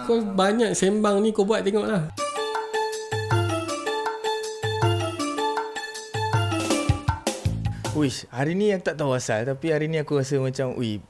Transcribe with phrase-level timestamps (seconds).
[0.00, 2.08] Kau banyak sembang ni kau buat tengok lah.
[7.92, 11.04] Uish, hari ni aku tak tahu asal tapi hari ni aku rasa macam ui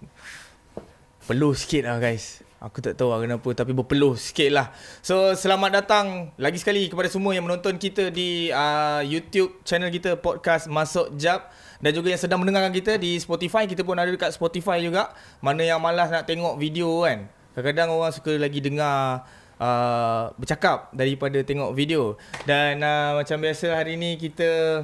[1.30, 2.42] peluh sikit lah guys.
[2.58, 4.74] Aku tak tahu lah kenapa tapi berpeluh sikit lah.
[4.98, 10.18] So selamat datang lagi sekali kepada semua yang menonton kita di uh, YouTube channel kita
[10.18, 13.62] podcast Masuk Jap dan juga yang sedang mendengarkan kita di Spotify.
[13.70, 15.14] Kita pun ada dekat Spotify juga.
[15.38, 17.30] Mana yang malas nak tengok video kan.
[17.52, 19.28] Kadang-kadang orang suka lagi dengar
[19.60, 22.16] uh, bercakap daripada tengok video.
[22.48, 24.82] Dan uh, macam biasa hari ni kita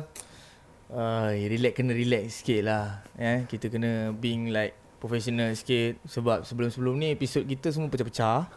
[0.92, 3.02] uh, relax kena relax sikit lah.
[3.16, 3.48] Eh?
[3.48, 8.50] Kita kena being like professional sikit sebab sebelum-sebelum ni episod kita semua pecah-pecah.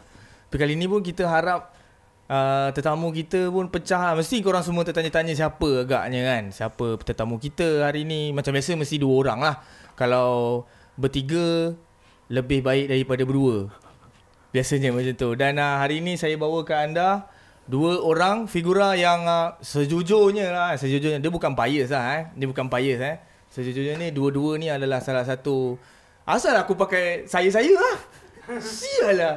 [0.52, 1.72] Tapi kali ni pun kita harap
[2.28, 4.14] uh, tetamu kita pun pecah lah.
[4.18, 6.42] Mesti korang semua tertanya-tanya siapa agaknya kan.
[6.52, 8.36] Siapa tetamu kita hari ni.
[8.36, 9.56] Macam biasa mesti dua orang lah.
[9.96, 10.64] Kalau
[11.00, 11.72] bertiga
[12.28, 13.72] lebih baik daripada berdua.
[14.52, 15.32] Biasanya macam tu.
[15.34, 17.24] Dan uh, hari ni saya bawa ke anda
[17.64, 20.70] dua orang figura yang uh, sejujurnya lah.
[20.76, 21.18] Sejujurnya.
[21.18, 22.22] Dia bukan bias lah eh.
[22.36, 23.16] Dia bukan bias eh.
[23.52, 25.76] Sejujurnya ni dua-dua ni adalah salah satu
[26.24, 27.96] Asal aku pakai saya-saya lah
[28.64, 29.34] Sial lah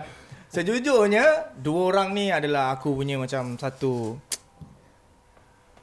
[0.48, 4.16] Sejujurnya Dua orang ni adalah aku punya macam satu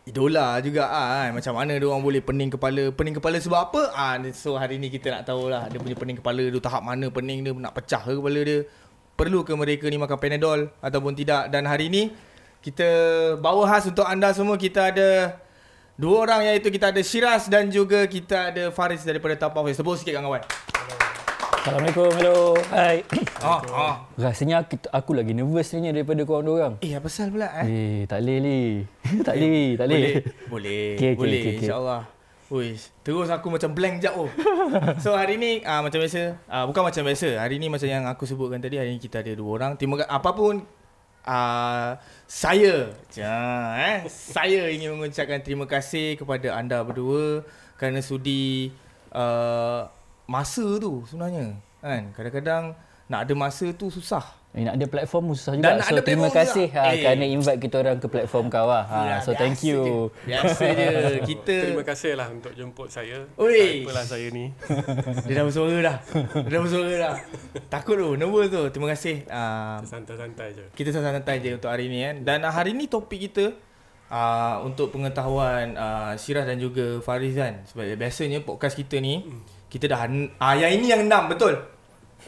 [0.08, 1.36] Idola juga ah kan.
[1.36, 4.88] Macam mana dia orang boleh pening kepala Pening kepala sebab apa ah So hari ni
[4.88, 8.00] kita nak tahu lah Dia punya pening kepala tu tahap mana pening dia Nak pecah
[8.00, 8.64] ke kepala dia
[9.22, 12.10] Perlu ke mereka ni makan Panadol Ataupun tidak Dan hari ni
[12.58, 12.82] Kita
[13.38, 15.38] bawa khas untuk anda semua Kita ada
[15.92, 19.76] Dua orang iaitu kita ada Shiraz dan juga kita ada Faris daripada Top Office.
[19.76, 20.40] Sebut sikit kawan-kawan.
[21.62, 22.56] Assalamualaikum, hello.
[22.72, 23.04] Hai.
[23.42, 23.94] Ah, ah.
[24.14, 26.74] Rasanya aku, aku lagi nervous ni daripada korang dua orang.
[26.78, 27.66] Eh, apa pasal pula eh?
[27.66, 28.58] Eh, tak boleh ni.
[29.26, 30.02] tak boleh, tak boleh.
[30.02, 30.14] Boleh.
[30.46, 30.86] Boleh.
[30.94, 31.58] Okey, okey, boleh okey, okey.
[31.66, 32.00] insya-Allah.
[32.52, 34.28] Uish, terus aku macam blank jap oh.
[35.00, 37.40] so hari ni uh, macam biasa, uh, bukan macam biasa.
[37.40, 39.72] Hari ni macam yang aku sebutkan tadi, hari ni kita ada dua orang.
[39.80, 40.60] Terima kasih apapun
[41.24, 41.90] uh,
[42.28, 43.36] saya ja,
[43.80, 47.40] eh saya ingin mengucapkan terima kasih kepada anda berdua
[47.80, 48.68] kerana sudi
[49.16, 49.88] uh,
[50.28, 52.64] masa tu sebenarnya kan kadang-kadang
[53.10, 55.80] nak ada masa tu susah Eh, nak ada platform pun susah Dan juga.
[55.80, 56.76] nak So, terima kasih juga.
[56.78, 57.00] ha, Eh.
[57.00, 58.84] kerana invite kita orang ke platform kau lah.
[58.84, 60.12] Ha, Ya, so, thank you.
[60.12, 60.28] je.
[60.28, 60.88] biasa je
[61.32, 63.24] kita Terima kasih lah untuk jemput saya.
[63.34, 63.80] Oi.
[63.80, 64.52] Apalah saya ni.
[65.24, 65.96] dia dah bersuara dah
[66.38, 67.14] dia dah bersuara dah
[67.66, 70.64] takut tu nervous tu terima kasih uh, Santai-santai je.
[70.72, 73.56] kita santai-santai je untuk hari ni kan dan uh, hari ni topik kita
[74.08, 79.24] uh, untuk pengetahuan uh, Syirah dan juga Faris kan sebab biasanya podcast kita ni
[79.66, 80.08] kita dah ah
[80.42, 81.56] uh, yang ini yang enam betul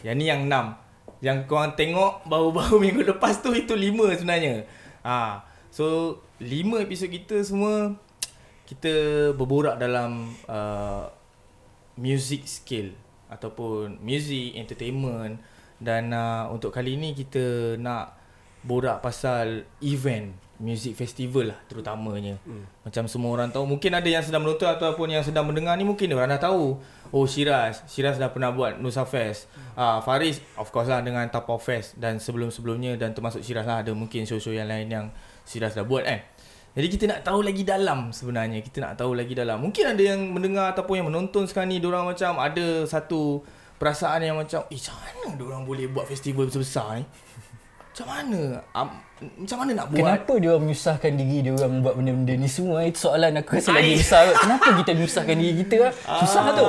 [0.01, 0.73] yang ni yang enam
[1.25, 4.69] yang korang tengok baru-baru minggu lepas tu itu lima sebenarnya
[5.01, 7.97] ah so lima episod kita semua
[8.69, 8.93] kita
[9.33, 11.09] berborak dalam uh,
[11.97, 12.93] music skill
[13.33, 15.41] ataupun music entertainment
[15.81, 18.17] dan uh, untuk kali ni kita nak
[18.65, 22.39] borak pasal event music festival lah terutamanya.
[22.47, 22.65] Hmm.
[22.87, 26.15] Macam semua orang tahu mungkin ada yang sedang menonton ataupun yang sedang mendengar ni mungkin
[26.15, 26.79] orang dah tahu.
[27.15, 29.47] Oh Shiraz, Shiraz dah pernah buat Nusa Fest.
[29.79, 33.95] Uh, Faris of course lah dengan Tapau Fest dan sebelum-sebelumnya dan termasuk Shiraz lah ada
[33.95, 35.07] mungkin show-show yang lain yang
[35.47, 36.27] Shiraz dah buat kan.
[36.75, 38.59] Jadi kita nak tahu lagi dalam sebenarnya.
[38.59, 39.63] Kita nak tahu lagi dalam.
[39.63, 43.47] Mungkin ada yang mendengar ataupun yang menonton sekarang ni diorang macam ada satu
[43.79, 47.05] perasaan yang macam eh macam mana diorang boleh buat festival besar-besar ni?
[47.95, 48.59] Macam mana?
[48.75, 48.91] Um,
[49.47, 49.99] macam mana nak buat?
[50.03, 52.83] Kenapa dia orang menyusahkan diri dia orang buat benda-benda ni semua?
[52.83, 54.35] Itu soalan aku rasa lagi besar.
[54.35, 55.77] Kenapa kita menyusahkan diri kita?
[55.79, 56.19] ah?
[56.19, 56.67] Susah tu.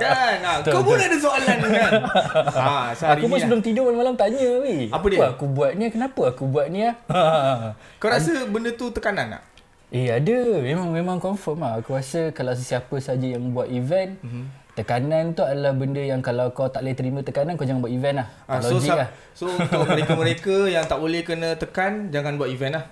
[0.00, 0.36] kan?
[0.40, 1.92] Ha, kau pun ada soalan kan?
[2.64, 4.88] ha, so hari Aku pun ni sebelum tidur malam-malam tanya weh.
[4.88, 5.36] Apa dia?
[5.36, 5.84] aku buat ni?
[5.92, 6.80] Kenapa aku buat ni?
[6.88, 6.96] ah?
[8.00, 9.44] Kau rasa benda tu tekanan tak?
[9.92, 11.84] Eh ada memang memang confirm lah.
[11.84, 14.32] Aku rasa kalau sesiapa saja yang buat event Mhm.
[14.32, 14.63] mm-hmm.
[14.74, 18.16] Tekanan tu adalah benda yang kalau kau tak boleh terima tekanan kau jangan buat event
[18.18, 18.28] lah.
[18.44, 19.08] Ah, Ah, so, Logik sa- lah.
[19.30, 22.84] so untuk mereka-mereka yang tak boleh kena tekan Jangan buat event lah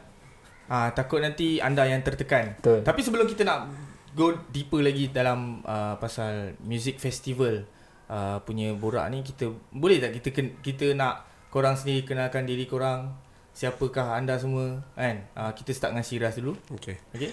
[0.66, 2.80] ah, Takut nanti anda yang tertekan Betul.
[2.80, 3.66] Tapi sebelum kita nak
[4.12, 7.64] go deeper lagi dalam uh, pasal music festival
[8.06, 10.28] uh, punya borak ni kita boleh tak kita
[10.60, 13.08] kita nak korang sendiri kenalkan diri korang
[13.52, 16.96] siapakah anda semua kan uh, kita start dengan Shiraz dulu Okay.
[17.12, 17.32] okey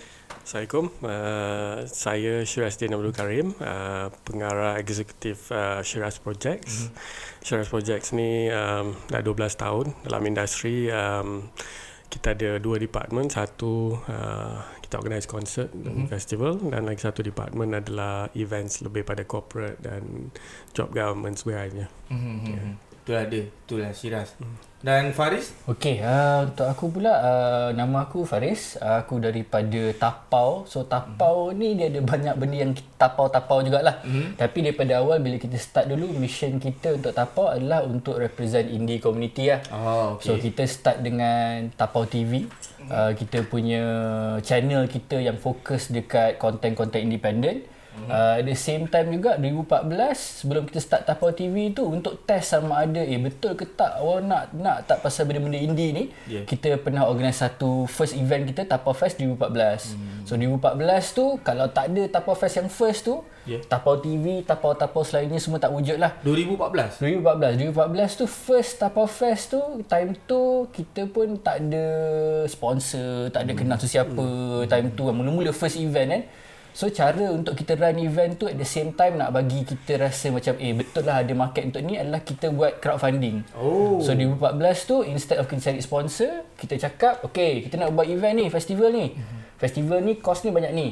[0.49, 0.85] Assalamualaikum.
[1.05, 6.89] Uh, saya Shirazdin Abdul Karim, uh, pengarah eksekutif uh, Shiraz Projects.
[6.89, 7.45] Mm-hmm.
[7.45, 10.89] Shiraz Projects ni um, dah 12 tahun dalam industri.
[10.89, 11.53] Um,
[12.09, 13.29] kita ada dua department.
[13.29, 19.21] Satu uh, kita organise concert dan festival dan lagi satu department adalah events lebih pada
[19.29, 20.33] corporate dan
[20.73, 21.85] job government sebagainya.
[22.09, 22.49] mm-hmm.
[22.49, 22.88] yeah.
[23.09, 23.49] Itulah dia.
[23.49, 24.37] Itulah Shiraz.
[24.85, 25.49] Dan Faris?
[25.65, 28.77] Okey, uh, untuk aku pula uh, nama aku Faris.
[28.77, 30.69] Uh, aku daripada Tapau.
[30.69, 34.05] So Tapau ni dia ada banyak benda yang tapau-tapau jugalah.
[34.05, 34.37] Mm-hmm.
[34.37, 39.01] Tapi daripada awal bila kita start dulu mission kita untuk Tapau adalah untuk represent indie
[39.01, 39.65] community lah.
[39.73, 42.45] Oh, So kita start dengan Tapau TV.
[42.93, 43.81] Uh, kita punya
[44.45, 47.78] channel kita yang fokus dekat konten-konten independent.
[48.07, 52.55] Uh, at the same time juga 2014 sebelum kita start Tapau TV tu untuk test
[52.55, 53.99] sama ada eh betul ke tak?
[53.99, 56.03] Orang nak nak tak pasal benda-benda indie ni?
[56.29, 56.47] Yeah.
[56.47, 60.29] kita pernah organise satu first event kita Tapau Fest 2014 hmm.
[60.29, 63.19] so 2014 tu kalau tak ada Tapau Fest yang first tu
[63.49, 63.65] Yeah.
[63.65, 66.21] Tapau TV Tapau-tapau selainnya semua tak wujud lah.
[66.21, 67.01] 2014?
[67.01, 71.85] 2014 2014 tu first Tapau Fest tu time tu kita pun tak ada
[72.45, 74.25] sponsor tak ada kenal tu siapa.
[74.69, 76.23] Time tu mula-mula first event kan
[76.79, 80.31] so cara untuk kita run event tu at the same time nak bagi kita rasa
[80.31, 83.43] macam eh betul lah ada market untuk ni adalah kita buat crowdfunding.
[83.59, 83.99] Oh.
[83.99, 88.39] so 2014 tu instead of kita cari sponsor kita cakap okay kita nak buat event
[88.39, 89.11] ni festival ni.
[89.59, 90.87] Festival ni cost ni banyak ni.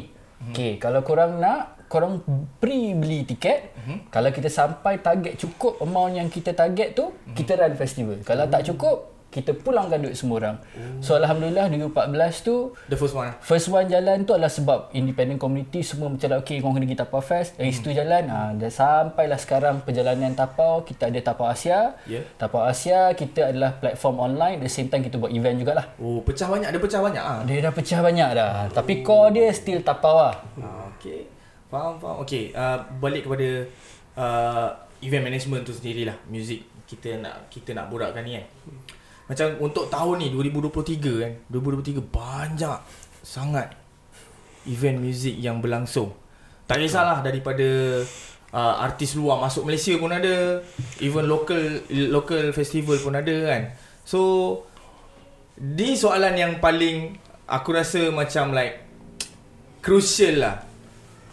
[0.52, 2.20] Okay kalau korang nak korang
[2.60, 3.72] pre beli tiket.
[4.12, 8.20] Kalau kita sampai target cukup amount yang kita target tu kita run festival.
[8.28, 10.58] Kalau tak cukup kita pulangkan duit semua orang
[11.04, 12.56] so alhamdulillah 2014 tu
[12.88, 13.32] The first one.
[13.44, 17.22] First one jalan tu adalah sebab independent community semua macam okay korang kena pergi Tapau
[17.22, 22.24] Fest dari situ jalan ha, dan sampailah sekarang perjalanan Tapau kita ada Tapau Asia Ya.
[22.40, 26.48] Tapau Asia kita adalah platform online the same time kita buat event jugalah Oh, pecah
[26.48, 26.72] banyak.
[26.72, 27.40] Ada pecah banyak ah.
[27.44, 31.28] dia dah pecah banyak dah tapi core dia still Tapau lah Ah, okay.
[31.68, 32.24] Faham, faham.
[32.24, 33.68] Okay, uh, balik kepada
[34.16, 34.70] uh,
[35.04, 36.16] event management tu sendirilah.
[36.32, 38.46] Music kita nak kita nak borakkan ni kan.
[39.28, 41.34] Macam untuk tahun ni 2023 kan.
[41.52, 42.80] 2023 banyak
[43.24, 43.76] sangat
[44.68, 46.16] event music yang berlangsung.
[46.68, 47.68] Tak kisahlah daripada
[48.52, 50.64] uh, artis luar masuk Malaysia pun ada,
[51.00, 51.60] even local
[51.92, 53.62] local festival pun ada kan.
[54.08, 54.20] So
[55.60, 58.88] ni soalan yang paling aku rasa macam like
[59.82, 60.56] crucial lah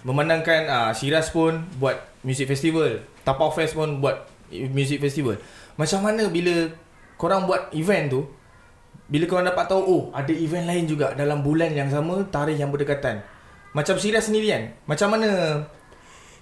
[0.05, 5.41] Memandangkan uh, Shiraz pun buat music festival Tapau Fest pun buat music festival
[5.81, 6.69] Macam mana bila
[7.17, 8.23] korang buat event tu
[9.05, 12.73] Bila korang dapat tahu Oh ada event lain juga dalam bulan yang sama Tarikh yang
[12.73, 13.21] berdekatan.
[13.73, 14.63] Macam Shiraz sendiri kan?
[14.87, 15.29] Macam mana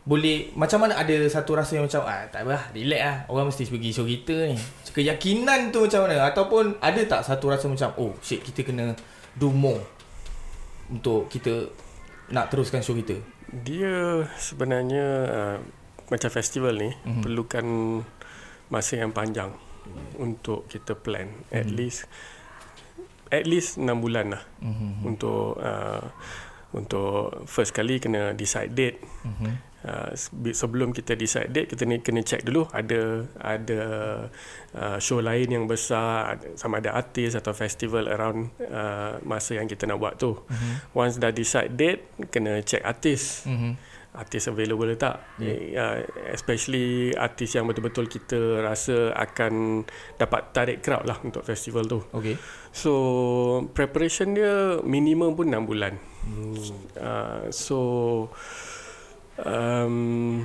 [0.03, 3.17] boleh Macam mana ada satu rasa yang macam ah, Tak apa lah relax lah.
[3.27, 4.59] Orang mesti pergi show kita ni.
[4.91, 6.27] Keyakinan tu macam mana?
[6.27, 8.93] Ataupun ada tak satu rasa macam Oh shit kita kena
[9.35, 9.81] do more
[10.87, 11.71] Untuk kita
[12.31, 13.17] nak teruskan show kita?
[13.53, 15.57] Dia sebenarnya uh,
[16.09, 16.97] macam festival ni Mhm.
[17.05, 17.23] mm-hmm.
[17.23, 17.67] perlukan
[18.69, 19.53] masa yang panjang
[20.21, 21.29] untuk kita plan.
[21.51, 22.07] At least
[23.33, 25.09] at least 6 bulan lah mm-hmm.
[25.09, 26.05] untuk uh,
[26.77, 29.01] untuk first kali kena decide date.
[29.25, 29.55] Mm-hmm.
[29.83, 33.83] Uh, se- sebelum kita decide date kita ni kena check dulu ada ada
[34.79, 39.91] uh, show lain yang besar sama ada artis atau festival around uh, masa yang kita
[39.91, 40.39] nak buat tu.
[40.39, 40.75] Mm-hmm.
[40.95, 43.49] Once dah decide date kena check artis.
[43.49, 43.92] Mm-hmm.
[44.13, 45.25] Artis available tak?
[45.41, 45.73] Yeah.
[45.73, 45.97] uh,
[46.37, 49.85] Especially artis yang betul-betul kita rasa akan
[50.21, 52.05] dapat tarik crowd lah untuk festival tu.
[52.13, 52.37] Okay
[52.77, 52.93] So
[53.73, 55.97] preparation dia minimum pun 6 bulan.
[56.29, 56.57] Hmm.
[57.01, 57.79] uh, So
[59.41, 60.45] um,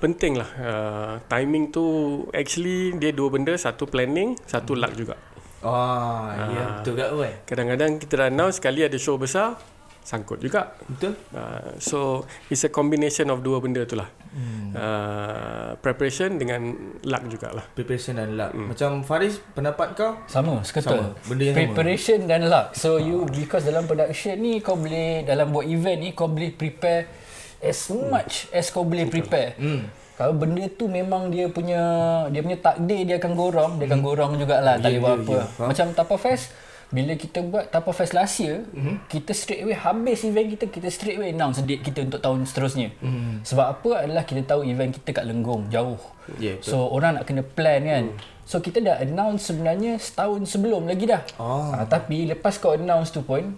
[0.00, 0.50] penting lah.
[0.56, 1.84] Uh, Timing tu
[2.32, 5.16] actually dia dua benda Satu planning, satu luck juga.
[5.64, 6.76] Oh ya Ah.
[6.80, 9.56] betul kat kan Kadang-kadang kita dah announce sekali ada show besar
[10.04, 11.98] Sangkut juga Betul Uh, so
[12.46, 14.06] it's a combination of dua benda tu lah.
[14.30, 14.70] Hmm.
[14.70, 16.60] Uh, preparation dengan
[17.02, 17.64] luck jugalah.
[17.70, 18.66] Preparation dan luck mm.
[18.68, 21.08] Macam Faris pendapat kau sama seketul Sama.
[21.24, 21.62] Benda yang sama.
[21.66, 26.10] preparation dan luck so you because dalam production ni kau boleh dalam buat event ni
[26.12, 27.08] kau boleh prepare
[27.58, 29.88] as much as kau boleh prepare Hmm.
[30.14, 31.82] Kalau benda tu memang dia punya
[32.28, 35.18] dia punya takdir dia akan gorong, dia akan gorong jugalah tak Ya, boleh buat ya,
[35.18, 35.34] apa.
[35.34, 35.44] ya.
[35.48, 35.66] Faham.
[35.66, 36.44] Macam Tapa Fest
[36.92, 39.08] bila kita buat Tapa Fest last year, mm-hmm.
[39.08, 42.92] kita straight away habis event kita, kita straight away announce date kita untuk tahun seterusnya.
[43.00, 43.46] Mm-hmm.
[43.46, 46.00] Sebab apa adalah kita tahu event kita kat Lenggong, jauh.
[46.40, 46.72] Ya, betul.
[46.72, 48.04] so orang nak kena plan kan.
[48.44, 51.24] So kita dah announce sebenarnya setahun sebelum lagi dah.
[51.40, 51.72] Oh.
[51.72, 53.56] Ha, tapi lepas kau announce tu pun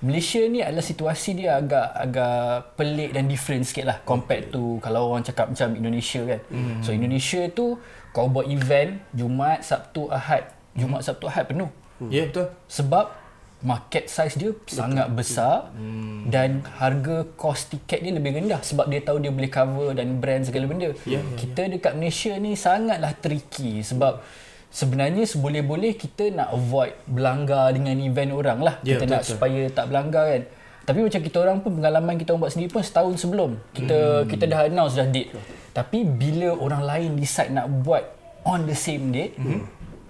[0.00, 5.12] Malaysia ni adalah situasi dia agak agak pelik dan different sikit lah compared to kalau
[5.12, 6.40] orang cakap macam Indonesia kan.
[6.48, 6.80] Mm.
[6.80, 7.76] So Indonesia tu
[8.16, 10.48] kau buat event Jumaat, Sabtu, Ahad.
[10.72, 11.68] Jumaat, Sabtu, Ahad penuh.
[12.08, 13.20] Ya betul Sebab
[13.60, 16.32] market size dia sangat besar hmm.
[16.32, 20.48] dan harga kos tiket dia lebih rendah sebab dia tahu dia boleh cover dan brand
[20.48, 20.96] segala benda.
[21.04, 24.24] Ya, ya, kita dekat Malaysia ni sangatlah tricky sebab
[24.72, 28.74] sebenarnya seboleh-boleh kita nak avoid berlanggar dengan event orang lah.
[28.80, 29.32] Ya, kita betul, nak betul.
[29.36, 30.42] supaya tak berlanggar kan.
[30.80, 34.28] Tapi macam kita orang pun pengalaman kita orang buat sendiri pun setahun sebelum kita Hmm.
[34.32, 35.36] kita dah announce dah date.
[35.76, 38.02] Tapi bila orang lain decide nak buat
[38.42, 39.60] on the same date, mm-hmm.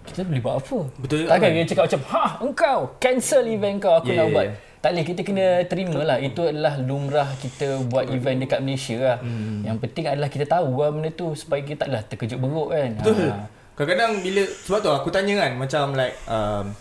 [0.07, 0.79] Kita boleh buat apa?
[0.99, 1.57] Betul Takkan kan?
[1.61, 4.47] kita cakap macam, ha engkau cancel event kau aku Yeah, nak yeah, buat.
[4.49, 4.57] yeah.
[4.81, 6.17] Tak boleh, kita kena terima lah.
[6.17, 9.19] Itu adalah lumrah kita buat event dekat Malaysia lah.
[9.21, 9.61] Hmm.
[9.61, 12.91] Yang penting adalah kita tahu lah benda tu supaya kita taklah terkejut beruk kan.
[12.97, 13.29] Betul.
[13.29, 13.45] Ha.
[13.77, 16.73] Kadang-kadang bila sebab tu aku tanya kan macam like um,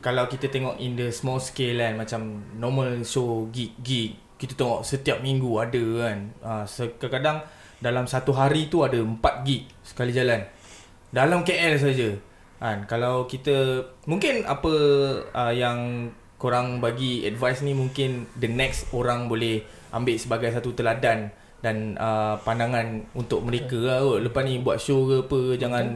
[0.00, 2.20] kalau kita tengok in the small scale kan macam
[2.56, 6.18] normal show gig gig kita tengok setiap minggu ada kan.
[6.40, 6.64] Uh,
[6.96, 7.44] kadang-kadang
[7.84, 10.40] dalam satu hari tu ada empat gig sekali jalan.
[11.08, 12.10] Dalam KL saja.
[12.58, 14.72] Kan kalau kita mungkin apa
[15.30, 19.62] uh, yang korang bagi advice ni mungkin the next orang boleh
[19.94, 24.20] ambil sebagai satu teladan dan uh, pandangan untuk mereka lah kot.
[24.26, 25.86] Lepas ni buat show ke apa jangan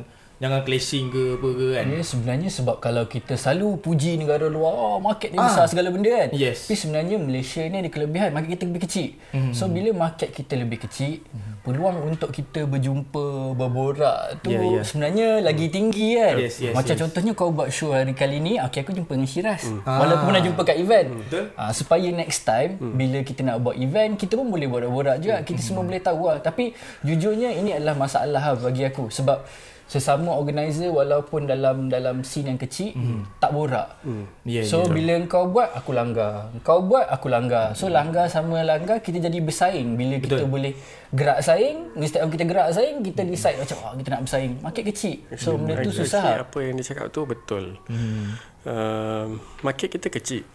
[0.42, 1.84] jangan clashing ke apa ke kan.
[1.86, 5.46] Dia sebenarnya sebab kalau kita selalu puji negara luar, oh market dia Ah.
[5.46, 6.34] besar segala benda kan.
[6.34, 6.66] Yes.
[6.66, 9.08] Tapi sebenarnya Malaysia ni ada kelebihan, market kita lebih kecil.
[9.30, 9.52] Mm-hmm.
[9.54, 11.62] So bila market kita lebih kecil, mm-hmm.
[11.62, 14.84] peluang untuk kita berjumpa, berborak tu Yeah, yeah.
[14.84, 16.34] sebenarnya lagi tinggi kan.
[16.36, 17.00] Yes, yes, Macam yes.
[17.06, 19.62] contohnya kau buat show hari kali ni, okay aku jumpa dengan Syiraz.
[19.70, 19.86] Mm.
[19.86, 19.98] Ah.
[20.02, 21.08] Walaupun pernah jumpa kat event.
[21.22, 21.44] Betul.
[21.54, 22.94] Ah, supaya next time mm.
[22.98, 25.38] bila kita nak buat event, kita pun boleh borak-borak juga.
[25.46, 26.42] Kita semua boleh tahu lah.
[26.42, 26.74] Tapi
[27.06, 29.46] jujurnya ini adalah masalah lah bagi aku sebab
[29.92, 33.36] sesama organizer walaupun dalam dalam scene yang kecil mm.
[33.36, 34.00] tak borak.
[34.00, 34.24] Mm.
[34.48, 34.88] Yeah, so yeah.
[34.88, 36.48] bila kau buat aku langgar.
[36.64, 37.76] Kau buat aku langgar.
[37.76, 40.48] So langgar sama langgar kita jadi bersaing bila kita Betul.
[40.48, 40.72] boleh
[41.12, 44.52] gerak saing of kita gerak saing kita decide macam oh, kita nak bersaing.
[44.64, 45.16] Market kecil.
[45.36, 46.40] So benda tu susah.
[46.40, 47.76] Apa yang dia cakap tu betul.
[47.92, 48.40] Hmm.
[48.64, 50.48] Uh, market kita kecil.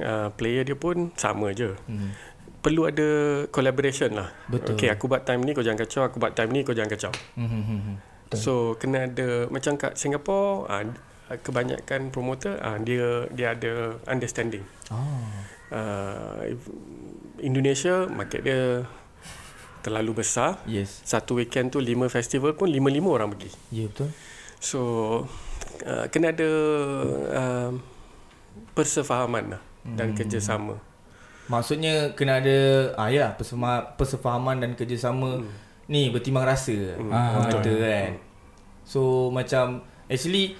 [0.00, 1.76] Uh, player dia pun sama je.
[2.64, 3.08] Perlu ada
[3.52, 4.32] collaboration lah.
[4.48, 4.80] Betul.
[4.80, 7.12] Okay, aku buat time ni kau jangan kacau, aku buat time ni kau jangan kacau.
[8.36, 10.84] So kena ada macam kat Singapore uh,
[11.40, 14.64] kebanyakan promoter uh, dia dia ada understanding.
[14.92, 15.24] Oh.
[15.72, 16.56] Uh,
[17.40, 18.84] Indonesia market dia
[19.80, 20.60] terlalu besar.
[20.68, 21.00] Yes.
[21.06, 23.50] Satu weekend tu lima festival pun lima-lima orang pergi.
[23.72, 24.10] Ya yeah, betul.
[24.58, 24.80] So
[25.86, 26.50] uh, kena ada
[27.32, 27.70] uh,
[28.74, 29.62] persefahaman lah
[29.96, 30.76] dan kerjasama.
[31.48, 32.58] Maksudnya kena ada
[33.00, 35.67] ah ya persema, persefahaman dan kerjasama hmm.
[35.88, 37.08] Ni bertimbang rasa hmm.
[37.10, 38.10] orang kata kan.
[38.84, 40.56] So macam actually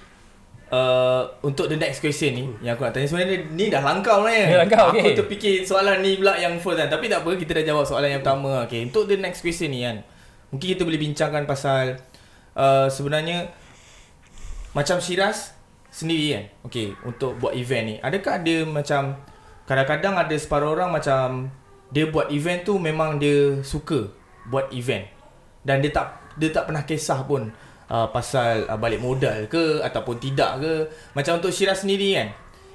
[0.73, 2.65] uh, untuk the next question ni hmm.
[2.65, 4.45] yang aku nak tanya sebenarnya ni dah langkau lah ya.
[4.57, 5.15] Dah langkau, aku okay.
[5.17, 6.89] terfikir soalan ni pula yang first kan.
[6.89, 8.65] Tapi tak apa kita dah jawab soalan yang pertama.
[8.65, 10.01] Okay untuk the next question ni kan.
[10.49, 12.01] Mungkin kita boleh bincangkan pasal
[12.57, 13.53] uh, sebenarnya
[14.73, 15.53] macam Syiraz
[15.93, 16.45] sendiri kan.
[16.73, 17.95] Okay untuk buat event ni.
[18.01, 19.21] Adakah ada macam
[19.69, 21.53] kadang-kadang ada separuh orang macam
[21.93, 24.09] dia buat event tu memang dia suka
[24.49, 25.18] buat event
[25.63, 27.51] dan dia tak dia tak pernah kisah pun
[27.91, 30.73] uh, pasal uh, balik modal ke ataupun tidak ke
[31.15, 32.29] macam untuk Syiraz sendiri kan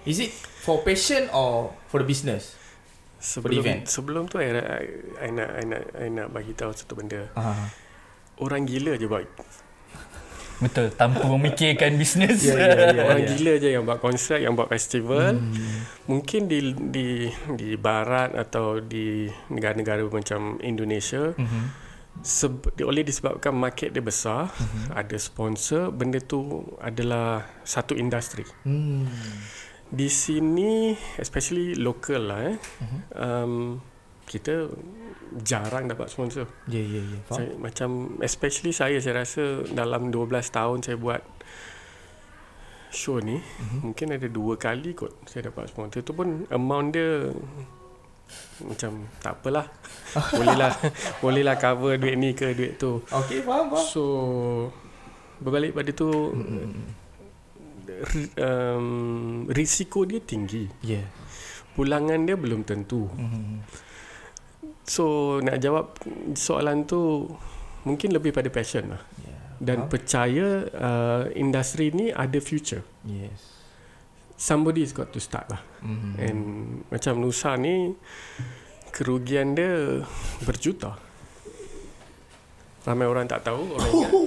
[0.04, 2.60] is it for passion or for the business
[3.24, 3.88] event.
[3.88, 4.84] Sebelum sebelum tu I, I,
[5.24, 7.32] I nak I nak I nak bagi tahu satu benda.
[7.40, 7.68] uh,
[8.44, 9.24] Orang gila je buat.
[10.60, 12.44] Betul, tanpa memikirkan bisnes.
[12.48, 13.04] Ya, ya, ya.
[13.04, 15.40] Orang gila je yang buat konsert, yang buat festival.
[15.40, 15.88] Hmm.
[16.08, 16.60] Mungkin di
[16.92, 17.08] di
[17.56, 21.64] di barat atau di negara-negara macam Indonesia mm-hmm.
[22.22, 24.86] Seb, oleh disebabkan market dia besar, mm-hmm.
[24.94, 28.46] ada sponsor, benda tu adalah satu industri.
[28.68, 29.08] hmm.
[29.94, 32.58] Di sini especially local lah eh.
[32.58, 32.82] Mhm.
[32.82, 33.02] Uh-huh.
[33.14, 33.54] Um,
[34.24, 34.66] kita
[35.46, 36.50] jarang dapat sponsor.
[36.66, 37.90] ya ya ya faham Saya, macam
[38.24, 41.22] especially saya saya rasa dalam 12 tahun saya buat
[42.90, 43.44] show ni Mhm.
[43.44, 43.80] uh-huh.
[43.90, 47.30] mungkin ada dua kali kot saya dapat sponsor tu pun amount dia
[48.64, 49.68] macam tak apalah
[50.34, 50.72] bolehlah
[51.24, 54.04] bolehlah cover duit ni ke duit tu okey faham faham so
[55.42, 56.10] berbalik pada tu
[58.40, 58.88] um,
[59.52, 61.04] risiko dia tinggi yeah.
[61.76, 63.84] pulangan dia belum tentu mm-hmm.
[64.84, 65.96] So nak jawab
[66.36, 67.32] soalan tu
[67.88, 69.02] mungkin lebih pada passion lah.
[69.24, 69.40] yeah.
[69.64, 69.92] Dan Faham.
[69.96, 72.84] percaya uh, industri ni ada future.
[73.08, 73.53] yes
[74.36, 75.62] Somebody's got to start lah.
[75.86, 76.14] mm-hmm.
[76.20, 76.40] And
[76.90, 77.94] macam Nusa ni
[78.94, 80.04] kerugian dia
[80.44, 81.00] berjuta.
[82.84, 84.12] Ramai orang tak tahu, orang ingat.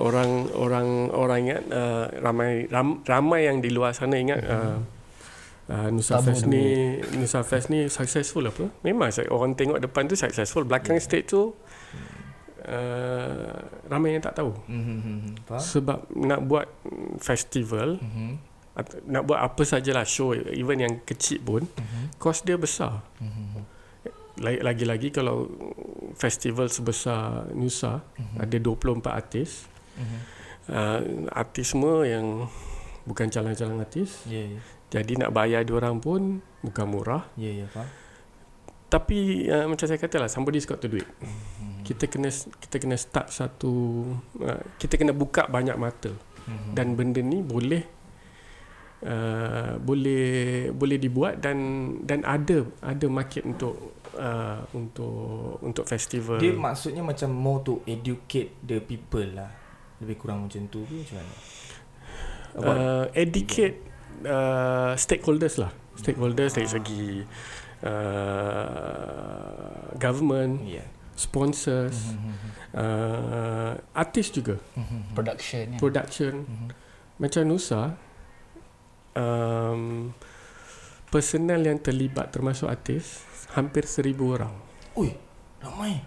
[0.00, 4.80] Orang orang orang ingat uh, ramai ram, ramai yang di luar sana ingat uh,
[5.68, 8.72] uh, Nusa Tabur Fest ni Nusa Fest ni successful apa?
[8.80, 11.52] Memang orang tengok depan tu successful, belakang stage tu
[12.64, 13.60] uh,
[13.92, 14.56] ramai yang tak tahu.
[14.56, 15.44] mm-hmm.
[15.44, 16.66] faham Sebab nak buat
[17.20, 18.30] festival mm-hmm.
[19.06, 22.16] Nak buat apa sajalah show even yang kecil pun Mhm.
[22.16, 23.62] kos dia besar Mm-hmm.
[24.40, 25.50] La- lagi-lagi kalau
[26.14, 28.36] festival sebesar Nusa Mhm.
[28.38, 30.20] ada 24 artis Mm-hmm.
[30.68, 32.48] uh, artis semua yang
[33.02, 34.60] bukan calon-calon artis ya ya
[34.90, 37.88] jadi nak bayar orang pun bukan murah ya ya faham
[38.88, 41.06] tapi uh, macam saya kata lah somebody's got to do it.
[41.86, 43.70] Kita kena kita kena start satu
[44.36, 46.10] uh, kita kena buka banyak mata.
[46.74, 47.86] Dan benda ni boleh
[49.04, 51.56] uh, boleh boleh dibuat dan
[52.04, 56.38] dan ada ada market untuk uh, untuk untuk festival.
[56.40, 59.50] Dia maksudnya macam more to educate the people lah.
[60.00, 61.34] Lebih kurang macam tu ke macam mana?
[62.50, 63.78] About, uh, educate
[64.26, 65.70] uh, stakeholders lah.
[65.94, 67.20] Stakeholders dari segi
[67.84, 70.88] uh, government, yeah.
[71.12, 72.16] sponsors,
[72.72, 74.56] uh, artis juga,
[75.12, 75.76] Production ya.
[75.76, 76.48] production.
[77.20, 78.00] Macam Nusa,
[79.14, 80.12] um,
[81.06, 84.54] personal yang terlibat termasuk artis hampir seribu orang.
[84.94, 85.10] Ui,
[85.58, 85.98] ramai.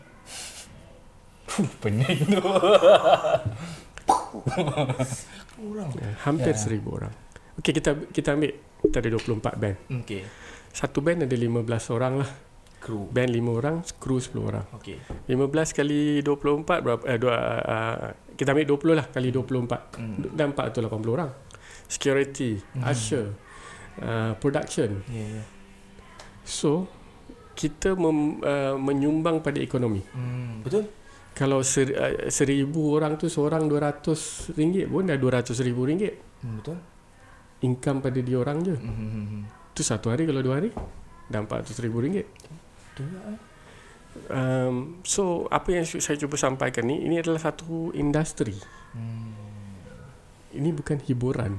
[1.79, 2.41] Pening tu.
[5.63, 5.89] Orang.
[5.95, 6.59] Ya, hampir Ya.
[6.59, 7.13] seribu orang.
[7.55, 9.77] Okey kita kita ambil kita ada 24 band.
[10.01, 10.25] Okay.
[10.73, 12.29] Satu band ada 15 orang lah.
[12.83, 13.07] Kru.
[13.07, 14.65] Band 5 orang, kru 10 orang.
[14.75, 14.99] Okay.
[15.29, 17.95] 15 kali 24 berapa eh, dua, uh,
[18.35, 20.19] kita ambil 20 lah kali 24 Hmm.
[20.35, 21.31] dan 4 tu 80 orang
[21.85, 23.33] security usher
[23.99, 25.45] uh, production Yeah, yeah.
[26.41, 26.87] so
[27.53, 30.89] kita mem, uh, menyumbang pada ekonomi Hmm, betul?
[31.33, 36.59] kalau ser, uh, seribu orang tu seorang 200 ringgit pun dah 200 ribu ringgit Hmm,
[36.59, 36.77] betul?
[37.63, 39.43] income pada dia orang je Hmm, hmm, hmm, hmm.
[39.71, 40.69] tu satu hari kalau dua hari
[41.25, 42.27] dah 400 ribu ringgit
[42.93, 43.39] Betul eh?
[44.29, 48.53] um, so apa yang saya cuba sampaikan ni ini adalah satu industri
[48.93, 49.33] Hmm.
[50.53, 51.57] ini bukan hiburan.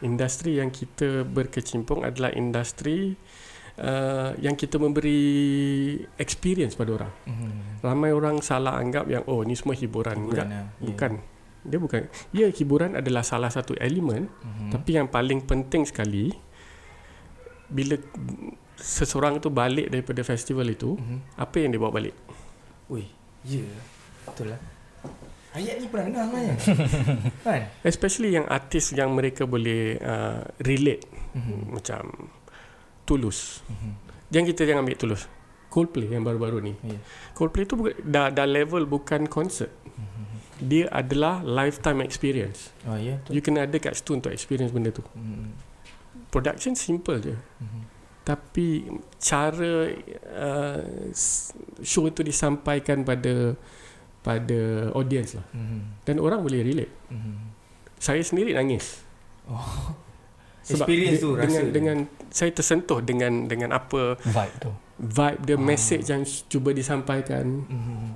[0.00, 3.14] Industri yang kita berkecimpung adalah industri
[3.80, 5.20] uh, yang kita memberi
[6.16, 7.12] experience pada orang.
[7.28, 7.80] Hmm.
[7.84, 10.16] Ramai orang salah anggap yang oh ni semua hiburan.
[10.24, 10.46] Hiburan Enggak.
[10.48, 10.62] Ya.
[10.80, 11.12] bukan.
[11.60, 12.02] Dia bukan.
[12.32, 14.72] Ya hiburan adalah salah satu elemen, Hmm.
[14.72, 16.32] tapi yang paling penting sekali
[17.68, 18.00] bila
[18.80, 21.20] seseorang tu balik daripada festival itu, Hmm.
[21.36, 22.16] apa yang dia bawa balik?
[22.88, 23.04] Ui,
[23.44, 23.62] ya.
[24.24, 24.60] Betul lah.
[25.50, 26.54] Ayat ni pernah dengar sebenarnya.
[27.46, 27.62] kan?
[27.82, 31.78] Especially yang artis yang mereka boleh uh, relate Hmm.
[31.78, 32.10] macam
[33.06, 33.62] Tulus.
[33.70, 33.94] Hmm.
[34.34, 35.22] Jangan kita jangan ambil Tulus.
[35.70, 36.74] Coldplay yang baru-baru ni.
[36.82, 36.98] Ya.
[37.38, 39.70] Coldplay tu dah dah level bukan concert.
[40.60, 42.74] Dia adalah lifetime experience.
[42.84, 42.98] Oh.
[42.98, 43.30] Betul.
[43.30, 45.06] You kena ada kat situ untuk experience benda tu.
[45.14, 45.54] Hmm.
[46.34, 47.34] Production simple je.
[47.62, 47.86] Hmm.
[48.26, 48.84] Tapi
[49.16, 49.88] cara
[50.34, 50.82] uh,
[51.80, 53.54] show itu disampaikan pada
[54.20, 55.46] pada audience lah.
[55.50, 55.96] Hmm.
[56.04, 56.92] Dan orang boleh relate.
[57.08, 57.52] Hmm.
[57.96, 59.00] Saya sendiri nangis.
[59.44, 59.56] Oh.
[60.60, 61.42] Sebab Experience dia- tu rasa.
[61.42, 61.96] dengan dengan
[62.28, 64.70] saya tersentuh dengan dengan apa Vibe tu.
[65.00, 67.64] vibe the message yang cuba disampaikan.
[67.64, 68.08] Hmm.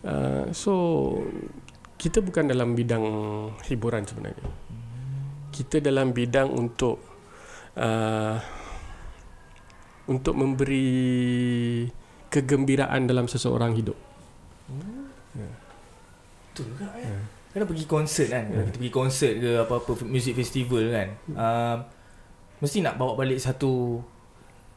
[0.00, 0.72] Uh, so
[1.96, 3.04] kita bukan dalam bidang
[3.68, 4.48] hiburan sebenarnya.
[5.52, 6.98] Kita dalam bidang untuk
[7.76, 8.36] uh,
[10.04, 11.84] untuk memberi
[12.28, 13.96] kegembiraan dalam seseorang hidup.
[16.54, 17.02] Betul juga eh.
[17.02, 17.18] Ya.
[17.50, 18.44] Kadang pergi konsert kan.
[18.46, 18.62] Ya.
[18.62, 21.08] Kita pergi konsert ke apa-apa music festival kan.
[21.28, 21.76] Um,
[22.58, 23.98] mesti nak bawa balik satu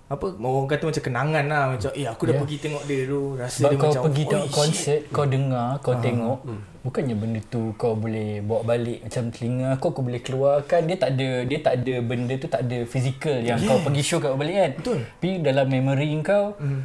[0.07, 2.39] apa orang kata macam kenangan lah macam eh aku dah Ya.
[2.39, 5.25] pergi tengok dia tu rasa Sebab dia kau macam pergi "Oi, tengok shit." konsert, kau
[5.27, 5.99] dengar, kau Ah.
[5.99, 6.61] tengok, Hmm.
[6.79, 10.81] bukannya benda tu kau boleh bawa balik macam telinga kau kau boleh keluarkan.
[10.81, 13.67] Dia tak ada dia tak ada benda tu tak ada fizikal yang Yes.
[13.67, 14.71] kau pergi show kat balik kan.
[14.79, 14.99] Betul.
[15.03, 16.81] Tapi dalam memory kau Hmm.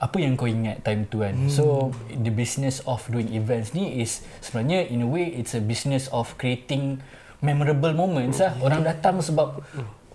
[0.00, 1.36] Apa yang kau ingat time tu kan.
[1.36, 1.52] Hmm.
[1.52, 6.08] So the business of doing events ni is sebenarnya in a way it's a business
[6.08, 7.04] of creating
[7.44, 8.56] memorable moments lah.
[8.64, 9.60] Orang datang sebab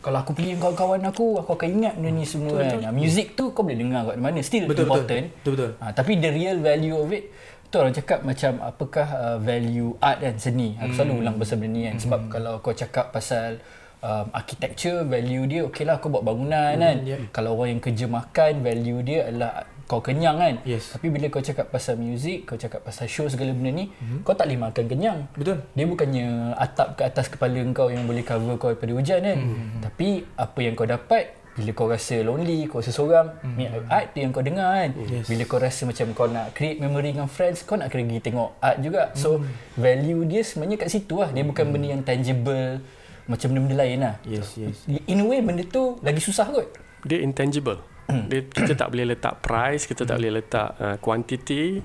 [0.01, 2.77] kalau aku pergi dengan kawan-kawan aku, aku akan ingat benda ni semua kan.
[2.85, 4.41] Ah, Music tu kau boleh dengar kat mana.
[4.45, 4.89] Still Betul betul.
[4.89, 5.25] important.
[5.41, 5.71] Betul betul.
[5.81, 7.25] Ha, tapi the real value of it
[7.73, 10.77] tu orang cakap macam apakah uh, value art dan seni.
[10.77, 11.97] Aku selalu ulang pasal benda ni kan.
[12.01, 13.61] Sebab kalau kau cakap pasal
[14.01, 16.97] um, architecture, value dia okey lah kau buat bangunan kan.
[17.03, 17.19] yeah.
[17.29, 20.55] Kalau orang yang kerja makan, value dia adalah kau kenyang kan.
[20.65, 20.97] Yes.
[20.97, 23.85] Tapi bila kau cakap pasal music, kau cakap pasal show segala benda ni,
[24.25, 25.19] kau tak boleh makan kenyang.
[25.37, 25.61] Betul.
[25.77, 26.25] Dia bukannya
[26.57, 29.37] atap ke atas kepala kau yang boleh cover kau daripada hujan kan.
[29.37, 29.79] Hmm.
[29.85, 33.55] Tapi apa yang kau dapat bila kau rasa lonely, kau rasa seorang, Hmm.
[33.55, 34.91] ni art tu yang kau dengar kan.
[35.07, 35.29] Yes.
[35.29, 38.81] Bila kau rasa macam kau nak create memory dengan friends, kau nak pergi tengok art
[38.81, 39.13] juga.
[39.15, 39.47] So Hmm.
[39.77, 41.29] value dia sebenarnya kat situ lah.
[41.29, 42.81] Dia bukan benda yang tangible
[43.25, 44.15] macam benda-benda lain lah.
[44.25, 44.85] Yes yes.
[45.09, 46.67] In a way benda tu lagi susah kot.
[47.05, 47.81] Dia intangible.
[48.29, 51.81] dia kita tak boleh letak price, kita tak boleh letak uh, quantity.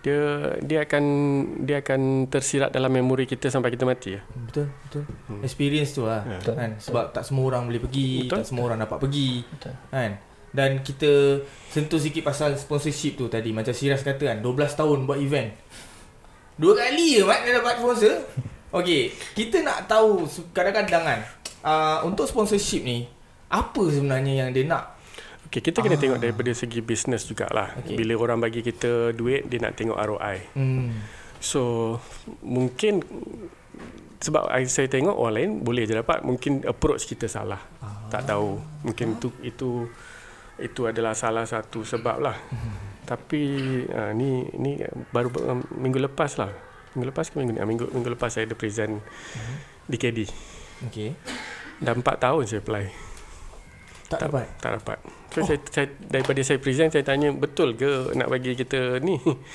[0.00, 1.04] Dia dia akan
[1.68, 4.24] dia akan tersirat dalam memori kita sampai kita mati ya.
[4.24, 5.04] Betul betul.
[5.44, 6.56] Experience tu lah Betul.
[6.56, 8.40] kan sebab tak semua orang boleh pergi, Betul.
[8.40, 9.74] tak semua orang dapat pergi Betul.
[9.92, 10.12] kan.
[10.50, 15.20] Dan kita sentuh sikit pasal sponsorship tu tadi macam Siras kata kan 12 tahun buat
[15.20, 15.52] event.
[16.56, 18.16] Dua kali je Mat dia dapat sponsor.
[18.70, 21.20] Okey, kita nak tahu kadang-kadang kan
[21.66, 23.10] uh, untuk sponsorship ni
[23.50, 25.00] apa sebenarnya yang dia nak?
[25.50, 27.74] Okay, kita kena tengok daripada segi bisnes jugalah.
[27.82, 27.82] Okay.
[27.82, 27.96] Okay.
[27.98, 30.36] Bila orang bagi kita duit, dia nak tengok ROI.
[30.54, 30.94] Hmm.
[31.42, 31.98] So,
[32.46, 33.02] mungkin
[34.22, 37.58] sebab saya tengok orang lain boleh je dapat, mungkin approach kita salah.
[37.82, 38.06] Ah.
[38.06, 38.62] Tak tahu.
[38.86, 39.90] Mungkin tu itu
[40.62, 42.38] itu adalah salah satu sebab lah.
[42.54, 43.02] Hmm.
[43.10, 43.42] Tapi
[43.90, 44.78] uh, ni ni
[45.10, 46.69] baru uh, minggu lepas lah.
[46.94, 47.60] Minggu lepas ke minggu ni?
[47.62, 48.98] Ah, Minggu, minggu lepas saya ada present
[49.36, 49.56] Hmm.
[49.86, 50.18] di KD.
[50.90, 51.14] Okay.
[51.80, 53.10] Dah 4 tahun saya apply.
[54.10, 54.46] Tak dapat.
[54.58, 54.98] Tak dapat.
[55.30, 55.46] So oh.
[55.46, 59.14] saya, saya daripada saya present saya tanya betul ke nak bagi kita ni?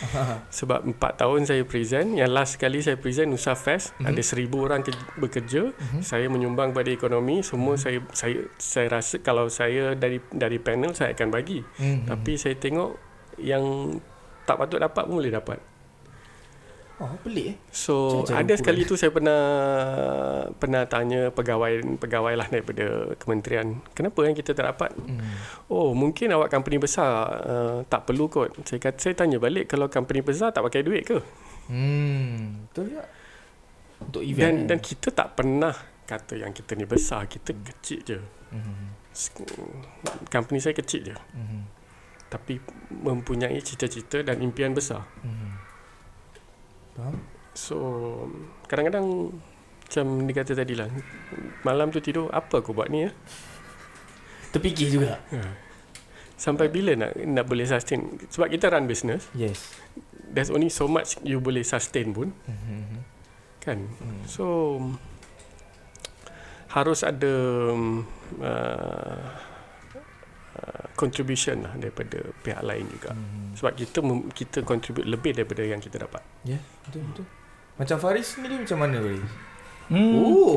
[0.64, 4.08] Sebab 4 tahun saya present, yang last kali saya present Nusa Fest, mm-hmm.
[4.08, 6.00] ada 1000 orang ke- bekerja, mm-hmm.
[6.00, 11.12] saya menyumbang pada ekonomi, semua saya saya saya rasa kalau saya dari dari panel saya
[11.12, 11.60] akan bagi.
[11.60, 12.08] Mhm.
[12.08, 12.96] Tapi saya tengok
[13.44, 14.00] yang
[14.48, 15.60] tak patut dapat pun boleh dapat.
[16.96, 17.56] Oh, pelik eh.
[17.70, 18.88] So Macam-macam ada sekali kan?
[18.88, 19.42] tu saya pernah
[20.56, 25.36] pernah tanya pegawai pegawai lah daripada kementerian kenapa yang kita tak dapat Hmm.
[25.68, 29.88] oh mungkin awak company besar uh, tak perlu kot saya kata saya tanya balik kalau
[29.88, 31.20] company besar tak pakai duit ke
[31.68, 32.64] Hmm.
[32.66, 33.08] Betul tak?
[33.98, 34.64] Untuk event.
[34.64, 38.96] dan dan kita tak pernah kata yang kita ni besar kita kecil je Hmm.
[40.28, 41.68] company saya kecil je Hmm.
[42.28, 45.60] tapi mempunyai cita-cita dan impian besar Hmm.
[46.96, 47.16] Faham?
[47.54, 47.78] So
[48.66, 49.36] kadang-kadang
[49.86, 50.90] macam dia kata tadi lah
[51.62, 53.12] malam tu tidur apa aku buat ni ya?
[54.50, 55.20] Terfikir juga.
[56.36, 59.76] Sampai bila nak nak boleh sustain sebab kita run business Yes.
[60.28, 63.04] there's only so much you boleh sustain pun Hmm.
[63.62, 63.80] kan.
[64.26, 64.78] So
[66.68, 67.34] harus ada
[67.72, 68.04] um,
[68.40, 69.22] uh,
[70.96, 73.12] contribution lah daripada pihak lain juga.
[73.12, 73.52] Hmm.
[73.54, 76.24] Sebab kita mem- kita contribute lebih daripada yang kita dapat.
[76.42, 77.26] Ya, betul betul.
[77.76, 79.28] Macam Faris sendiri macam mana Faris?
[79.86, 80.14] Hmm.
[80.18, 80.56] Oh,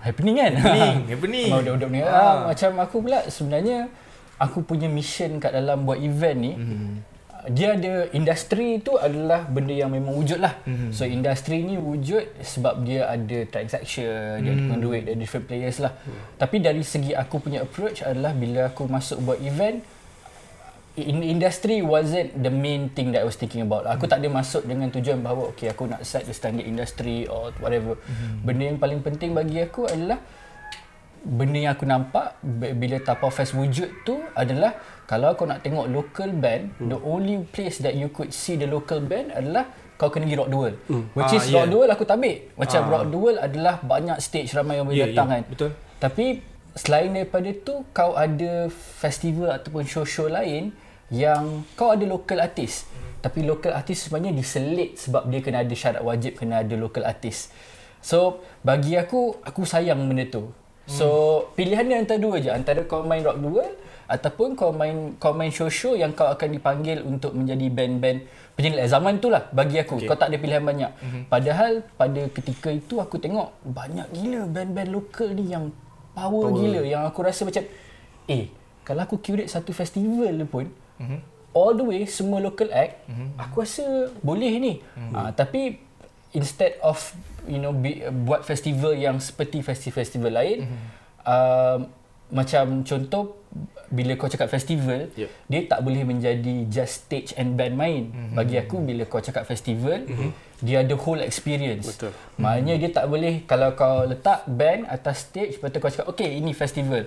[0.00, 0.52] Happening kan?
[0.54, 1.48] happening, happening.
[1.48, 2.00] Kalau udah-udah ni.
[2.00, 2.12] Ah.
[2.12, 2.36] Ah.
[2.46, 3.88] Macam aku pula sebenarnya
[4.36, 6.94] aku punya mission kat dalam buat event ni Hmm.
[7.52, 10.56] Dia ada industri tu adalah benda yang memang wujud lah.
[10.64, 10.96] Mhm.
[10.96, 14.70] So industri ni wujud sebab dia ada transaction, dia ada Hmm.
[14.72, 15.92] conduit, dia ada different players lah.
[16.40, 19.84] Tapi dari segi aku punya approach adalah bila aku masuk buat event
[20.94, 23.82] in industry wasn't the main thing that I was thinking about.
[23.90, 27.50] Aku tak ada masuk dengan tujuan bahawa okay aku nak set the standard industry or
[27.58, 27.98] whatever.
[28.46, 30.22] Benda yang paling penting bagi aku adalah
[31.24, 32.38] benda yang aku nampak
[32.78, 37.78] bila Tapau Fest wujud tu adalah kalau kau nak tengok local band, the only place
[37.78, 40.76] that you could see the local band adalah kau kena pergi Rock the World.
[41.12, 41.54] Which Ah, is yeah.
[41.60, 42.36] Rock World aku tabik.
[42.54, 42.90] Macam Ah.
[42.90, 45.42] Rock World adalah banyak stage ramai yang boleh Ya, datang ya, kan.
[45.46, 45.70] betul.
[45.98, 46.24] Tapi
[46.74, 48.52] selain daripada tu kau ada
[48.98, 50.74] festival ataupun show-show lain
[51.08, 52.88] yang kau ada local artist.
[53.20, 57.54] Tapi local artist sebenarnya diselit sebab dia kena ada syarat wajib kena ada local artist.
[58.00, 60.50] So bagi aku aku sayang benda tu.
[60.84, 61.08] So
[61.54, 63.72] pilihan dia antara dua je antara kau main rock world
[64.04, 68.18] ataupun kau main kau main show-show yang kau akan dipanggil untuk menjadi band-band
[68.54, 70.06] penyelit zaman tu lah bagi aku okay.
[70.06, 71.22] kau tak ada pilihan banyak mm-hmm.
[71.32, 75.72] padahal pada ketika itu aku tengok banyak gila band-band lokal ni yang
[76.12, 77.64] power, power gila yang aku rasa macam
[78.30, 78.52] eh
[78.84, 80.68] kalau aku curate satu festival pun
[81.00, 81.18] mm-hmm.
[81.56, 83.28] all the way semua local act mm-hmm.
[83.40, 83.84] aku rasa
[84.20, 85.12] boleh ni mm-hmm.
[85.16, 85.80] uh, tapi
[86.36, 87.00] instead of
[87.48, 90.86] you know be, buat festival yang seperti festival-festival lain mm-hmm.
[91.24, 91.78] uh,
[92.34, 93.38] macam contoh
[93.94, 95.30] bila kau cakap festival Yep.
[95.46, 98.34] dia tak boleh menjadi just stage and band main mm-hmm.
[98.34, 100.30] bagi aku bila kau cakap festival mm-hmm.
[100.66, 102.10] dia ada whole experience Betul.
[102.34, 106.34] maknanya dia tak boleh kalau kau letak band atas stage lepas tu kau cakap okay
[106.34, 107.06] ini festival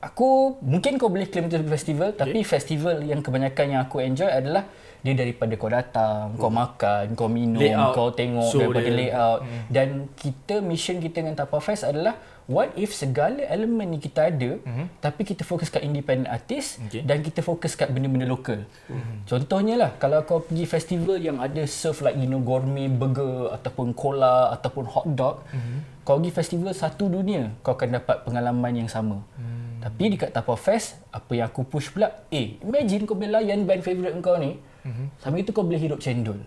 [0.00, 2.20] aku mungkin kau boleh claim itu festival okay.
[2.24, 4.64] tapi festival yang kebanyakan yang aku enjoy adalah
[5.06, 7.94] dia daripada kau datang, kau makan, kau minum, Layout.
[7.94, 9.40] kau tengok So daripada dia- layout
[9.70, 9.88] dan
[10.18, 14.86] kita mission kita dengan Tapa Fest adalah what if segala elemen ni kita ada mm-hmm.
[14.98, 17.02] tapi kita fokus kat independent artist Okay.
[17.02, 18.62] dan kita fokus kat benda-benda lokal.
[18.86, 19.16] Mm-hmm.
[19.26, 23.94] Contohnya lah kalau kau pergi festival yang ada serve like you know gourmet burger ataupun
[23.94, 25.78] cola ataupun hot dog, mm-hmm.
[26.02, 29.18] kau pergi festival satu dunia kau akan dapat pengalaman yang sama.
[29.34, 29.55] Mm.
[29.86, 33.86] Tapi dekat Tapa Fest apa yang aku push pula, eh imagine kau boleh layan band
[33.86, 34.58] favourite kau ni.
[34.58, 35.06] Mm-hmm.
[35.22, 36.42] Sambil tu kau boleh hidup cendol.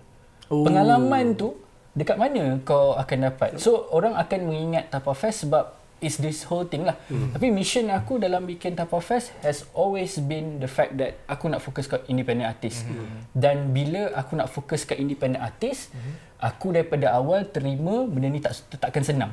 [0.51, 0.67] Oh.
[0.67, 1.55] Pengalaman tu
[1.95, 3.55] dekat mana kau akan dapat.
[3.55, 5.71] So orang akan mengingat Tapa Fest sebab
[6.03, 6.95] is this whole thing lah.
[7.11, 7.31] Hmm.
[7.35, 11.63] Tapi mission aku dalam bikin Tapa Fest has always been the fact that aku nak
[11.63, 12.87] fokus kat independent artist.
[12.87, 13.27] Hmm.
[13.35, 16.39] Dan bila aku nak fokus kat independent artist, hmm.
[16.39, 19.31] aku daripada awal terima benda ni tak takkan senang.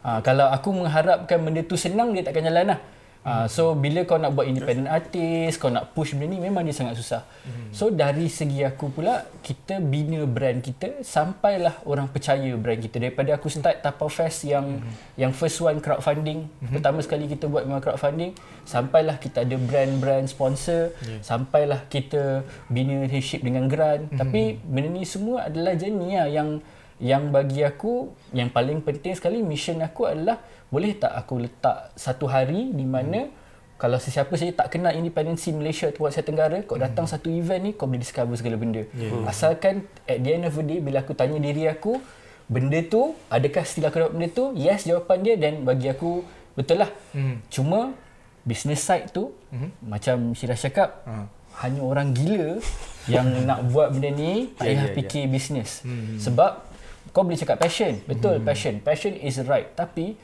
[0.00, 2.80] Ha, kalau aku mengharapkan benda tu senang dia takkan jalan lah.
[3.20, 6.72] Uh, so bila kau nak buat independent artist, kau nak push benda ni memang dia
[6.72, 7.22] sangat susah.
[7.44, 7.68] Hmm.
[7.68, 13.36] So dari segi aku pula kita bina brand kita sampailah orang percaya brand kita daripada
[13.36, 15.20] aku start Tapau Fest yang hmm.
[15.20, 16.72] yang first one crowdfunding, hmm.
[16.72, 18.32] pertama sekali kita buat memang crowdfunding,
[18.64, 21.20] sampailah kita ada brand-brand sponsor, yeah.
[21.20, 22.40] sampailah kita
[22.72, 24.08] bina relationship dengan grant.
[24.08, 24.16] Hmm.
[24.16, 26.64] Tapi benda ni semua adalah journey lah yang
[27.00, 30.36] yang bagi aku yang paling penting sekali mission aku adalah
[30.68, 33.32] boleh tak aku letak satu hari di mana hmm.
[33.80, 37.12] kalau sesiapa saja tak kenal independensi Malaysia atau Asia Tenggara kau datang hmm.
[37.16, 39.10] satu event ni kau boleh discover segala benda yeah.
[39.10, 39.24] Hmm.
[39.26, 41.98] asalkan at the end of the day bila aku tanya diri aku
[42.46, 46.84] benda tu adakah still aku dapat benda tu yes jawapan dia dan bagi aku betul
[46.84, 47.48] lah hmm.
[47.48, 47.96] cuma
[48.44, 49.88] business side tu hmm.
[49.88, 51.26] macam Syirah cakap hmm.
[51.64, 52.60] hanya orang gila
[53.08, 55.32] yang nak buat benda ni tak payah yeah, yeah, fikir yeah.
[55.32, 56.20] business hmm.
[56.20, 56.69] sebab
[57.10, 57.98] kau boleh cakap passion.
[58.06, 58.46] Betul hmm.
[58.46, 58.74] passion.
[58.82, 59.70] Passion is right.
[59.74, 60.14] Tapi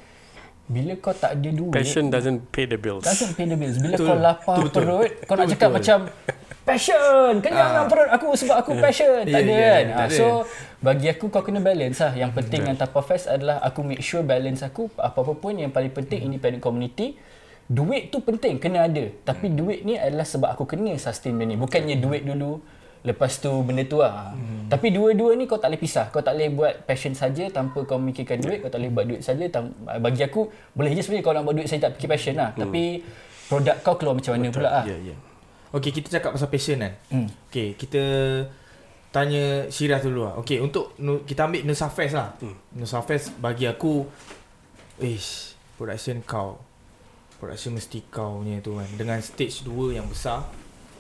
[0.67, 3.07] bila kau tak ada duit passion doesn't pay the bills.
[3.07, 3.79] Doesn't pay the bills.
[3.79, 4.07] Bila betul.
[4.11, 5.27] kau lapar betul, perut betul.
[5.31, 5.79] kau nak cakap betul.
[5.79, 5.99] macam
[6.67, 7.33] passion!
[7.39, 9.23] Kenyang uh, perut aku sebab aku passion.
[9.23, 9.87] Tak yeah, ada yeah, kan?
[9.87, 10.27] yeah, uh, so
[10.83, 12.13] bagi aku kau kena balance lah.
[12.19, 15.95] Yang penting dengan Tapa Fest adalah aku make sure balance aku apa-apa pun yang paling
[15.95, 16.29] penting hmm.
[16.35, 17.15] independent community.
[17.71, 19.07] Duit tu penting kena ada.
[19.23, 19.55] Tapi hmm.
[19.55, 21.57] duit ni adalah sebab aku kena sustain benda ni.
[21.63, 22.59] Bukannya duit dulu
[23.07, 24.35] Lepas tu benda tu lah.
[24.35, 24.67] Hmm.
[24.67, 26.11] Tapi dua-dua ni kau tak boleh pisah.
[26.11, 28.67] Kau tak boleh buat passion saja tanpa kau mikirkan duit.
[28.67, 29.47] Kau tak boleh buat duit saja.
[30.03, 32.51] Bagi aku boleh je sebenarnya kau nak buat duit saja tak fikir passion lah.
[32.53, 32.67] Hmm.
[32.67, 32.83] Tapi
[33.47, 34.59] produk kau keluar macam mana Betul.
[34.59, 34.85] pula lah.
[34.91, 35.19] Yeah, yeah.
[35.71, 36.93] Okay kita cakap pasal passion kan.
[37.15, 37.29] Hmm.
[37.47, 38.03] Okay kita
[39.15, 40.35] tanya Syirah dulu lah.
[40.43, 40.99] Okay untuk
[41.31, 42.35] kita ambil Nusa Fest lah.
[42.43, 42.59] Hmm.
[42.75, 44.03] Nusa Fest bagi aku
[44.97, 46.57] Ish, production kau
[47.37, 50.49] Production mesti kau ni tu kan Dengan stage 2 yang besar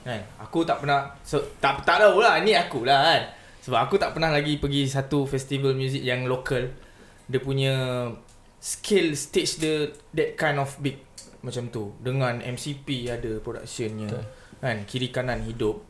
[0.07, 0.23] kan?
[0.47, 3.23] Aku tak pernah so, tak tak tahu lah ni aku lah kan.
[3.66, 6.71] Sebab aku tak pernah lagi pergi satu festival music yang local.
[7.27, 7.75] Dia punya
[8.62, 11.03] scale stage the that kind of big.
[11.42, 11.90] Macam tu.
[11.99, 14.07] Dengan MCP ada productionnya.
[14.07, 14.25] Betul.
[14.62, 14.77] kan?
[14.87, 15.83] Kiri kanan hidup.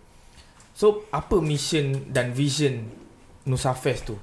[0.72, 2.88] So apa mission dan vision
[3.44, 4.16] Nusa Fest tu?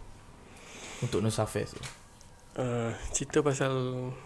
[1.05, 1.85] Untuk Nusa Fest tu?
[2.53, 3.73] Uh, cerita pasal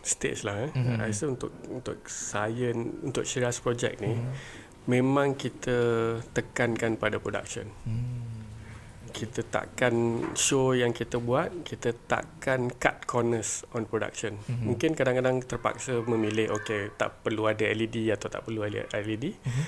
[0.04, 0.72] stage lah eh.
[0.76, 1.00] Mm-hmm.
[1.00, 5.78] Rasa untuk untuk saya untuk Shiraz project ni mm-hmm memang kita
[6.32, 7.68] tekankan pada production.
[7.84, 8.24] Hmm.
[9.12, 14.40] Kita takkan show yang kita buat, kita takkan cut corners on production.
[14.48, 14.74] Hmm.
[14.74, 19.36] Mungkin kadang-kadang terpaksa memilih okay tak perlu ada LED atau tak perlu ada LED.
[19.44, 19.66] Hmm.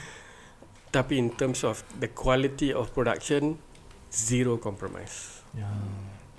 [0.89, 3.61] Tapi in terms of the quality of production
[4.09, 5.45] zero compromise.
[5.53, 5.69] Yeah.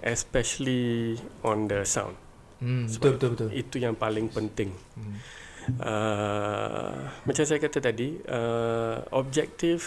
[0.02, 2.16] Especially on the sound.
[2.60, 3.48] Hmm, betul betul betul.
[3.56, 4.70] Itu yang paling penting.
[4.96, 5.16] Hmm.
[5.78, 6.96] Uh,
[7.28, 9.83] macam saya kata tadi, uh, objektif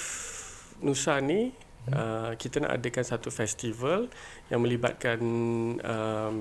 [0.84, 1.52] Nusa ni
[1.92, 4.08] uh, kita nak adakan satu festival
[4.48, 5.20] yang melibatkan
[5.80, 6.38] um,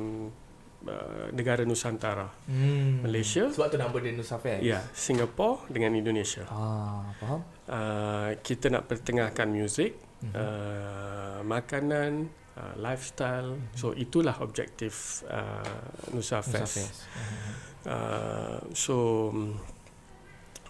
[0.87, 3.07] uh, negara Nusantara, hmm.
[3.07, 3.51] Malaysia.
[3.51, 4.63] Sebab tu nama dia Nusa Fest.
[4.63, 6.47] Ya, Singapura dengan Indonesia.
[6.51, 7.41] Ah, faham.
[7.67, 10.33] Uh, kita nak pertengahkan muzik, hmm.
[10.35, 13.59] uh, makanan, uh, lifestyle.
[13.59, 13.75] Hmm.
[13.79, 16.55] So itulah objektif uh, Nusa Fest.
[16.55, 17.07] Nusa Fest.
[17.15, 17.72] Hmm.
[17.83, 19.31] Uh, so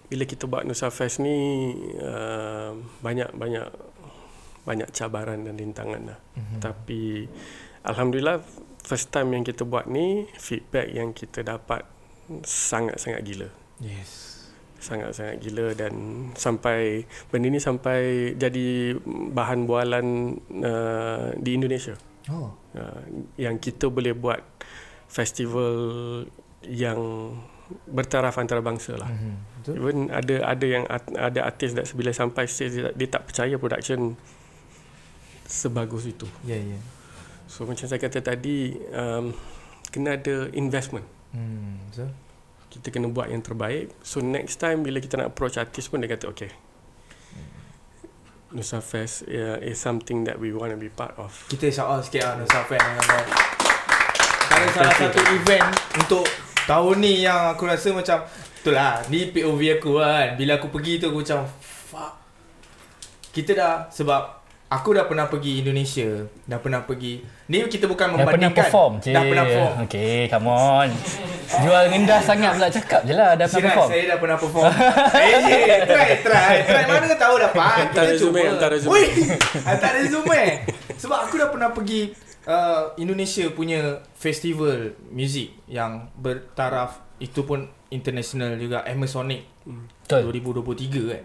[0.09, 3.69] bila kita buat Nusa Fest ni uh, banyak banyak
[4.63, 6.19] banyak cabaran dan rintangan lah.
[6.37, 6.61] Mm-hmm.
[6.61, 7.03] Tapi
[7.89, 8.45] alhamdulillah
[8.85, 11.87] first time yang kita buat ni feedback yang kita dapat
[12.45, 13.49] sangat-sangat gila.
[13.83, 14.31] Yes.
[14.83, 15.95] Sangat-sangat gila dan
[16.35, 20.07] sampai benda ni sampai jadi bahan bualan
[20.63, 21.95] uh, di Indonesia.
[22.31, 22.55] Oh.
[22.75, 23.03] Uh,
[23.39, 24.43] yang kita boleh buat
[25.11, 25.75] festival
[26.67, 27.33] yang
[27.89, 29.09] bertaraf antarabangsa lah.
[29.09, 29.79] Mm-hmm.
[29.79, 30.85] Even ada ada yang
[31.17, 34.19] ada artis that bila sampai stage dia, dia tak percaya production
[35.47, 36.27] sebagus itu.
[36.43, 36.73] Ya yeah, ya.
[36.77, 36.83] Yeah.
[37.47, 39.37] So macam saya kata tadi um,
[39.93, 41.05] kena ada investment.
[41.33, 42.09] Hmm, so
[42.73, 43.93] kita kena buat yang terbaik.
[44.01, 46.53] So next time bila kita nak approach artis pun dia kata okay.
[48.53, 51.33] Nusa Fest yeah, is something that we want to be part of.
[51.49, 52.85] Kita shout out sikit lah Nusa Fest.
[54.53, 56.25] Kalau salah satu event untuk
[56.63, 60.39] Tahun ni yang aku rasa macam Betul lah Ni POV aku kan.
[60.39, 61.43] Bila aku pergi tu aku macam
[61.91, 62.13] Fuck.
[63.35, 67.21] Kita dah Sebab Aku dah pernah pergi Indonesia Dah pernah pergi
[67.53, 69.75] Ni kita bukan membandingkan Dah pernah perform je Dah pernah perform.
[69.85, 70.89] Okay come on.
[71.61, 73.89] Jual rendah sangat pula cakap je lah Dah pernah perform.
[73.93, 74.65] Saya dah pernah perform.
[75.13, 76.55] Eh je Try try.
[76.65, 77.75] Try mana tahu dapat.
[77.85, 79.03] Hantar resume Hantar resume
[79.61, 80.43] Hantar resume
[80.97, 82.03] Sebab aku dah pernah pergi
[82.47, 90.11] uh, Indonesia punya festival music yang bertaraf itu pun international juga Amazonic hmm.
[90.11, 91.25] 2023 kan.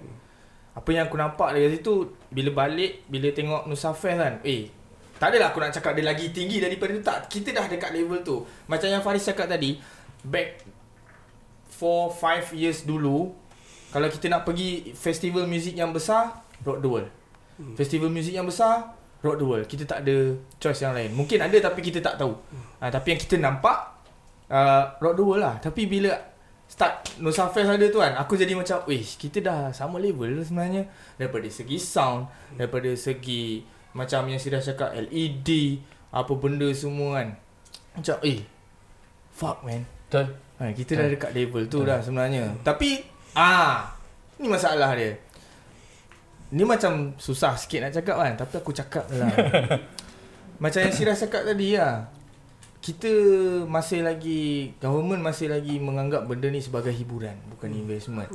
[0.78, 4.34] Apa yang aku nampak dari situ bila balik bila tengok Nusa Fest kan.
[4.46, 4.70] Eh,
[5.18, 7.20] tak adalah aku nak cakap dia lagi tinggi daripada tu tak.
[7.34, 8.46] Kita dah dekat level tu.
[8.70, 9.82] Macam yang Faris cakap tadi,
[10.22, 10.62] back
[11.74, 13.34] 4 5 years dulu
[13.90, 17.10] kalau kita nak pergi festival muzik yang besar rock the world.
[17.74, 19.66] Festival muzik yang besar rock the world.
[19.66, 21.14] Kita tak ada choice yang lain.
[21.14, 22.34] Mungkin ada tapi kita tak tahu.
[22.82, 23.78] Ha, tapi yang kita nampak
[24.50, 25.56] uh, rock the world lah.
[25.58, 26.14] Tapi bila
[26.68, 30.84] start Nusa Fest ada tu kan Aku jadi macam Wish kita dah sama level sebenarnya
[31.16, 32.28] Daripada segi sound
[32.60, 33.64] Daripada segi
[33.96, 35.80] Macam yang Sirah cakap LED
[36.12, 37.40] Apa benda semua kan
[37.96, 38.44] Macam eh
[39.32, 40.28] Fuck man Betul.
[40.60, 43.00] ha, Kita dah dekat level tu dah sebenarnya Tapi
[43.40, 43.88] ah
[44.38, 45.16] Ni masalah dia
[46.54, 49.32] Ni macam susah sikit nak cakap kan Tapi aku cakap lah
[50.64, 52.08] Macam yang Sirah cakap tadi lah
[52.78, 53.12] kita
[53.68, 58.32] masih lagi government masih lagi menganggap benda ni sebagai hiburan bukan investment.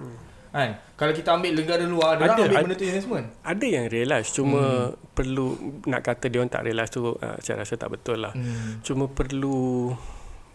[0.52, 0.76] Kan?
[1.00, 2.64] Kalau kita ambil negara luar, dia Ada, ambil ada.
[2.68, 3.26] benda tu investment.
[3.40, 5.16] Ada yang realise cuma hmm.
[5.16, 5.46] perlu
[5.88, 8.36] nak kata dia orang tak realise tu uh, saya rasa tak betul lah.
[8.36, 8.84] Hmm.
[8.84, 9.88] Cuma perlu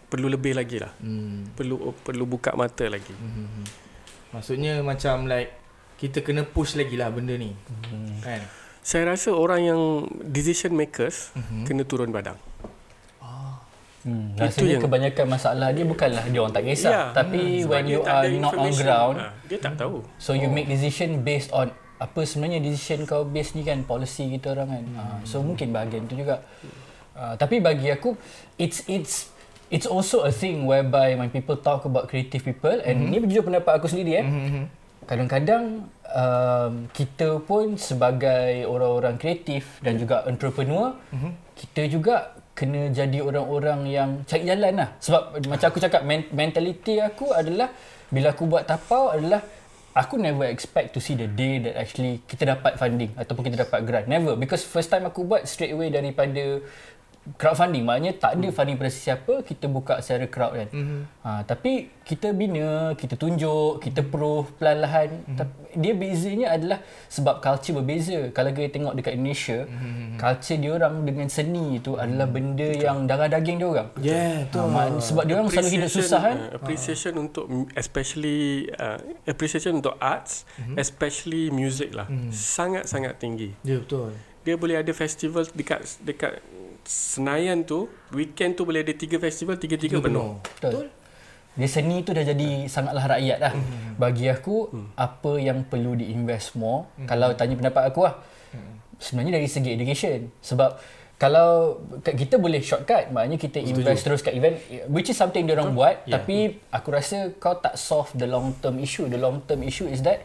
[0.06, 0.94] perlu lebih lagi lah.
[1.02, 1.50] Hmm.
[1.58, 3.10] Perlu perlu buka mata lagi.
[3.10, 3.66] Hmm.
[4.30, 5.50] Maksudnya macam like
[5.98, 7.50] kita kena push lagi lah benda ni.
[7.84, 8.22] Hmm.
[8.22, 8.40] Kan?
[8.80, 9.80] Saya rasa orang yang
[10.24, 11.66] decision makers Mhm.
[11.66, 12.38] kena turun badang.
[13.98, 16.88] Hmm, Itu rasanya yang- kebanyakan masalah dia bukanlah dia orang tak kisah.
[16.88, 17.02] Ya.
[17.10, 20.06] Tapi Sebab when you are not on ground, Ah, dia tak tahu.
[20.16, 24.54] so you make decision based on apa sebenarnya decision kau based ni kan policy kita
[24.54, 24.84] orang kan.
[24.94, 26.46] Ah, so mungkin bahagian tu juga.
[27.12, 28.14] Ah, tapi bagi aku
[28.54, 29.34] it's it's
[29.66, 33.76] it's also a thing whereby when people talk about creative people and ni jujur pendapat
[33.76, 34.24] aku sendiri eh.
[34.24, 34.62] Mhm.
[35.08, 41.30] Kadang-kadang um, kita pun sebagai orang-orang kreatif dan juga entrepreneur, Mhm.
[41.56, 42.16] kita juga
[42.52, 44.88] kena jadi orang-orang yang cari jalan lah.
[45.00, 47.72] Sebab macam aku cakap, men- mentality aku adalah
[48.12, 49.40] bila aku buat tapau adalah
[49.94, 53.80] aku never expect to see the day that actually kita dapat funding ataupun kita dapat
[53.82, 54.06] grant.
[54.06, 54.36] Never.
[54.36, 56.60] Because first time aku buat straight away daripada
[57.36, 57.84] crowdfunding.
[57.84, 60.68] Maknanya tak ada funding pada sesiapa, kita buka secara crowd kan.
[60.70, 60.98] Mhm.
[61.20, 65.08] Ha, tapi kita bina, kita tunjuk, kita proof perlahan-lahan.
[65.26, 65.36] Mhm.
[65.36, 68.32] Tapi dia bezanya adalah sebab culture berbeza.
[68.32, 70.16] Kalau kita tengok dekat Indonesia, Mhm.
[70.16, 73.88] culture dia orang dengan seni itu adalah benda yang darah daging dia orang.
[73.98, 75.00] Yeah, Ha, betul.
[75.02, 76.36] sebab dia orang selalu hidup Appreciation, susah kan.
[76.38, 78.40] uh, appreciation untuk m- especially
[78.74, 80.76] uh, appreciation untuk arts, Mhm.
[80.76, 82.08] especially music lah.
[82.30, 83.52] Sangat-sangat tinggi.
[83.60, 84.16] Ya, yeah, betul.
[84.42, 86.40] Dia boleh ada festival dekat dekat
[86.88, 90.40] Senayan tu, weekend tu boleh ada tiga festival, tiga-tiga penuh.
[90.56, 90.88] Betul.
[91.52, 93.52] Dia seni tu dah jadi sangatlah rakyat dah.
[93.52, 94.00] Mhm.
[94.00, 98.16] Bagi aku, apa yang perlu diinvest more, kalau tanya pendapat aku lah,
[98.96, 100.32] sebenarnya dari segi education.
[100.40, 100.80] Sebab
[101.20, 104.56] kalau kita boleh shortcut, maknanya kita invest terus kat event,
[104.88, 108.80] which is something dia orang buat, tapi aku rasa kau tak solve the long term
[108.80, 109.04] issue.
[109.12, 110.24] The long term issue is that,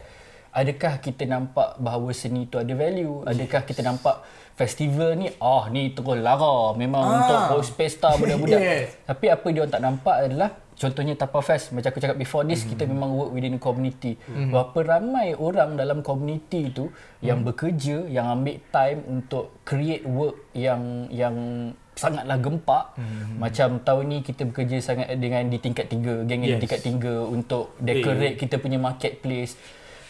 [0.54, 3.20] adakah kita nampak bahawa seni tu ada value?
[3.26, 4.22] Adakah kita nampak
[4.54, 7.14] festival ni, ah ni terus lara, memang Ah.
[7.20, 8.60] untuk host pesta budak-budak.
[8.64, 8.94] Yes.
[9.02, 12.62] Tapi apa dia orang tak nampak adalah contohnya Tapa Fest macam aku cakap before this
[12.62, 14.14] kita memang work within community.
[14.26, 21.06] Berapa ramai orang dalam community tu yang bekerja yang ambil time untuk create work yang
[21.10, 21.34] yang
[21.94, 22.84] sangatlah gempak
[23.38, 26.58] macam tahun ni kita bekerja sangat dengan di tingkat 3 geng yes.
[26.58, 29.54] Di tingkat 3 untuk decorate kita punya marketplace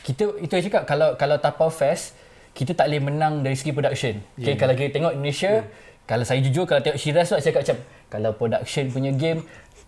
[0.00, 2.16] kita itu saya cakap kalau kalau Tapau Fest
[2.54, 4.14] kita tak boleh menang dari segi production.
[4.38, 5.66] Okay, kalau kita tengok Indonesia,
[6.06, 9.42] kalau saya jujur kalau tengok Shiraz tu saya cakap macam kalau production punya game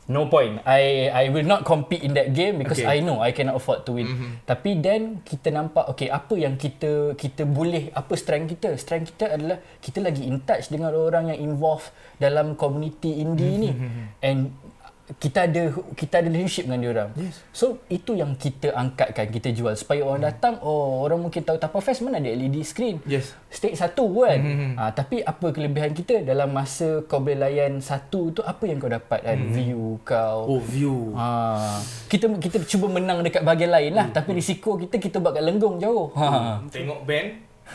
[0.06, 0.62] no point.
[0.62, 2.98] I I will not compete in that game because Okay.
[2.98, 4.06] I know I cannot afford to win.
[4.06, 4.32] Mm-hmm.
[4.46, 8.78] Tapi then kita nampak okay apa yang kita kita boleh apa strength kita?
[8.78, 11.90] Strength kita adalah kita lagi in touch dengan orang yang involved
[12.22, 13.70] dalam community indie ni.
[14.22, 14.54] And
[15.06, 17.10] kita ada kita ada relationship dengan dia orang.
[17.14, 17.38] Yes.
[17.54, 21.78] So itu yang kita angkatkan, kita jual supaya orang datang, oh orang mungkin tahu Tapa
[21.78, 22.98] Fest mana ada LED screen.
[23.06, 23.38] Yes.
[23.46, 24.42] Stage satu kan.
[24.42, 24.70] Mm-hmm.
[24.74, 28.90] Ha, tapi apa kelebihan kita dalam masa kau boleh layan satu tu apa yang kau
[28.90, 29.38] dapat kan?
[29.38, 29.54] Mm.
[29.54, 30.58] View kau.
[30.58, 31.14] Oh, view.
[31.14, 31.78] Ha,
[32.10, 34.10] kita kita cuba menang dekat bahagian lain lah.
[34.10, 36.10] Tapi risiko kita kita buat kat Lenggong jauh.
[36.18, 36.58] Ha.
[36.66, 37.28] Tengok band,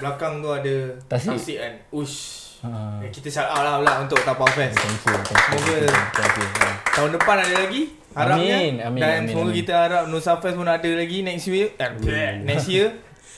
[0.03, 0.75] belakang tu ada
[1.07, 1.39] Tasik.
[1.39, 1.73] tasik kan.
[1.95, 2.50] Ush.
[2.61, 3.01] Ha.
[3.01, 4.77] Eh, kita shout out lah pula untuk Tapau Fest.
[4.77, 5.17] Thank you.
[5.17, 5.37] Thank you.
[5.41, 5.77] Semoga
[6.13, 6.47] Thank you.
[6.47, 6.67] Ha.
[6.93, 7.81] tahun depan ada lagi.
[8.11, 8.55] Harapnya.
[8.59, 9.59] Amin, amin, Dan amin, semoga amin.
[9.63, 11.67] kita harap Nusa Fest pun ada lagi next year.
[11.79, 12.87] Eh, next year.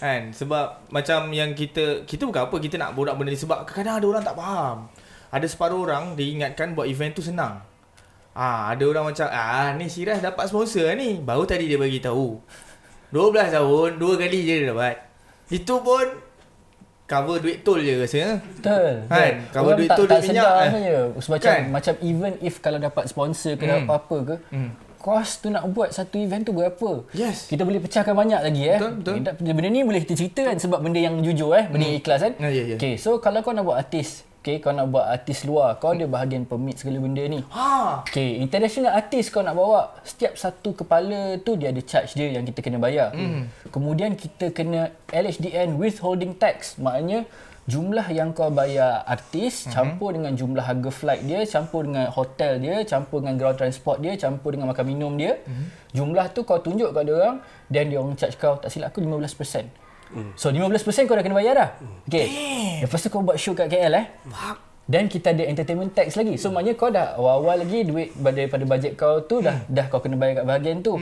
[0.03, 0.35] Kan?
[0.35, 3.39] Sebab macam yang kita, kita bukan apa, kita nak borak benda ni.
[3.39, 4.77] Sebab kadang-kadang ada orang tak faham.
[5.31, 7.63] Ada separuh orang dia ingatkan buat event tu senang.
[8.35, 11.23] Ah, ada orang macam, ah ni Syiraz dapat sponsor ni.
[11.23, 12.41] Baru tadi dia bagi tahu.
[13.13, 14.97] 12 tahun, dua kali je dia dapat.
[15.53, 16.01] Itu pun
[17.03, 18.39] cover duit tol je rasanya.
[18.39, 18.91] Betul.
[19.03, 19.05] Kan?
[19.05, 19.31] betul.
[19.51, 20.71] Kalau Orang duit tak, tak duit minyak, sedar eh.
[20.71, 20.95] saja.
[21.13, 21.61] Macam Kan?
[21.69, 23.83] macam even if kalau dapat sponsor ke Hmm.
[23.83, 24.69] apa-apa ke, Hmm.
[24.97, 27.03] kos tu nak buat satu event tu berapa?
[27.11, 27.45] Yes.
[27.45, 28.79] Kita boleh pecahkan banyak lagi eh.
[28.79, 29.35] Betul, betul.
[29.45, 32.33] Benda ni boleh kita cerita kan sebab benda yang jujur eh, benda yang ikhlas kan.
[32.39, 32.75] Ah, ya, ya.
[32.75, 36.03] Okay, so kalau kau nak buat artis, Okay, kau nak buat artis luar, kau ada
[36.03, 37.39] bahagian permit segala benda ni.
[37.47, 38.03] Ha.
[38.03, 42.43] Okay, international artist kau nak bawa, setiap satu kepala tu dia ada charge dia yang
[42.43, 43.15] kita kena bayar.
[43.15, 43.47] Mm.
[43.71, 46.75] Kemudian kita kena LHDN withholding tax.
[46.75, 47.23] Maknanya
[47.71, 49.71] jumlah yang kau bayar artis mm-hmm.
[49.71, 54.19] campur dengan jumlah harga flight dia, campur dengan hotel dia, campur dengan ground transport dia,
[54.19, 55.39] campur dengan makan minum dia.
[55.39, 55.95] Mm-hmm.
[55.95, 57.39] Jumlah tu kau tunjuk kat dia orang
[57.71, 59.82] dan dia orang charge kau tak silap aku 15%.
[60.13, 60.31] Mm.
[60.37, 61.69] So 15% kau dah kena bayar dah.
[62.05, 62.27] Okay.
[62.85, 64.05] Lepas tu kau buat show kat KL eh.
[64.83, 66.35] Dan kita ada entertainment tax lagi.
[66.35, 70.19] So maknanya kau dah awal-awal lagi duit daripada bajet kau tu dah dah kau kena
[70.19, 70.99] bayar kat bahagian tu.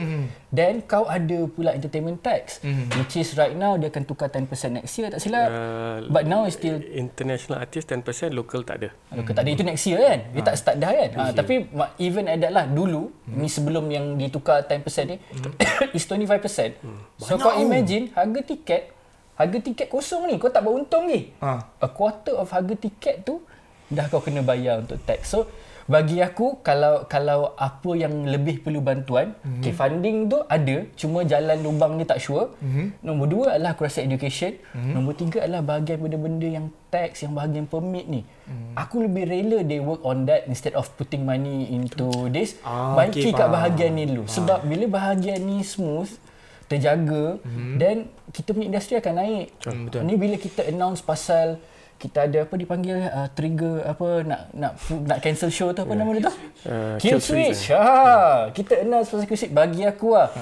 [0.54, 2.62] Then kau ada pula entertainment tax.
[2.94, 4.46] Which is right now dia akan tukar 10%
[4.78, 5.50] next year tak silap.
[5.50, 8.94] Uh, But now it's still international artist 10%, local tak ada.
[9.18, 10.18] Local tak ada itu next year kan.
[10.30, 11.10] Dia tak start dah kan.
[11.18, 11.54] Ha, tapi
[11.98, 14.78] even at that lah dulu ni sebelum yang ditukar 10%
[15.10, 15.18] ni
[15.98, 16.78] is 25%.
[17.18, 18.94] So kau imagine harga tiket
[19.42, 21.34] harga tiket kosong ni kau tak beruntung ni.
[21.42, 21.82] Ha.
[21.82, 23.42] A quarter of harga tiket tu
[23.92, 25.34] dah kau kena bayar untuk tax.
[25.34, 25.50] So
[25.90, 29.60] bagi aku kalau kalau apa yang lebih perlu bantuan, mm-hmm.
[29.60, 32.54] okay, funding tu ada, cuma jalan lubang ni tak sure.
[32.62, 32.86] Mm-hmm.
[33.02, 34.54] Nombor dua adalah aku rasa education.
[34.72, 34.92] Mm-hmm.
[34.94, 38.22] Nombor tiga adalah bahagian benda-benda yang tax, yang bahagian permit ni.
[38.22, 38.72] Mm-hmm.
[38.78, 42.54] Aku lebih rela they work on that instead of putting money into this.
[42.62, 44.30] Ah, Baiki okay, kat bahagian ni dulu.
[44.30, 46.08] Sebab bila bahagian ni smooth,
[46.68, 47.74] terjaga mm-hmm.
[47.78, 47.96] then
[48.30, 49.46] kita punya industri akan naik.
[49.64, 50.00] Hmm, betul.
[50.06, 51.60] Ni bila kita announce pasal
[52.02, 54.72] kita ada apa dipanggil uh, trigger apa nak nak
[55.06, 56.34] nak cancel show tu apa nama dia tu?
[56.66, 57.70] Uh, Kill, kill switch.
[57.70, 60.34] Ha, kita announce pasal kill switch bagi aku lah.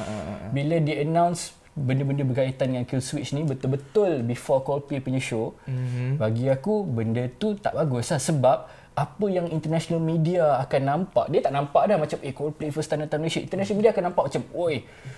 [0.57, 6.17] Bila dia announce benda-benda berkaitan dengan kill switch ni betul-betul before Coldplay punya show, mm-hmm.
[6.17, 8.59] bagi aku benda tu tak bagus lah sebab
[9.01, 11.33] apa yang international media akan nampak.
[11.33, 13.41] Dia tak nampak dah macam eh Coldplay first time datang Malaysia.
[13.41, 14.75] International media akan nampak macam oi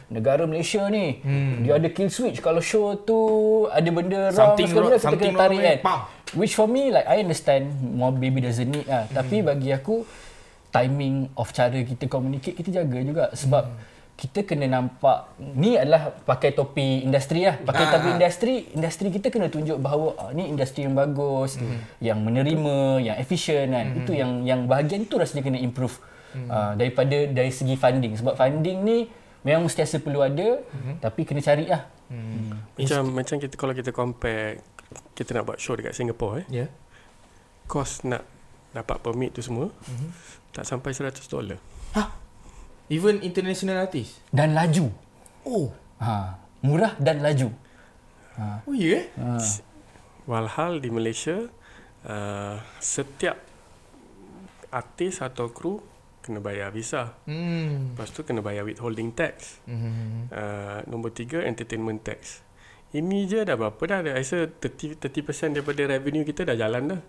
[0.07, 1.67] negara Malaysia ni hmm.
[1.67, 2.39] dia ada kill switch.
[2.39, 3.19] Kalau show tu
[3.67, 5.79] ada benda wrong Something wrong- benda kita something kena tarik kan.
[6.39, 9.11] which for me like I understand more baby doesn't need lah.
[9.11, 9.19] Hmm.
[9.19, 10.07] tapi bagi aku
[10.71, 13.25] timing of cara kita communicate kita jaga juga.
[13.35, 13.92] Sebab hmm.
[14.23, 18.15] Kita kena nampak ni adalah pakai topi industri lah pakai Ah, topi ah.
[18.15, 21.99] industri industri kita kena tunjuk bahawa ah, ni industri yang bagus hmm.
[21.99, 23.99] yang menerima yang efisien kan hmm.
[24.07, 25.99] itu yang yang bahagian tu rasanya kena improve
[26.39, 26.47] hmm.
[26.47, 29.11] uh, daripada dari segi funding sebab funding ni
[29.43, 31.03] memang sentiasa perlu ada hmm.
[31.03, 32.79] tapi kena cari lah hmm.
[32.79, 34.63] Macam macam kita kalau kita compare
[35.13, 36.47] kita nak buat show dekat Singapore eh.
[36.65, 36.69] Yeah.
[37.69, 38.25] Cost nak
[38.73, 40.11] dapat permit tu semua mm-hmm.
[40.57, 41.61] tak sampai 100 dolar.
[42.93, 44.21] Even international artist.
[44.29, 44.93] dan laju
[45.49, 45.73] Oh.
[45.97, 47.49] ha, murah dan laju
[48.69, 49.01] Oh ya.
[49.01, 49.05] Yeah?
[49.17, 49.41] ha.
[50.29, 51.49] Walhal di Malaysia
[52.05, 53.37] uh, setiap
[54.73, 55.83] artis atau kru
[56.23, 57.19] kena bayar visa.
[57.27, 57.93] Hmm.
[57.93, 59.59] Lepas tu kena bayar withholding tax.
[59.67, 60.31] Hmm.
[60.31, 62.41] Uh, nombor tiga entertainment tax.
[62.95, 64.01] Ini je dah berapa dah?
[64.05, 67.01] Dah rasa 30, 30% daripada revenue kita dah jalan dah.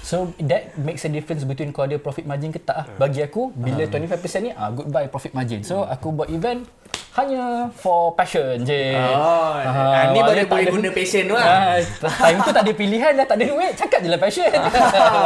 [0.00, 2.86] So that makes a difference between kau ada profit margin ke tak lah.
[2.96, 5.66] Bagi aku bila 25% ni ah goodbye profit margin.
[5.66, 6.62] So aku buat event
[7.16, 8.92] hanya for passion je.
[8.92, 11.80] Oh, Ah, ni baru tak boleh guna passion tu lah.
[11.80, 14.52] Ah, time tu tak ada pilihan dah tak ada duit cakap je lah passion.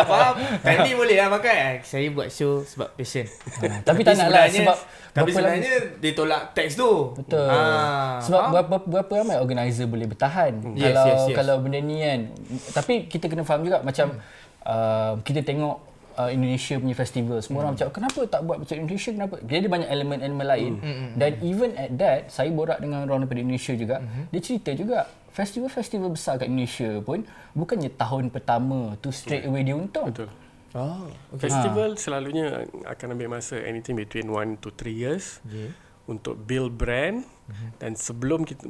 [0.07, 0.34] Faham?
[0.64, 1.82] Tadi boleh lah pakai.
[1.82, 3.26] Saya buat show sebab passion.
[3.61, 4.76] Ah, tapi tak nak lah sebab
[5.11, 6.91] Tapi berapa sebenarnya dia tolak teks tu.
[7.19, 7.47] Betul.
[7.47, 8.53] Ah, Sebab faham?
[8.55, 11.37] berapa berapa ramai organizer boleh bertahan Yes, kalau yes, yes.
[11.37, 12.21] kalau benda ni kan.
[12.71, 14.07] Tapi kita kena faham juga macam
[14.63, 15.77] uh, kita tengok
[16.15, 17.39] uh, Indonesia punya festival.
[17.43, 19.35] Semua orang macam kenapa tak buat macam Indonesia kenapa?
[19.43, 20.73] Dia ada banyak elemen-elemen lain.
[21.17, 23.97] Dan even at that saya borak dengan orang daripada Indonesia juga.
[24.31, 24.99] Dia cerita juga
[25.31, 27.23] festival-festival besar kat Indonesia pun
[27.55, 30.11] bukannya tahun pertama tu straight away dia untung.
[30.11, 30.31] Betul.
[30.73, 31.51] Oh, Okay.
[31.51, 35.75] Festival selalunya akan ambil masa anything between 1 to 3 years Yeah.
[36.07, 37.27] untuk build brand
[37.83, 38.66] dan sebelum kita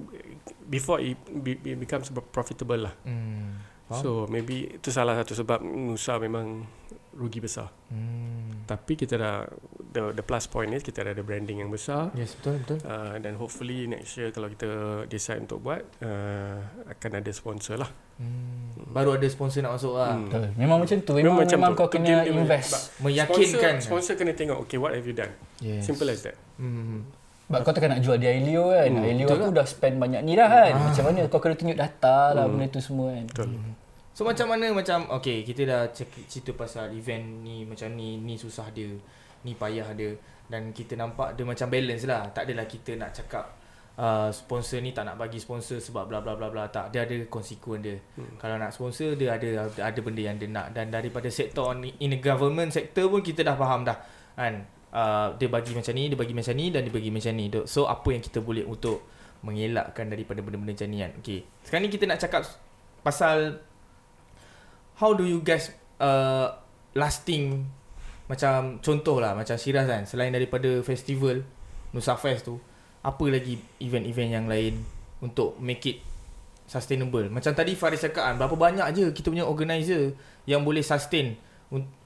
[0.69, 2.95] before it be, it becomes profitable lah.
[3.05, 3.61] Hmm.
[3.91, 6.65] So maybe itu salah satu sebab Nusa memang
[7.13, 7.69] rugi besar.
[7.89, 8.63] Hmm.
[8.65, 9.43] Tapi kita dah
[9.89, 12.09] the the plus point is kita dah ada branding yang besar.
[12.13, 12.79] Yes, betul betul.
[12.83, 14.69] Uh, dan hopefully next year kalau kita
[15.07, 17.91] decide untuk buat uh, akan ada sponsor lah.
[18.17, 18.77] Hmm.
[18.87, 20.13] Baru ada sponsor nak masuk lah.
[20.13, 20.29] Hmm.
[20.29, 20.45] Betul.
[20.55, 21.13] Memang macam tu.
[21.13, 21.79] Memang, memang, memang tu.
[21.79, 22.71] kau kena dia- dia- invest.
[22.71, 23.75] but Meyakinkan.
[23.77, 25.33] Sponsor, sponsor kena tengok okay what have you done.
[25.59, 25.83] Yes.
[25.83, 26.39] Simple as that.
[26.57, 27.03] Hmm.
[27.45, 28.87] Sebab kau takkan nak jual dia Ailio kan.
[28.87, 30.71] Hmm, Hmm, Ailio aku dah spend banyak ni dah kan.
[30.71, 30.83] Ah.
[30.87, 32.55] Macam mana kau kena tunjuk data lah Hmm.
[32.55, 33.27] benda tu semua kan.
[33.27, 33.49] Betul.
[34.21, 38.69] So macam mana macam okay kita dah cerita pasal event ni macam ni ni susah
[38.69, 38.93] dia
[39.49, 40.13] ni payah dia
[40.45, 42.29] dan kita nampak dia macam balance lah.
[42.29, 43.49] Tak adalah kita nak cakap
[43.97, 46.69] uh, sponsor ni tak nak bagi sponsor sebab bla bla bla bla.
[46.69, 47.97] Tak dia ada konsekuen dia.
[48.21, 48.37] Hmm.
[48.37, 50.77] kalau nak sponsor dia ada ada benda yang dia nak.
[50.77, 53.97] Dan daripada sektor ni in the government sector pun kita dah faham dah
[54.37, 54.69] kan?
[54.93, 57.49] Uh, dia bagi macam ni dia bagi macam ni dan dia bagi macam ni.
[57.65, 59.01] So apa yang kita boleh untuk
[59.41, 61.13] mengelakkan daripada benda-benda macam ni kan?
[61.25, 61.41] Okay.
[61.65, 62.45] Sekarang ni kita nak cakap
[63.01, 63.70] pasal
[65.01, 66.53] how do you guys uh,
[66.93, 67.65] lasting
[68.29, 70.05] macam contoh lah macam Shiraz kan?
[70.05, 71.43] Selain daripada festival
[71.91, 72.61] Nusa Fest tu
[73.01, 74.85] apa lagi event-event yang lain
[75.25, 75.99] untuk make it
[76.69, 77.27] sustainable?
[77.33, 81.35] Macam tadi Faris cakap kan berapa banyak je kita punya organizer yang boleh sustain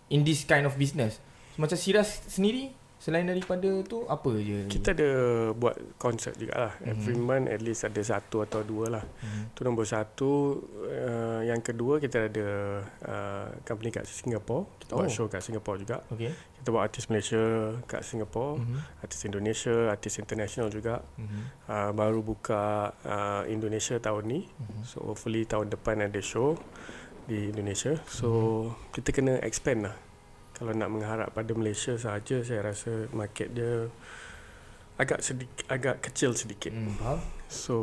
[0.09, 1.18] in this kind of business.
[1.53, 2.72] So, macam Shiraz sendiri
[3.05, 4.64] selain daripada tu apa je?
[4.64, 5.11] Kita ada
[5.52, 6.72] buat konsert juga lah.
[6.80, 6.88] Mhm.
[6.88, 9.05] Every month at least ada satu atau dua lah.
[9.05, 9.52] Mhm.
[9.52, 10.57] Tu nombor satu.
[10.88, 12.48] Uh, yang kedua kita ada
[13.05, 14.80] uh, company kat Singapore.
[14.80, 15.12] Kita buat Oh.
[15.12, 16.00] show kat Singapore juga.
[16.09, 17.44] okay Kita buat artis Malaysia
[17.84, 18.57] kat Singapore.
[18.57, 19.05] Mhm.
[19.05, 21.05] Artis Indonesia, artis international juga.
[21.20, 21.40] Mhm.
[21.68, 22.64] Uh, baru buka
[23.05, 24.40] uh, Indonesia tahun ni.
[24.48, 24.80] Mhm.
[24.80, 26.57] So hopefully tahun depan ada show
[27.28, 28.00] di Indonesia.
[28.09, 28.28] So
[28.72, 28.96] Mhm.
[28.96, 29.96] kita kena expand lah.
[30.64, 33.92] Kalau nak mengharap pada Malaysia saja saya rasa market dia
[34.96, 36.72] agak sedikit agak kecil sedikit.
[36.72, 37.20] Hmm,
[37.52, 37.76] So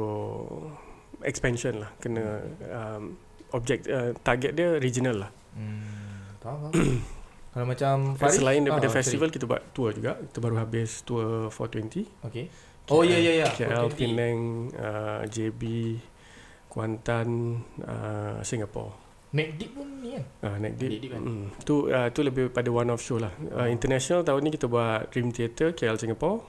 [1.21, 2.41] expansion lah kena
[2.73, 3.21] um,
[3.53, 5.31] objek uh, target dia regional lah.
[5.53, 6.73] Hmm, faham.
[7.53, 10.17] Kalau macam Faris, Faris Selain daripada Ah, festival kita buat tour juga.
[10.17, 11.53] Kita baru habis tour 420.
[11.53, 12.03] sorry.
[12.25, 12.45] Okay.
[12.89, 13.47] Oh ya ya ya.
[13.51, 13.99] KL, 420.
[13.99, 14.37] Penang,
[14.73, 15.61] uh, JB,
[16.65, 17.29] Kuantan,
[17.83, 18.95] uh, Singapore.
[19.31, 20.23] McDip pun ni kan.
[20.43, 20.99] Ah, naik deep.
[20.99, 21.23] Deep kan?
[21.23, 21.45] Mm.
[21.63, 23.31] Tu uh, tu lebih pada one off show lah.
[23.47, 26.43] Uh, international tahun ni kita buat Dream Theatre KL Singapore.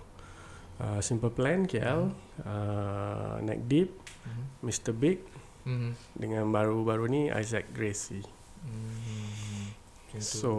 [0.83, 2.11] Uh, Simple Plan KL,
[2.43, 3.95] uh, Neck Deep,
[4.27, 4.43] Mhm.
[4.67, 5.23] Mr Big
[5.63, 5.95] Mhm.
[6.19, 8.27] dengan baru-baru ni Isaac Gracie.
[8.67, 10.27] Macam tu.
[10.27, 10.51] So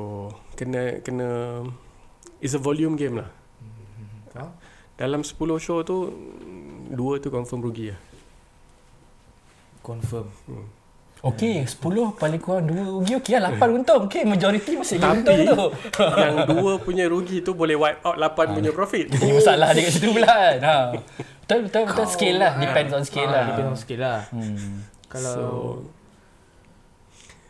[0.56, 1.60] kena kena
[2.40, 3.28] it's a volume game lah.
[4.32, 4.56] Faham?
[4.96, 6.08] Dalam 10 show tu
[6.88, 8.00] dua tu confirm rugi lah.
[9.84, 10.28] Confirm.
[10.48, 10.68] Hmm.
[11.24, 11.80] Okey, 10
[12.14, 14.02] paling kurang 2 rugi okey lah 8 untung.
[14.06, 15.62] Okey, majority masih Tapi- untung tu.
[16.20, 19.08] Yang dua punya rugi tu boleh wipe out 8 punya profit.
[19.08, 20.58] Ini masalah dia kat situ pula kan.
[20.60, 20.76] Ha.
[21.40, 23.44] Betul betul betul scale lah, depends on scale Ah, lah.
[23.50, 24.20] Depends on scale lah.
[24.30, 24.84] Hmm.
[25.08, 25.44] Kalau So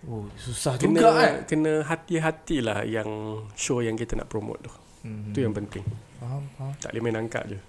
[0.06, 1.34] oh, susah kena juga kan.
[1.48, 3.10] kena hati-hatilah yang
[3.56, 4.72] show yang kita nak promote tu.
[5.04, 5.34] Mhm.
[5.34, 5.82] Tu yang penting.
[6.20, 6.74] Faham, faham.
[6.78, 7.60] Tak boleh main angkat je.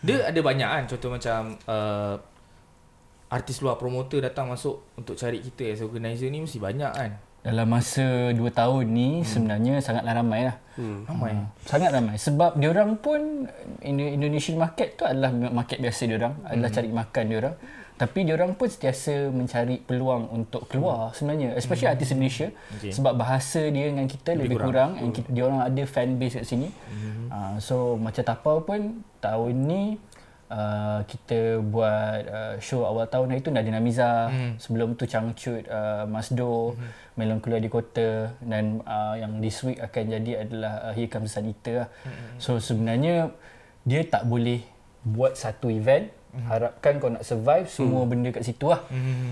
[0.00, 2.14] Dia ada banyak kan contoh macam uh,
[3.28, 7.12] artis luar promoter datang masuk untuk cari kita as organizer ni mesti banyak kan.
[7.38, 10.56] Dalam masa 2 tahun ni sebenarnya sangatlah ramai lah.
[10.74, 11.06] Hmm.
[11.06, 11.32] Ramai.
[11.32, 12.16] Ha, sangat ramai.
[12.18, 13.46] Sebab diorang pun
[13.80, 16.34] Indo- Indonesian market tu adalah market biasa diorang.
[16.44, 17.54] Adalah cari makan diorang.
[17.98, 21.54] Tapi diorang pun sentiasa mencari peluang untuk keluar sebenarnya.
[21.58, 22.50] Especially artis Indonesia.
[22.78, 22.94] Okay.
[22.94, 26.46] sebab bahasa dia dengan kita lebih, Lebih kurang, and kita diorang ada fan base kat
[26.46, 26.68] sini.
[27.28, 29.82] Uh, so macam tapau pun tahun ni
[30.48, 34.56] Uh, kita buat uh, show awal tahun hari tu Nadine Amiza Hmm.
[34.56, 36.72] sebelum tu Changcut uh, Masdo
[37.20, 38.32] Melon Keluar di Kota.
[38.40, 41.88] Dan uh, yang this week akan jadi adalah uh, Here Comes Eater lah.
[42.40, 43.28] So sebenarnya
[43.84, 44.64] dia tak boleh
[45.04, 46.08] buat satu event
[46.46, 48.84] harapkan kau nak survive semua benda kat situ lah.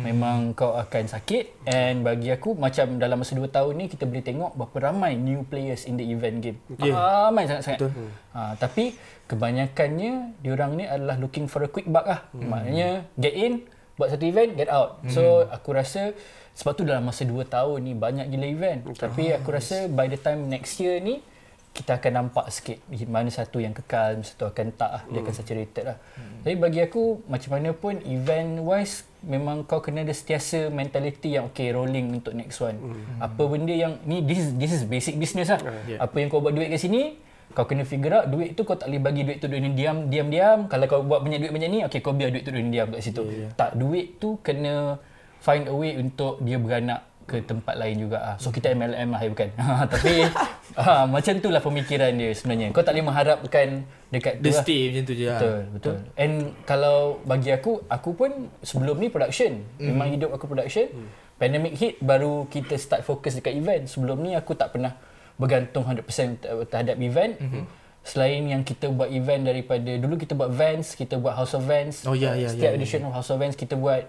[0.02, 4.24] Memang kau akan sakit and bagi aku macam dalam masa 2 tahun ni kita boleh
[4.24, 6.58] tengok berapa ramai new players in the event game.
[6.80, 6.96] Yeah.
[6.96, 7.80] Ramai sangat-sangat.
[7.84, 8.08] Betul.
[8.32, 8.96] Ha, tapi
[9.28, 12.24] kebanyakannya diorang ni adalah looking for a quick buck lah.
[12.32, 12.48] Hmm.
[12.48, 13.66] Maknanya get in,
[14.00, 15.02] buat satu event, get out.
[15.04, 15.12] Hmm.
[15.12, 16.16] So aku rasa
[16.56, 18.80] sebab tu dalam masa 2 tahun ni banyak gila event.
[18.96, 21.20] Tapi aku rasa by the time next year ni
[21.76, 25.02] kita akan nampak sikit mana satu yang kekal, mana satu akan tak lah.
[25.12, 25.96] Dia akan saturated lah.
[26.16, 26.40] Hmm.
[26.40, 31.52] Tapi bagi aku macam mana pun event wise memang kau kena ada setiasa mentality yang
[31.52, 32.80] okay rolling untuk next one.
[32.80, 33.20] Hmm.
[33.20, 35.60] Apa benda yang ni this is, this is basic business lah.
[35.84, 36.00] Yeah.
[36.00, 37.20] Apa yang kau buat duit kat sini
[37.56, 40.12] kau kena figure out duit tu kau tak boleh bagi duit tu duit ni diam
[40.12, 42.64] diam diam kalau kau buat banyak duit macam ni okey kau biar duit tu duit
[42.68, 43.50] ni diam kat situ yeah, yeah.
[43.56, 45.00] tak duit tu kena
[45.40, 48.36] find a way untuk dia beranak ke tempat lain juga ah.
[48.38, 49.48] So kita MLM lah bukan.
[49.92, 50.14] Tapi
[50.78, 52.70] ha, macam tu lah pemikiran dia sebenarnya.
[52.70, 53.82] Kau tak boleh mengharapkan
[54.14, 54.62] dekat tu Dia lah.
[54.62, 55.40] stay macam tu je lah.
[55.42, 55.96] Betul, betul.
[56.14, 58.30] And kalau bagi aku, aku pun
[58.62, 59.66] sebelum ni production.
[59.82, 60.86] Memang hidup aku production.
[61.36, 63.90] Pandemic hit baru kita start fokus dekat event.
[63.90, 64.94] Sebelum ni aku tak pernah
[65.36, 67.34] bergantung 100% terhadap event.
[68.06, 72.06] Selain yang kita buat event daripada dulu kita buat Vans, kita buat House of Vans.
[72.06, 72.78] Oh, ya, ya, Setiap ya, ya.
[72.78, 74.06] edition of House of Vans kita buat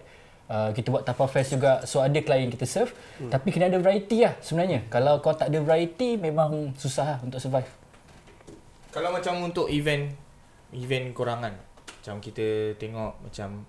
[0.48, 1.84] Uh, kita buat Tapa Fest juga.
[1.84, 3.28] So ada klien kita serve hmm.
[3.36, 4.88] Tapi kena ada variety lah sebenarnya.
[4.88, 7.68] Kalau kau tak ada variety Memang susah lah untuk survive.
[8.96, 10.08] Kalau macam untuk event
[10.72, 11.54] event korangan
[12.00, 13.68] macam kita tengok macam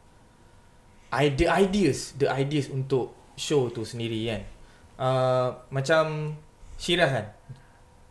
[1.35, 4.43] the ideas the ideas untuk show tu sendiri kan.
[4.99, 6.35] Uh, macam
[6.79, 7.27] Shiraz kan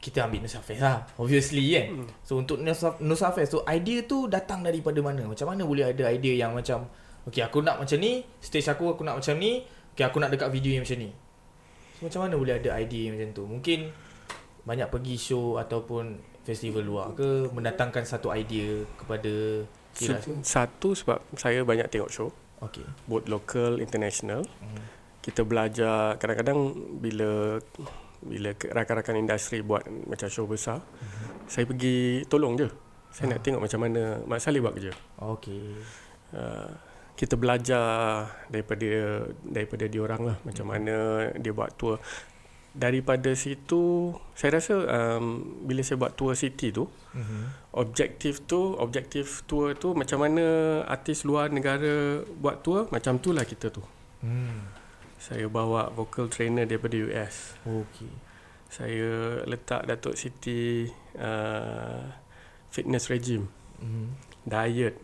[0.03, 2.03] kita ambil Nusa Fest lah obviously kan.
[2.28, 5.24] So untuk Nusa, Nusa Fest tu idea tu datang daripada mana?
[5.24, 6.91] Macam mana boleh ada idea yang macam
[7.28, 9.61] okay aku nak macam ni stage aku aku nak macam ni
[9.93, 11.09] okay aku nak dekat video yang macam ni
[11.97, 13.80] so macam mana boleh ada idea macam tu mungkin
[14.67, 19.63] banyak pergi show ataupun festival luar ke mendatangkan satu idea kepada
[19.97, 20.13] ke?
[20.45, 22.86] Satu sebab saya banyak tengok show Okay.
[23.05, 24.41] both local international.
[24.57, 24.82] Hmm.
[25.21, 27.61] kita belajar kadang-kadang bila
[28.23, 31.51] bila rakan-rakan industri buat macam show besar, mm-hmm.
[31.51, 32.65] saya pergi tolong je.
[33.13, 34.95] Saya nak tengok macam mana Mak Saleh buat kerja.
[35.21, 35.84] Okey.
[36.32, 36.71] Uh,
[37.18, 37.84] kita belajar
[38.47, 38.86] daripada
[39.41, 40.95] daripada dia orang lah macam mana
[41.34, 41.97] dia buat tour
[42.72, 46.86] daripada situ saya rasa um, bila saya buat tour city tu
[47.18, 47.74] Mhm.
[47.74, 50.45] objektif tu objektif tour tu macam mana
[50.86, 53.82] artis luar negara buat tour macam tu lah kita tu
[54.22, 54.70] Hmm.
[55.18, 58.13] saya bawa vocal trainer daripada US Okey.
[58.70, 60.86] saya letak Datuk Siti
[61.18, 62.13] uh,
[62.70, 63.49] fitness regime
[63.82, 64.05] Mhm.
[64.45, 65.01] diet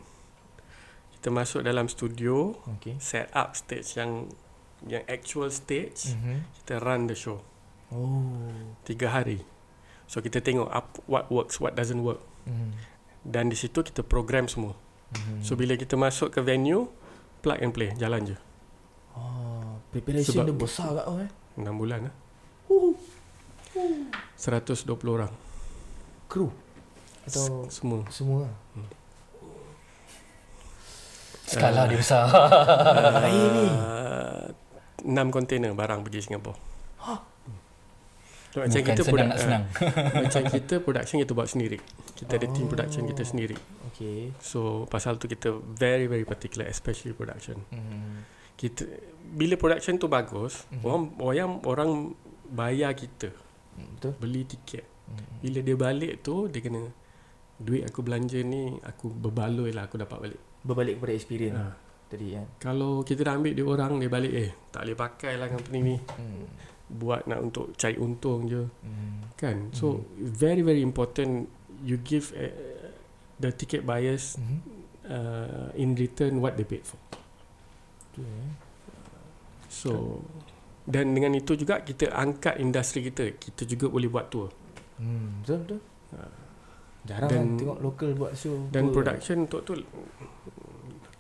[1.24, 3.00] kita masuk dalam studio Okey.
[3.00, 4.28] set up stage yang
[4.84, 6.44] yang actual stage Mhm.
[6.60, 7.40] kita run the show
[7.88, 8.28] Oh.
[8.84, 9.40] tiga hari
[10.04, 12.76] so kita tengok up, what works what doesn't work Mhm.
[13.24, 14.76] dan di situ kita program semua
[15.16, 15.40] Mhm.
[15.40, 16.92] so bila kita masuk ke venue
[17.40, 18.38] plug and play jalan je
[19.16, 21.32] Oh, preparation Sebab- dia besar kat kau eh.
[21.56, 22.16] 6 bulan lah
[24.36, 25.32] 120 orang
[26.28, 26.50] Kru
[27.24, 28.52] atau S- semua semua.
[31.54, 32.26] Skala dia besar.
[33.24, 33.66] Air ni.
[33.68, 34.46] uh,
[35.04, 36.56] 6 kontainer barang pergi Singapura
[38.48, 39.64] So, macam Bukan kita senang produk- nak senang.
[39.66, 41.78] uh, macam kita production kita buat sendiri
[42.14, 43.58] kita ada team production kita sendiri
[43.90, 44.30] Okey.
[44.38, 48.14] so pasal tu kita very very particular especially production Mhm.
[48.54, 48.86] kita
[49.28, 50.86] bila production tu bagus mm-hmm.
[50.86, 51.90] orang orang orang
[52.48, 53.34] bayar kita
[53.74, 54.14] Hmm, Betul.
[54.22, 55.34] beli tiket Mhm.
[55.42, 56.94] bila dia balik tu dia kena
[57.58, 61.76] duit aku belanja ni aku berbaloi lah aku dapat balik Berbalik kepada experience ha.
[62.08, 62.46] tadi kan.
[62.58, 65.96] kalau kita dah ambil dia orang dia balik eh tak boleh pakai lah company ni
[66.14, 66.46] Hmm.
[66.90, 69.28] buat nak untuk cari untung je Hmm.
[69.34, 71.50] kan so very very important
[71.82, 72.48] you give uh,
[73.36, 74.58] the ticket buyers Mhm.
[75.06, 76.96] uh, in return what they paid for
[78.06, 78.52] Betul eh.
[79.66, 80.22] So
[80.86, 83.34] dan dengan itu juga kita angkat industri kita.
[83.34, 84.52] Kita juga boleh buat tour.
[84.96, 85.80] Hmm, betul betul.
[87.04, 88.68] Jarang Dan- kan tengok lokal buat show.
[88.70, 89.74] Dan production untuk tu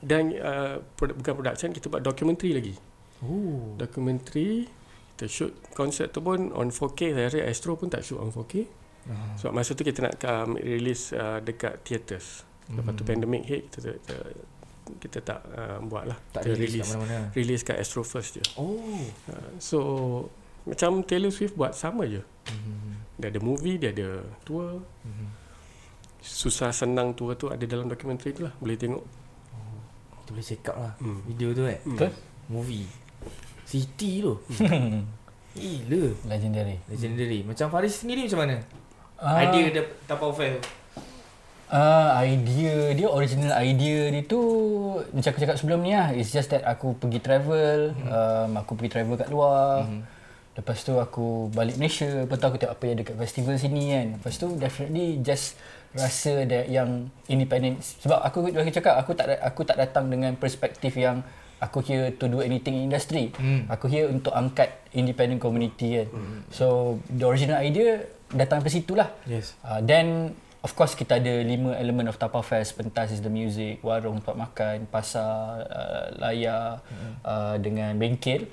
[0.03, 2.75] dan uh, produ- bukan production kita buat documentary lagi.
[3.19, 3.73] Oh.
[3.75, 4.67] Documentary
[5.13, 8.67] kita shoot konsert tu pun on 4K saya rasa Astro pun tak shoot on 4K.
[9.03, 9.35] Ah.
[9.35, 12.43] Sebab masa tu kita nak um, release uh, dekat theatres.
[12.67, 13.09] Lepas tu Mhm.
[13.09, 14.15] pandemic hit kita kita,
[14.99, 16.17] kita tak uh, buat lah.
[16.31, 17.19] Tak kita release release kat mana-mana.
[17.31, 18.43] release kat Astro first je.
[18.55, 18.79] Oh.
[19.27, 19.77] Uh, so
[20.63, 22.19] macam Taylor Swift buat sama je.
[22.47, 22.91] Mhm.
[23.13, 24.83] Dia ada movie, dia ada tour.
[25.03, 25.27] Mhm.
[26.19, 28.55] Susah senang tour tu ada dalam dokumentari tu lah.
[28.57, 29.03] Boleh tengok.
[30.24, 31.19] Kita boleh check out lah Hmm.
[31.28, 31.78] video tu eh.
[31.84, 31.99] Hmm.
[31.99, 32.11] Betul?
[32.47, 32.88] Movie.
[33.67, 34.34] City tu.
[35.59, 36.03] Gila.
[36.26, 36.78] Legendary.
[36.88, 37.39] Legendary.
[37.43, 38.55] Macam Faris sendiri macam mana?
[39.19, 40.61] Ah, Idea dia Tapau Fair tu.
[41.74, 44.38] Ah, idea dia original idea dia tu
[45.09, 46.13] macam aku cakap sebelum ni lah.
[46.13, 49.89] It's just that aku pergi travel, um, aku pergi travel kat luar.
[50.53, 53.89] Lepas tu aku balik Malaysia, lepas tu aku tengok apa yang ada kat festival sini
[53.89, 54.05] kan.
[54.21, 55.57] Lepas tu definitely just
[55.93, 60.97] rasa that yang independent sebab aku aku cakap aku tak aku tak datang dengan perspektif
[60.97, 61.21] yang
[61.63, 63.31] aku here to do anything in industry.
[63.39, 63.63] Hmm.
[63.71, 66.07] Aku here untuk angkat independent community kan.
[66.51, 69.13] So the original idea datang dari situ lah.
[69.23, 69.55] Yes.
[69.63, 72.75] Uh, then of course kita ada lima elemen of Tapa Fest.
[72.75, 76.83] Pentas is the music, warung tempat makan, pasar, uh, layar
[77.23, 78.51] uh, dengan bengkel.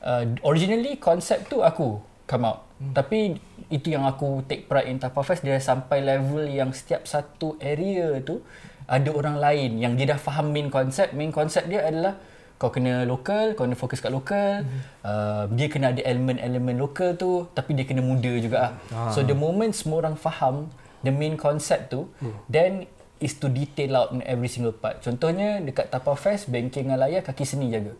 [0.00, 2.64] Uh, originally konsep tu aku come out.
[2.76, 3.36] Tapi
[3.66, 8.22] itu yang aku take pride in Tapa Fest dia sampai level yang setiap satu area
[8.22, 8.38] tu
[8.86, 11.10] ada orang lain yang dia dah faham main konsep.
[11.10, 12.14] Main konsep dia adalah
[12.56, 14.62] kau kena lokal, kau kena fokus kat lokal.
[15.02, 18.56] Uh, dia kena ada elemen-elemen lokal tu tapi dia kena muda juga
[18.94, 19.10] ah.
[19.10, 20.70] So the moment semua orang faham
[21.02, 22.06] the main concept tu
[22.46, 22.86] then
[23.18, 25.02] is to detail out in every single part.
[25.02, 27.96] Contohnya dekat Tapa Fest bengkel dengan layar kaki seni jaga.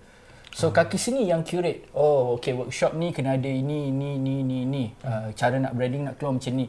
[0.53, 1.89] So kaki seni yang curate.
[1.97, 4.85] Oh okay workshop ni kena ada ini ini ini ini ini.
[5.03, 6.67] Uh, cara nak branding nak keluar macam ni.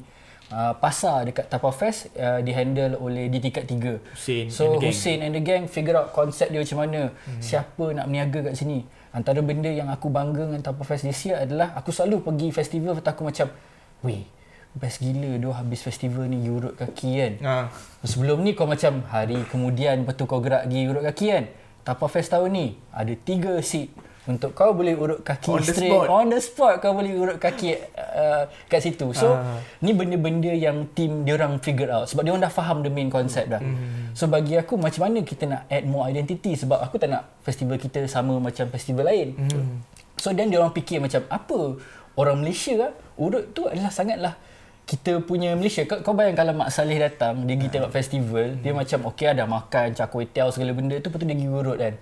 [0.48, 4.00] Uh, pasar dekat Tapa Fest uh, dihandle oleh di tingkat 3.
[4.16, 4.88] Hussein So and.
[4.88, 7.12] Hussein and the gang figure out konsep dia macam mana.
[7.12, 7.42] Hmm.
[7.44, 8.88] Siapa nak berniaga kat sini.
[9.12, 12.96] Antara benda yang aku bangga dengan Tapa Fest this year adalah aku selalu pergi festival
[12.96, 13.52] tu aku macam
[14.08, 14.24] weh
[14.78, 17.34] best gila dia habis festival ni urut kaki kan.
[17.42, 17.56] Ha.
[18.06, 21.46] Sebelum ni kau macam hari kemudian lepas tu kau gerak pergi urut kaki kan.
[21.88, 23.88] Tapa Fest tahun ni ada tiga seat
[24.28, 26.08] untuk kau boleh urut kaki On the straight spot.
[26.12, 29.08] on the spot kau boleh urut kaki uh, kat situ.
[29.16, 29.64] So Ah.
[29.80, 33.08] ni benda-benda yang team dia orang figure out sebab dia orang dah faham the main
[33.08, 33.64] concept dah.
[33.64, 34.12] Hmm.
[34.12, 37.80] So bagi aku macam mana kita nak add more identity sebab aku tak nak festival
[37.80, 39.40] kita sama macam festival lain.
[39.40, 39.80] Hmm.
[40.20, 41.80] So then dia orang fikir macam apa
[42.20, 44.36] orang Malaysia ah, urut tu adalah sangatlah
[44.88, 48.72] kita punya Malaysia kau, kau bayang kalau Mak Saleh datang dia pergi tengok festival dia
[48.72, 51.78] macam okey ada makan cak kuih tiaw segala benda tu lepas tu dia pergi urut
[51.78, 51.94] kan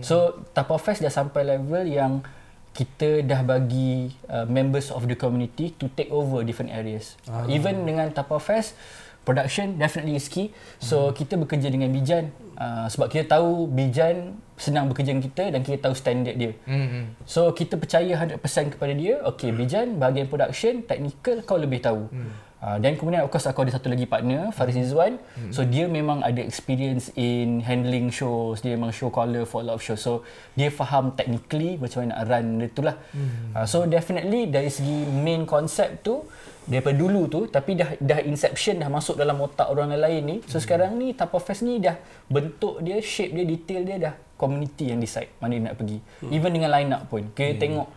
[0.00, 2.24] so Tapa Fest dah sampai level yang
[2.70, 7.18] kita dah bagi uh, members of the community to take over different areas.
[7.26, 7.42] Ah.
[7.50, 8.78] Even dengan Tapa Fest,
[9.26, 10.54] production definitely is key.
[10.78, 11.14] So hmm.
[11.18, 12.30] kita bekerja dengan Bijan
[12.60, 16.52] uh, sebab kita tahu Bijan senang bekerja dengan kita dan kita tahu standard dia.
[16.68, 17.16] Hmm.
[17.24, 19.24] So kita percaya 100% kepada dia.
[19.32, 22.12] Okay, Bijan bahagian production, technical kau lebih tahu.
[22.12, 22.30] Hmm.
[22.60, 25.48] Uh, dan kemudian of course aku ada satu lagi partner Faris Izwan hmm.
[25.48, 29.80] so dia memang ada experience in handling shows dia memang show caller for a lot
[29.80, 33.56] of shows so dia faham technically macam mana nak run dia tu lah hmm.
[33.56, 36.20] uh, so definitely dari segi main concept tu
[36.68, 40.60] daripada dulu tu tapi dah dah inception dah masuk dalam otak orang lain ni so
[40.60, 40.64] hmm.
[40.64, 41.96] sekarang ni Tapa Fest ni dah
[42.28, 46.30] bentuk dia shape dia detail dia dah community yang decide mana dia nak pergi hmm.
[46.32, 47.60] even dengan line up pun kita yeah.
[47.60, 47.88] tengok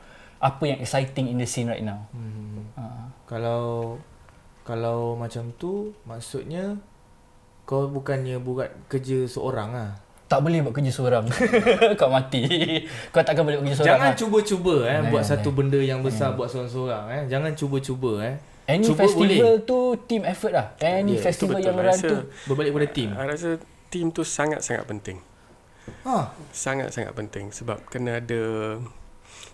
[0.43, 2.63] apa yang exciting in the scene right now hmm.
[2.79, 3.07] uh.
[3.27, 3.95] kalau
[4.63, 6.79] kalau macam tu maksudnya
[7.63, 9.91] kau bukannya buat kerja seorang ah.
[10.31, 11.29] Tak boleh buat kerja seorang.
[11.99, 12.41] kau mati.
[13.13, 13.91] Kau takkan boleh buat kerja seorang.
[13.91, 14.17] Jangan lah.
[14.17, 16.35] cuba-cuba eh buat satu benda yang besar nah.
[16.39, 17.23] buat seorang-seorang eh.
[17.29, 18.35] Jangan cuba-cuba eh.
[18.63, 19.67] Any cuba festival boleh.
[19.67, 20.65] tu team effort lah.
[20.79, 23.09] Any yeah, festival yang run tu berbalik pada team.
[23.11, 23.49] Saya rasa
[23.91, 25.17] team tu sangat-sangat penting.
[26.07, 26.31] Ha.
[26.55, 28.41] Sangat-sangat penting sebab kena ada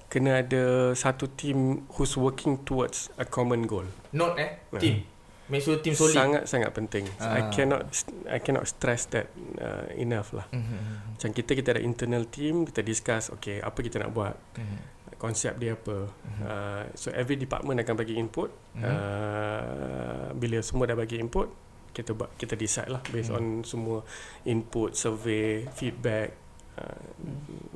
[0.10, 3.86] kena ada satu team who's working towards a common goal.
[4.14, 5.06] Not eh team.
[5.50, 6.14] Make sure team solid.
[6.14, 7.10] Sangat sangat penting.
[7.18, 7.34] Uh.
[7.34, 7.90] I cannot
[8.30, 10.46] I cannot stress that uh, enough lah.
[10.54, 11.18] Mm-hmm.
[11.18, 14.38] Macam kita kita ada internal team kita discuss okay apa kita nak buat.
[14.54, 14.80] Mm-hmm.
[15.20, 16.08] Konsep dia apa.
[16.08, 16.44] Mm-hmm.
[16.48, 18.50] Uh, so every department akan bagi input.
[18.80, 18.88] Mm-hmm.
[18.88, 21.52] Uh, bila semua dah bagi input
[21.90, 23.60] kita buat kita decide lah based mm-hmm.
[23.60, 23.98] on semua
[24.46, 26.38] input, survey, feedback
[26.80, 27.02] uh,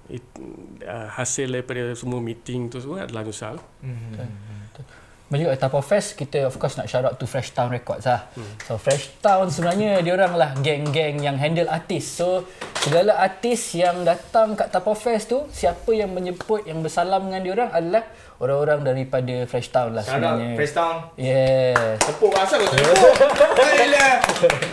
[0.08, 0.24] it,
[0.86, 3.60] uh, hasil daripada semua meeting tu semua adalah Nusal.
[3.84, 4.63] Mm-hmm.
[5.40, 8.30] Juga Tapo Fest kita of course nak shout out to Fresh Town Records lah.
[8.34, 8.54] Hmm.
[8.66, 12.06] So Fresh Town sebenarnya dia orang lah geng-geng yang handle artis.
[12.06, 12.46] So
[12.84, 17.54] segala artis yang datang kat Tapo Fest tu siapa yang menyebut yang bersalam dengan dia
[17.56, 18.04] orang adalah
[18.44, 20.60] orang-orang daripada Fresh Town lah sebenarnya.
[20.60, 20.96] Fresh Town.
[21.16, 21.96] Yeah.
[22.04, 23.50] Tepuk asal kau tepuk.
[23.58, 24.14] Baiklah.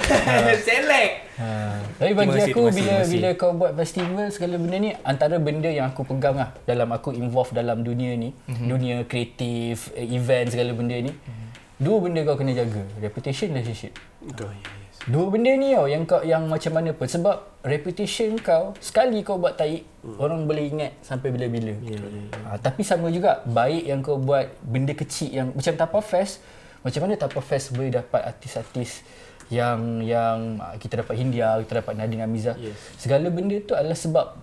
[0.66, 1.12] Select.
[1.38, 1.48] Ha.
[1.96, 3.12] Tapi bagi masih, aku bila masih.
[3.16, 7.16] bila kau buat festival segala benda ni antara benda yang aku pegang lah dalam aku
[7.16, 8.66] involve dalam dunia ni, mm-hmm.
[8.68, 11.12] dunia kreatif, event segala benda ni.
[11.14, 11.46] Mm-hmm.
[11.80, 13.96] Dua benda kau kena jaga, reputation dan relationship.
[14.20, 14.52] Betul.
[14.52, 14.79] Oh, yeah.
[15.08, 19.40] Dua benda ni tau yang kau yang macam mana pun sebab reputation kau sekali kau
[19.40, 20.20] buat taik hmm.
[20.20, 21.72] orang boleh ingat sampai bila-bila.
[21.80, 22.52] Yeah, yeah, yeah.
[22.52, 26.44] Ha, tapi sama juga baik yang kau buat benda kecil yang macam Tapa Fest
[26.84, 29.00] macam mana Tapa Fest boleh dapat artis-artis
[29.48, 32.60] yang yang ah, kita dapat Hindia, kita dapat Nadine Amiza.
[32.60, 32.76] Yes.
[33.00, 34.36] Segala benda tu adalah sebab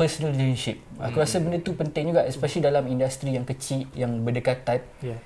[0.00, 0.80] personal relationship.
[0.96, 1.24] Aku hmm.
[1.28, 4.80] rasa benda tu penting juga especially dalam industri yang kecil yang berdekatan.
[5.04, 5.20] Yeah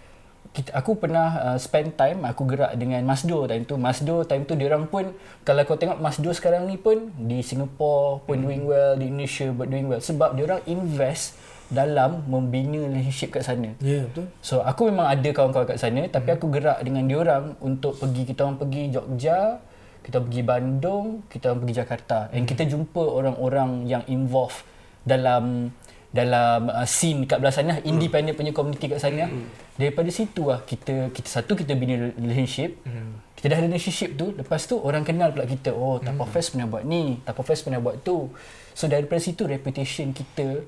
[0.52, 4.54] kita, aku pernah uh, spend time aku gerak dengan Masdo time tu Masdo time tu
[4.54, 5.10] dia orang pun
[5.42, 8.44] kalau kau tengok Masdo sekarang ni pun di Singapore pun hmm.
[8.44, 11.38] doing well di Indonesia pun doing well sebab dia orang invest
[11.72, 13.72] dalam membina relationship kat sana.
[13.80, 14.28] Ya yeah, betul.
[14.44, 16.36] So aku memang ada kawan-kawan kat sana tapi hmm.
[16.36, 19.58] aku gerak dengan dia orang untuk pergi kita orang pergi Jogja,
[20.04, 22.18] kita pergi Bandung, kita orang pergi Jakarta.
[22.36, 24.60] And kita jumpa orang-orang yang involved
[25.08, 25.72] dalam
[26.14, 27.90] dalam uh, scene kat belah sana hmm.
[27.90, 29.74] independent punya community kat sana hmm.
[29.74, 33.34] daripada situ lah kita kita satu kita bina relationship hmm.
[33.34, 36.30] kita dah relationship tu lepas tu orang kenal pula kita oh Tapo hmm.
[36.30, 38.30] Fest pernah buat ni Tapo Fest pernah buat tu
[38.78, 40.62] so daripada situ reputation kita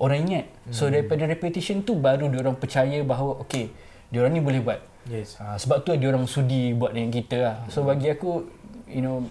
[0.00, 0.72] orang ingat hmm.
[0.72, 3.68] so daripada reputation tu baru dia orang percaya bahawa okey
[4.08, 4.80] dia orang ni boleh buat
[5.12, 7.88] yes uh, sebab tu dia orang sudi buat dengan kita lah so hmm.
[7.92, 8.48] bagi aku
[8.88, 9.28] you know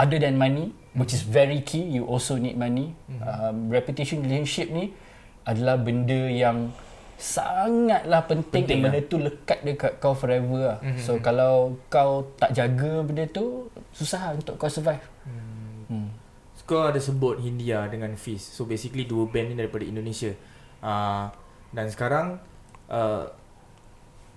[0.00, 3.20] other than money which is very key you also need money mm-hmm.
[3.20, 4.96] um, reputation relationship ni
[5.44, 6.72] adalah benda yang
[7.20, 9.10] sangatlah penting, penting benda lah.
[9.12, 10.78] tu lekat dekat kau forever lah.
[10.80, 11.04] Mm-hmm.
[11.04, 15.92] so kalau kau tak jaga benda tu susah lah untuk kau survive mm.
[15.92, 16.08] Hmm.
[16.64, 20.32] kau ada sebut Hindia dengan Fizz so basically dua band ni daripada Indonesia
[20.80, 21.28] uh,
[21.76, 22.40] dan sekarang
[22.88, 23.28] uh,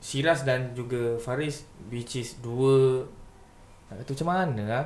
[0.03, 3.07] Shiraz dan juga Faris which is dua
[3.88, 4.86] nak kata macam mana lah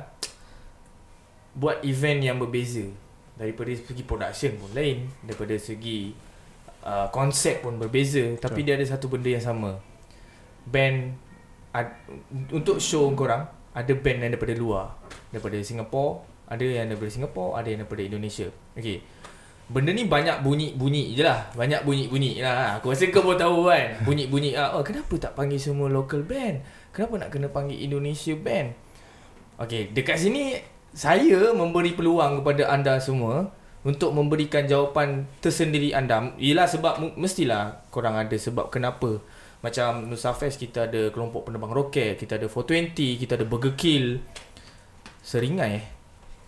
[1.58, 2.86] buat event yang berbeza.
[3.34, 6.10] Daripada segi production pun lain daripada segi
[6.82, 9.78] uh, konsep pun berbeza tapi dia ada satu benda yang sama.
[10.66, 11.14] Band
[11.74, 11.94] ad,
[12.50, 14.86] untuk show korang ada band yang daripada luar.
[15.30, 18.46] Daripada Singapore ada yang daripada Singapore ada yang daripada Indonesia.
[18.74, 19.02] Okey.
[19.68, 21.44] Benda ni banyak bunyi-bunyi je lah.
[21.52, 22.80] Banyak bunyi-bunyi lah.
[22.80, 23.94] Aku rasa kau pun tahu kan.
[24.08, 26.64] Bunyi-bunyi lah oh kenapa tak panggil semua local band?
[26.90, 28.74] Kenapa nak kena panggil Indonesia band?
[29.62, 30.58] Okey dekat sini
[30.90, 36.34] saya memberi peluang kepada anda semua untuk memberikan jawapan tersendiri anda.
[36.36, 39.20] Ialah sebab mestilah korang ada sebab kenapa.
[39.58, 44.22] Macam Nusa Fest kita ada kelompok penerbang roket, kita ada 420, kita ada Burger Kill.
[45.20, 45.84] Seringai eh.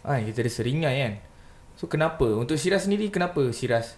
[0.03, 1.14] Ha, kita ada seringai kan.
[1.74, 2.24] So kenapa?
[2.24, 3.97] Untuk Siras sendiri kenapa Siras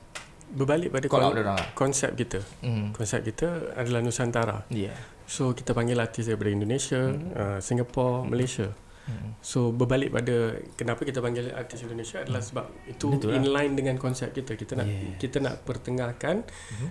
[0.48, 1.68] berbalik pada Call kon- diorang lah.
[1.72, 2.40] konsep kita.
[2.60, 2.92] Hmm.
[2.92, 4.64] Konsep kita adalah Nusantara.
[4.68, 4.96] Yeah.
[5.24, 7.32] So kita panggil artis daripada Indonesia, Hmm.
[7.32, 8.68] uh, Singapore, Malaysia.
[9.40, 13.14] So berbalik pada kenapa kita panggil artis Indonesia adalah sebab itu Hmm.
[13.18, 13.36] Betul lah.
[13.36, 14.54] in line dengan konsep kita.
[14.54, 15.18] Kita nak Yeah.
[15.18, 16.46] kita nak pertengahkan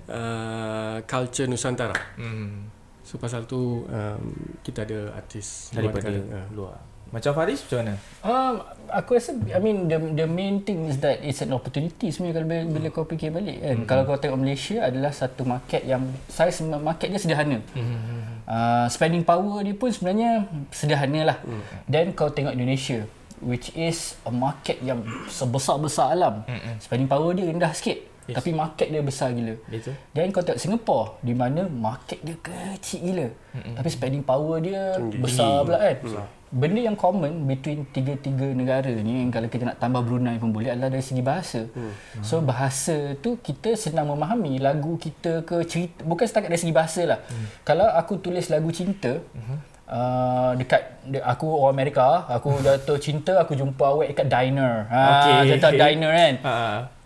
[0.08, 1.96] uh, culture Nusantara.
[2.16, 2.68] Hmm.
[3.02, 4.24] So pasal tu um,
[4.62, 6.38] kita ada artis luar Daripada negara.
[6.38, 6.48] Uh.
[6.52, 6.78] luar.
[7.12, 7.94] Macam Faris macam mana?
[8.24, 8.54] Um,
[8.88, 12.48] aku rasa I mean the the main thing is that it's an opportunity sebenarnya kalau
[12.48, 13.76] bila, bila kau fikir balik kan.
[13.76, 13.88] Mm-hmm.
[13.92, 17.60] Kalau kau tengok Malaysia adalah satu market yang size market dia sederhana.
[17.76, 18.20] Mm-hmm.
[18.48, 21.38] Uh, spending power dia pun sebenarnya sederhana lah.
[21.44, 21.62] Mm.
[21.92, 23.04] Then kau tengok Indonesia
[23.44, 26.48] which is a market yang sebesar-besar alam.
[26.48, 26.76] Mm-hmm.
[26.80, 28.08] Spending power dia rendah sikit.
[28.30, 28.38] Yes.
[28.40, 29.58] Tapi market dia besar gila.
[29.68, 29.98] Betul.
[30.16, 33.28] Dan kau tengok Singapore di mana market dia kecil gila.
[33.28, 33.76] Mm-hmm.
[33.76, 35.20] Tapi spending power dia Tinggi.
[35.20, 35.98] besar pula kan.
[36.00, 36.28] Besar.
[36.52, 40.76] Benda yang common between tiga-tiga negara ni yang kalau kita nak tambah Brunei pun boleh
[40.76, 41.64] adalah dari segi bahasa.
[41.72, 41.96] Hmm.
[42.20, 47.02] So bahasa tu kita senang memahami lagu kita ke cerita bukan setakat dari segi bahasa
[47.08, 47.20] lah.
[47.24, 47.48] Hmm.
[47.64, 49.72] Kalau aku tulis lagu cinta hmm.
[49.92, 55.04] Uh, dekat de, aku orang Amerika aku jatuh cinta aku jumpa awak dekat diner ha
[55.44, 55.52] Okay.
[55.52, 56.56] contoh diner kan Ha.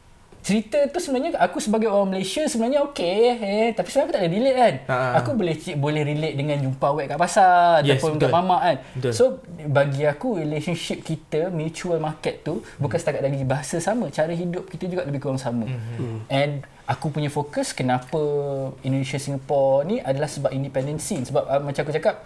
[0.45, 4.33] cerita tu sebenarnya aku sebagai orang Malaysia sebenarnya okey eh tapi sebenarnya aku tak boleh
[4.37, 4.75] relate kan.
[4.93, 4.97] Ha.
[5.17, 8.29] Aku boleh boleh relate dengan jumpa awak kat pasar Yes, ataupun betul.
[8.29, 8.77] kat mamak kan.
[8.93, 9.11] Betul.
[9.17, 9.23] So
[9.65, 14.85] bagi aku relationship kita mutual market tu bukan setakat dari bahasa sama, cara hidup kita
[14.85, 15.65] juga lebih kurang sama.
[15.65, 16.29] Mm-hmm.
[16.29, 18.21] And aku punya fokus kenapa
[18.85, 22.21] Indonesia Singapore ni adalah sebab independent scene sebab uh, macam aku cakap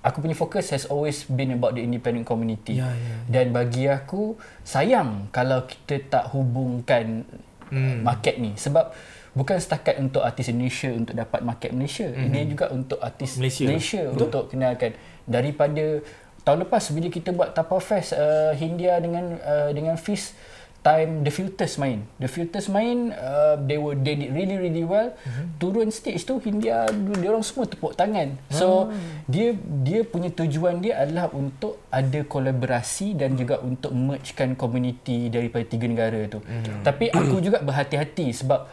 [0.00, 2.80] Aku punya fokus has always been about the independent community.
[2.80, 3.16] Ya, ya.
[3.28, 4.32] Dan bagi aku
[4.64, 7.28] sayang kalau kita tak hubungkan
[7.70, 8.04] hmm.
[8.04, 8.92] market ni sebab
[9.34, 12.10] bukan setakat untuk artis Indonesia untuk dapat market Malaysia.
[12.10, 12.34] Hmm.
[12.34, 13.66] Dia juga untuk artis Malaysia.
[13.66, 14.92] Malaysia, untuk kenalkan
[15.24, 16.02] daripada
[16.42, 20.34] tahun lepas bila kita buat Tapau Fest uh, Hindia dengan uh, dengan Fiz
[20.80, 22.08] time The Filters main.
[22.16, 25.12] The Filters main uh, they were they did really really well.
[25.12, 25.46] Mm-hmm.
[25.60, 28.36] Turun stage tu Hindia dia orang semua tepuk tangan.
[28.48, 28.88] So
[29.28, 35.64] dia dia punya tujuan dia adalah untuk ada kolaborasi dan juga untuk mergekan community daripada
[35.68, 36.40] tiga negara tu.
[36.40, 36.84] Mm.
[36.84, 38.68] Tapi aku juga berhati-hati sebab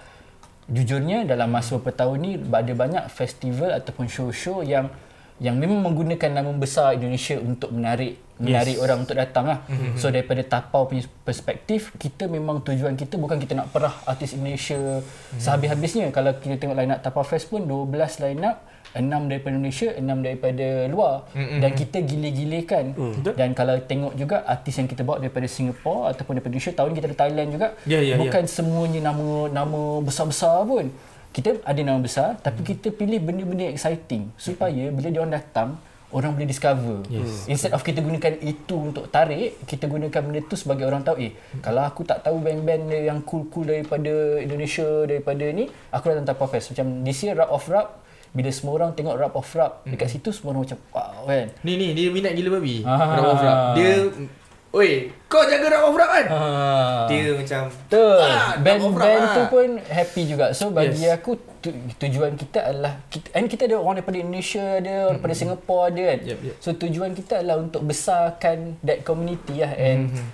[0.67, 4.91] jujurnya dalam masa beberapa tahun ni ada banyak festival ataupun show-show yang
[5.37, 8.83] yang memang menggunakan nama besar Indonesia untuk menarik menarik yes.
[8.85, 9.59] orang untuk datang lah.
[9.65, 9.97] Mm-hmm.
[9.97, 14.77] So daripada tapau punya perspektif, kita memang tujuan kita bukan kita nak perah artis Indonesia
[14.77, 15.41] mm-hmm.
[15.41, 16.05] sehabis-habisnya.
[16.13, 17.89] Kalau kita tengok line up Tapau Fest pun 12
[18.21, 18.61] line up,
[18.93, 21.15] 6 daripada Indonesia, 6 daripada luar.
[21.33, 21.59] Mm-hmm.
[21.65, 22.85] Dan kita gile-gilekan.
[22.93, 23.33] Mm-hmm.
[23.33, 26.95] Dan kalau tengok juga artis yang kita bawa daripada Singapore ataupun daripada Indonesia, tahun ni
[27.01, 27.67] kita ada Thailand juga.
[27.89, 30.93] Ya, ya, bukan semuanya nama nama besar-besar pun.
[31.37, 32.69] Kita ada nama besar tapi hmm.
[32.73, 35.77] kita pilih benda-benda exciting supaya bila dia orang datang
[36.09, 37.03] orang boleh discover.
[37.11, 37.45] Yes.
[37.51, 41.37] Instead of kita gunakan itu untuk tarik, kita gunakan benda tu sebagai orang tahu eh
[41.59, 46.73] kalau aku tak tahu band-band yang cool-cool daripada Indonesia daripada ni, aku datang Tapau Fest.
[46.73, 50.29] Macam this year Rap of Rap bila semua orang tengok Rap of Rap dekat situ
[50.31, 51.47] semua orang macam wow kan.
[51.61, 52.81] Ni ni dia minat gila babi.
[52.87, 52.97] Ah.
[53.13, 53.57] Rap of rap.
[53.75, 53.91] Dia
[54.67, 56.25] Oi, kau jaga rap of rap kan?
[56.27, 57.07] Ah.
[57.07, 58.19] Dia macam Betul.
[58.19, 59.47] Ah, Band-band rap tu ah.
[59.47, 60.45] pun happy juga.
[60.51, 61.17] So bagi Yes.
[61.17, 65.35] aku tu, tujuan kita adalah kita, and kita ada orang daripada Indonesia ada, orang daripada
[65.35, 66.19] Singapore ada kan.
[66.21, 66.55] Yep, yep.
[66.59, 70.27] So tujuan kita adalah untuk besarkan that community lah and Mm-hmm.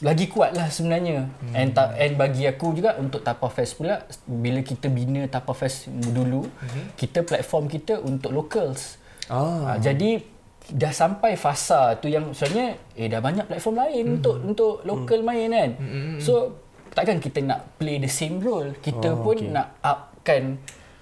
[0.00, 1.28] lagi kuat lah sebenarnya.
[1.40, 1.52] Mm.
[1.54, 5.86] And ta, and bagi aku juga untuk Tapau Fest pula bila kita bina Tapau Fest
[5.88, 6.84] dulu, Mm-hmm.
[6.96, 8.98] kita platform kita untuk locals.
[9.30, 9.72] Ah.
[9.72, 9.76] Ah.
[9.78, 10.26] jadi
[10.70, 14.16] dah sampai fasa tu yang sebenarnya eh dah banyak platform lain mm.
[14.18, 15.26] untuk untuk local mm.
[15.26, 15.70] main kan.
[15.78, 16.16] Mm.
[16.22, 16.54] So
[16.94, 18.74] takkan kita nak play the same role.
[18.78, 19.50] Kita oh, pun okay.
[19.50, 20.58] nak upkan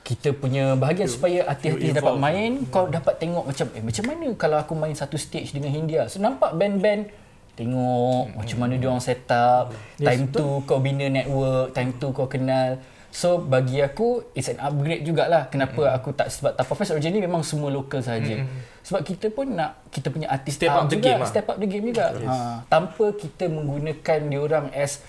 [0.09, 2.73] kita punya bahagian you, supaya artis-artis dapat main, mm.
[2.73, 6.09] kau dapat tengok macam eh macam mana kalau aku main satu stage dengan Hindia.
[6.09, 7.12] So nampak band-band
[7.59, 8.37] tengok mm.
[8.41, 9.77] macam mana dia orang set up.
[10.01, 10.41] Yes, time betul.
[10.41, 12.81] tu kau bina network, time tu kau kenal.
[13.11, 15.97] So bagi aku it's an upgrade jugalah kenapa mm.
[15.97, 18.37] aku tak sebab Tapau Fest originally memang semua local saja.
[18.39, 18.49] Mm.
[18.85, 21.29] Sebab kita pun nak kita punya artis Step up the juga, game lah.
[21.29, 22.07] step up the game juga.
[22.15, 22.29] Yes.
[22.29, 22.37] Ha,
[22.67, 25.01] tanpa kita menggunakan diorang as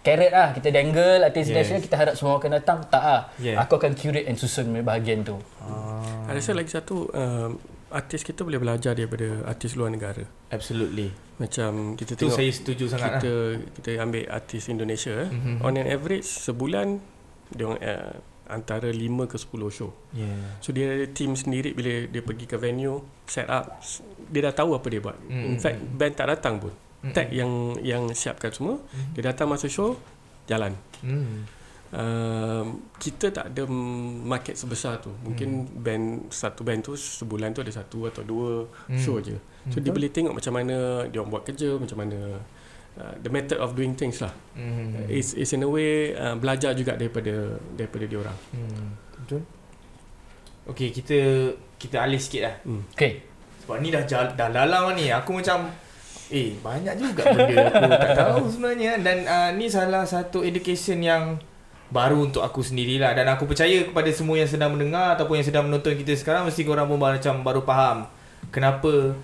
[0.00, 1.56] carrot lah kita dangle artis yes.
[1.56, 3.56] national kita harap semua akan datang tak ah Yeah.
[3.56, 6.28] aku akan curate and susun bahagian tu Ah.
[6.28, 7.56] Ada rasa lagi satu um,
[7.88, 10.24] artis kita boleh belajar daripada artis luar negara.
[10.50, 11.08] Absolutely.
[11.34, 13.50] Macam kita Tu tengok saya setuju sangat kita lah.
[13.72, 15.32] kita ambil artis Indonesia Mhm.
[15.32, 15.56] mm-hmm.
[15.62, 17.00] on an average sebulan
[17.54, 19.90] dia orang uh, antara 5 ke 10 show.
[20.12, 20.60] Yeah.
[20.60, 23.80] So dia ada team sendiri bila dia pergi ke venue set up
[24.28, 25.16] dia dah tahu apa dia buat.
[25.24, 25.32] Mm.
[25.32, 25.46] Mm.
[25.48, 26.72] In fact band tak datang pun.
[27.04, 27.12] Mm.
[27.12, 29.16] Tag yang yang siapkan semua, mm.
[29.16, 29.96] dia datang masa show
[30.44, 30.72] jalan.
[31.00, 31.48] Hmm.
[31.94, 33.70] Uh, kita tak ada
[34.26, 35.14] market sebesar tu.
[35.22, 35.78] Mungkin hmm.
[35.78, 38.98] band satu band tu sebulan tu ada satu atau dua Hmm.
[38.98, 39.38] show je.
[39.72, 42.42] So dia boleh tengok macam mana dia orang buat kerja, macam mana
[42.98, 44.32] uh, the method of doing things lah.
[44.54, 45.06] Hmm.
[45.10, 48.38] It's, it's in a way uh, belajar juga daripada daripada dia orang.
[48.54, 48.88] Hmm.
[49.24, 49.42] Betul.
[50.64, 51.18] Okay, kita
[51.76, 52.54] kita alih sikit lah.
[52.96, 53.24] Okay.
[53.64, 55.08] Sebab ni dah jal, dah lalang ni.
[55.12, 55.72] Aku macam
[56.32, 61.36] eh banyak juga benda aku tak tahu sebenarnya dan uh, ni salah satu education yang
[61.92, 65.68] baru untuk aku sendirilah dan aku percaya kepada semua yang sedang mendengar ataupun yang sedang
[65.68, 68.08] menonton kita sekarang mesti korang pun macam baru faham
[68.48, 69.14] kenapa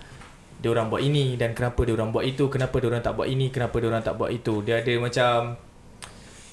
[0.60, 3.26] dia orang buat ini dan kenapa dia orang buat itu, kenapa dia orang tak buat
[3.26, 4.60] ini, kenapa dia orang tak buat itu.
[4.60, 5.56] Dia ada macam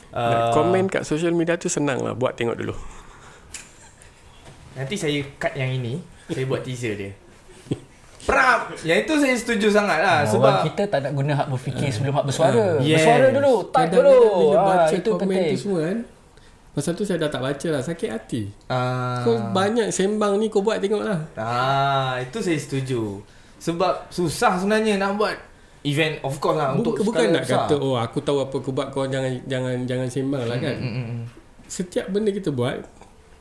[0.08, 2.72] Nak uh, komen kat social media tu senang lah buat tengok dulu.
[4.78, 5.98] Nanti saya cut yang ini
[6.30, 7.12] Saya buat teaser dia
[8.30, 11.48] Prap Yang itu saya setuju sangat lah Sebab Sebab orang kita tak nak guna hak
[11.50, 12.78] berfikir sebelum hak bersuara.
[12.78, 13.02] Yes.
[13.02, 14.18] Bersuara dulu, type dulu.
[14.22, 15.50] Bila Ah, baca itu komen penting.
[15.50, 15.98] tu semua kan
[16.78, 20.62] Pasal tu saya dah tak baca lah Sakit hati ah, Kau banyak sembang ni kau
[20.62, 23.26] buat tengok lah ah, Itu saya setuju
[23.58, 25.36] Sebab susah sebenarnya nak buat
[25.82, 27.66] Event of course lah Untuk Bukan, nak besar.
[27.66, 30.92] kata Oh aku tahu apa kau buat Kau jangan jangan jangan sembang lah kan Mm,
[30.92, 31.22] mm, mm.
[31.64, 32.82] Setiap benda kita buat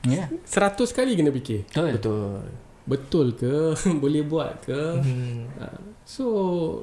[0.07, 0.31] Ya.
[0.43, 1.91] Seratus kali kena fikir Betul.
[1.91, 2.39] Betul
[2.87, 3.55] Betul ke
[4.03, 5.59] Boleh buat ke hmm.
[5.59, 6.25] Ah, So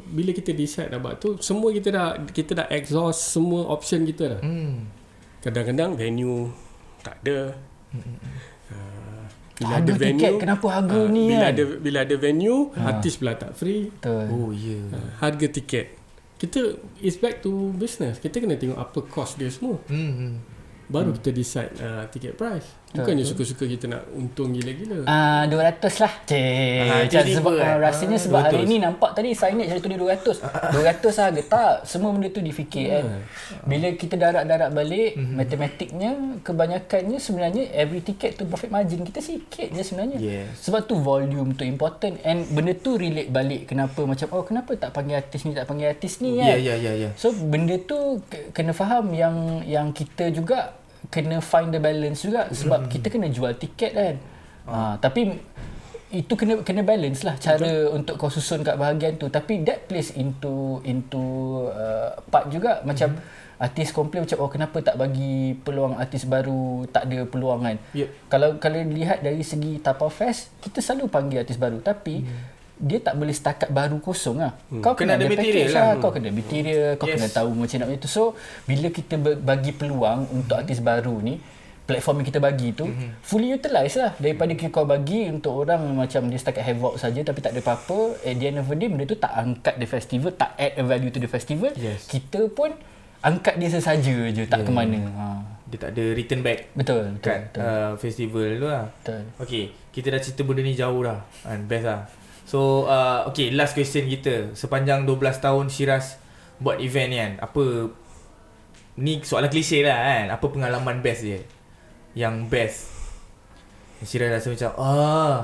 [0.04, 4.36] Bila kita decide nak buat tu Semua kita dah Kita dah exhaust Semua option kita
[4.36, 4.92] dah Hmm.
[5.40, 6.52] Kadang-kadang venue
[7.00, 7.56] Tak ada
[7.94, 8.04] Ah,
[9.64, 11.54] Bila Harga ada venue tiket kenapa harga ah, ni Bila kan?
[11.56, 14.26] ada Bila ada venue Artis pula tak free Betul.
[14.30, 14.84] Oh ya yeah.
[14.92, 15.88] Ah, Harga tiket
[16.36, 16.60] Kita
[17.00, 20.12] It's back to business Kita kena tengok apa cost dia semua hmm.
[20.20, 20.34] hmm.
[20.92, 26.14] Baru kita decide uh, ticket price Bukannya suka-suka kita nak untung gila-gila Ah, 200 lah.
[26.24, 27.10] Cik.
[27.10, 28.70] Ah, sebab ah, rasanya Ah, sebab hari 200.
[28.70, 30.38] ni nampak tadi signage hari tu dia 200.
[30.72, 31.74] 200 harga tak.
[31.84, 33.06] Semua benda tu difikir kan.
[33.64, 35.34] Bila kita darat-darat balik, Mhm.
[35.34, 36.12] matematiknya
[36.44, 40.18] kebanyakannya sebenarnya every ticket tu profit margin kita sikit je sebenarnya.
[40.18, 40.62] Yes.
[40.62, 44.92] Sebab tu volume tu important and benda tu relate balik kenapa macam oh kenapa tak
[44.92, 46.58] panggil artis ni tak panggil artis ni Ya kan.
[46.60, 49.34] ya ya ya So benda tu ke- kena faham yang
[49.64, 50.78] yang kita juga
[51.12, 52.48] kena find the balance juga.
[52.52, 54.16] Sebab kita kena jual tiket kan.
[54.64, 55.36] Ha, tapi
[56.14, 59.34] itu kena kena balance lah cara untuk kau susun kat bahagian tu.
[59.34, 61.20] Tapi that plays into into
[61.74, 63.18] uh, part juga macam
[63.58, 66.86] artis komplain macam oh kenapa tak bagi peluang artis baru?
[66.94, 67.78] Tak ada peluang kan.
[67.98, 68.30] Yep.
[68.30, 71.82] Kalau kalau dilihat dari segi Tapau Fest kita selalu panggil artis baru.
[71.82, 72.22] Tapi
[72.84, 74.52] dia tak boleh setakat baru kosong lah.
[74.78, 75.84] Kau Kena kena, ada material lah.
[75.88, 75.94] lah.
[75.98, 77.16] Kau kena material, kau Yes.
[77.16, 78.08] kena tahu macam nak itu.
[78.08, 81.40] So, bila kita bagi peluang untuk artis baru ni,
[81.84, 83.20] platform yang kita bagi tu Mhm.
[83.20, 87.52] fully utilize lah daripada kau bagi untuk orang macam dia setakat havoc saja tapi tak
[87.52, 90.56] ada apa-apa at the end of the day benda tu tak angkat the festival tak
[90.56, 92.08] add a value to the festival Yes.
[92.08, 92.72] kita pun
[93.20, 94.66] angkat dia sesaja je tak Yeah.
[94.66, 95.26] ke mana ha.
[95.66, 99.22] Dia tak ada return back betul betul, Kan betul, uh, Festival tu lah betul.
[99.38, 102.02] Okay Kita dah cerita benda ni jauh dah kan, Best lah
[102.54, 106.22] So uh, Okay last question kita Sepanjang 12 tahun Shiraz
[106.62, 107.90] Buat event ni kan Apa
[109.02, 111.42] Ni soalan klise lah kan Apa pengalaman best dia
[112.14, 112.78] Yang best
[114.06, 115.38] Shiraz rasa macam Ah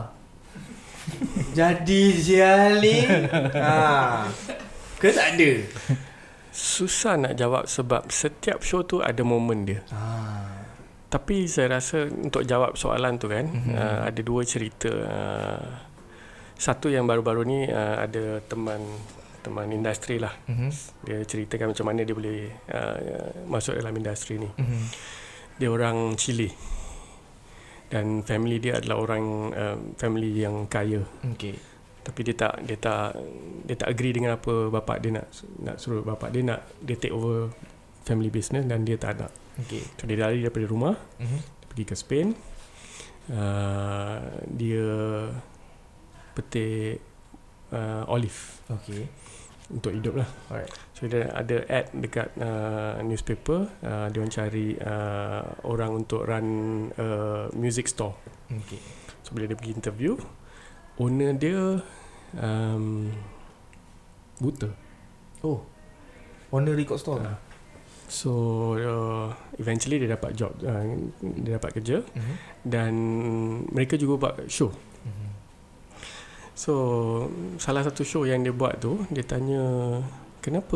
[1.57, 3.01] Jadi sial ni
[3.65, 4.29] ha.
[5.01, 5.51] Ke tak ada
[6.49, 9.79] Susah nak jawab sebab setiap show tu ada momen dia.
[9.93, 10.49] ah.
[11.07, 13.53] Tapi saya rasa untuk jawab soalan tu kan, Mhm.
[13.53, 13.75] mm-hmm.
[13.77, 14.89] uh, ada dua cerita.
[14.89, 15.61] Uh,
[16.59, 18.83] satu yang baru-baru ni uh, ada teman
[19.39, 20.35] teman industri lah.
[20.45, 20.69] mm-hmm.
[21.07, 24.49] Dia ceritakan macam mana dia boleh uh, masuk dalam industri ni.
[24.51, 24.83] Mm-hmm.
[25.55, 26.51] Dia orang Chile.
[27.89, 31.01] Dan family dia adalah orang uh, family yang kaya.
[31.33, 31.57] Okay
[32.05, 33.17] Tapi dia tak dia tak
[33.65, 35.25] dia tak agree dengan apa bapak dia nak
[35.63, 37.49] nak suruh bapak dia nak dia take over
[38.05, 39.33] family business dan dia tak nak.
[39.65, 41.39] Okay So dia lari daripada rumah mm-hmm.
[41.41, 42.27] dia pergi ke Spain.
[43.29, 44.21] Uh,
[44.53, 44.85] dia
[46.39, 47.03] petik
[47.75, 49.03] uh, olive Okay
[49.69, 50.29] untuk hidup lah.
[50.49, 53.69] Alright So dia ada ad dekat uh, newspaper.
[53.85, 56.47] Uh, dia orang cari uh, orang untuk run
[56.97, 58.17] uh, music store.
[58.49, 58.81] Okay
[59.21, 60.17] So bila dia pergi interview,
[60.97, 61.85] owner dia
[62.39, 63.13] um,
[64.41, 64.73] buta.
[65.45, 65.61] Oh
[66.49, 67.37] Owner record store Ah.
[68.09, 68.33] So
[68.73, 69.29] uh,
[69.61, 70.81] eventually dia dapat job, uh,
[71.21, 72.35] dia dapat kerja mm-hmm.
[72.65, 72.93] dan
[73.69, 74.73] mereka juga buat show.
[76.59, 76.73] So
[77.55, 79.95] salah satu show yang dia buat tu dia tanya
[80.43, 80.75] kenapa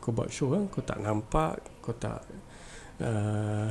[0.00, 2.24] kau buat show kan kau tak nampak kau tak
[3.04, 3.68] uh,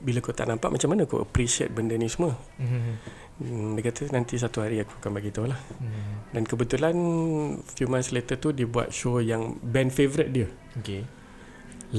[0.00, 2.32] bila kau tak nampak macam mana kau appreciate benda ni semua?
[2.56, 2.94] Mm-hmm.
[3.36, 5.60] hmm, dia kata nanti satu hari aku akan bagi tahu lah.
[5.60, 6.16] Mm-hmm.
[6.32, 6.96] dan kebetulan
[7.76, 10.48] few months later tu dia buat show yang band favourite dia.
[10.80, 11.04] Okay.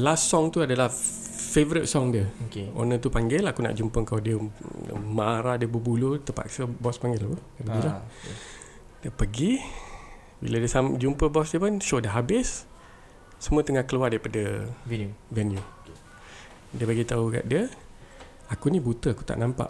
[0.01, 2.25] Last song tu adalah favourite song dia.
[2.49, 2.73] Okay.
[2.73, 4.17] Owner tu panggil aku nak jumpa kau.
[4.17, 4.35] Dia
[4.97, 7.93] marah dia berbulu terpaksa bos panggil apa dia pergi lah.
[7.93, 8.03] ah.
[9.05, 9.61] Dia pergi
[10.41, 12.65] Bila dia sam- jumpa bos dia pun Show dah habis
[13.35, 15.13] semua tengah keluar daripada Venue.
[15.29, 15.61] venue.
[16.73, 17.67] Dia bagi tahu kat dia,
[18.49, 19.69] aku ni buta, aku tak nampak.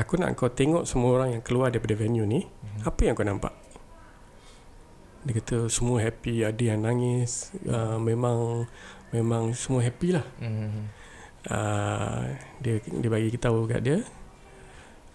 [0.00, 2.44] Aku nak kau tengok semua orang yang keluar daripada venue ni,
[2.84, 3.52] apa yang kau nampak?
[5.22, 8.66] Dia kata semua happy, ada yang nangis, uh, memang
[9.12, 10.26] memang semua happy lah.
[10.40, 10.84] Mm-hmm.
[11.52, 12.22] Uh,
[12.64, 13.98] dia dia bagi tahu kat dia,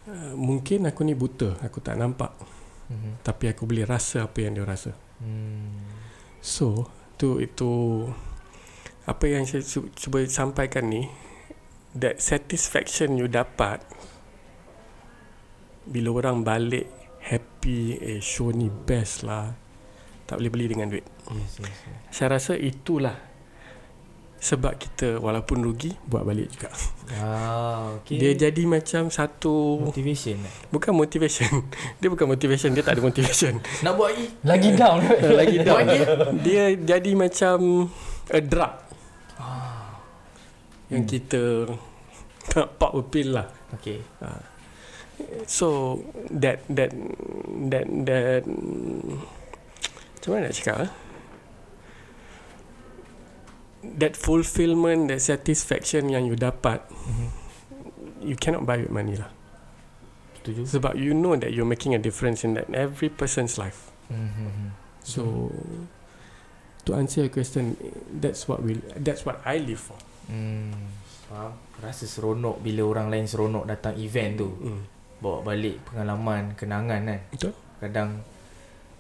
[0.08, 2.32] uh, mungkin aku ni buta, aku tak nampak.
[2.88, 3.14] Mm-hmm.
[3.22, 4.96] Tapi aku boleh rasa apa yang dia rasa.
[5.20, 5.84] Mm.
[6.40, 6.88] So,
[7.20, 8.06] tu itu
[9.04, 11.08] apa yang saya cu- cuba sampaikan ni
[11.96, 13.82] that satisfaction you dapat
[15.88, 16.88] bila orang balik
[17.24, 19.56] happy eh show ni best lah
[20.28, 22.00] tak boleh beli dengan duit Yes, yes, yes.
[22.12, 23.16] saya rasa itulah
[24.38, 26.70] sebab kita walaupun rugi buat balik juga
[27.16, 28.20] Ah, okay.
[28.20, 30.38] dia jadi macam satu motivation.
[30.38, 30.54] eh?
[30.70, 31.50] bukan motivation
[32.00, 34.26] dia bukan motivation dia tak ada motivation Nak buat lagi?
[34.44, 35.00] Lagi down.
[35.34, 35.86] lagi down
[36.40, 37.90] dia jadi macam
[38.28, 38.74] a drug
[40.88, 41.68] yang kita
[42.50, 44.00] nak pop a pill lah Okay.
[45.44, 46.94] so that that
[47.66, 48.44] that that
[50.16, 50.92] macam mana nak cakap eh?
[53.84, 57.30] That fulfillment that satisfaction yang you dapat Mm-hmm.
[58.24, 59.30] you cannot buy with money lah
[60.42, 60.66] Setuju.
[60.66, 64.72] sebab you know that you're making a difference in that every person's life Mm-hmm.
[65.04, 65.52] So
[66.88, 67.76] to answer your question,
[68.08, 70.00] that's what we that's what I live for.
[70.32, 70.72] Hmm.
[71.28, 71.52] Faham?
[71.84, 74.48] Rasa seronok bila orang lain seronok datang event tu.
[74.48, 74.84] Mm.
[75.20, 77.20] Bawa balik pengalaman, kenangan kan.
[77.32, 77.52] Betul?
[77.84, 78.24] Kadang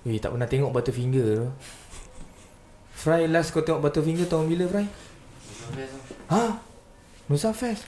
[0.03, 1.47] Weh tak pernah tengok Butterfinger tu
[2.97, 4.89] Fry last kau tengok Butterfinger tahun bila Fry?
[6.33, 6.57] Ha?
[7.29, 7.85] Nusa Fest?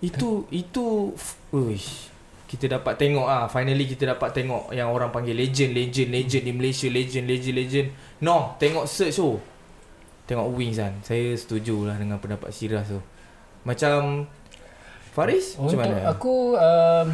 [0.00, 1.12] Itu Itu
[1.52, 2.08] Uish.
[2.48, 6.52] Kita dapat tengok ah finally kita dapat tengok yang orang panggil legend legend legend di
[6.52, 7.86] Malaysia legend legend legend.
[8.24, 9.36] No tengok search tu.
[10.28, 10.96] Tengok wings kan.
[11.04, 13.00] Saya setuju lah dengan pendapat Siras tu.
[13.64, 14.28] Macam
[15.12, 16.08] Faris macam Untuk mana?
[16.08, 17.08] aku um,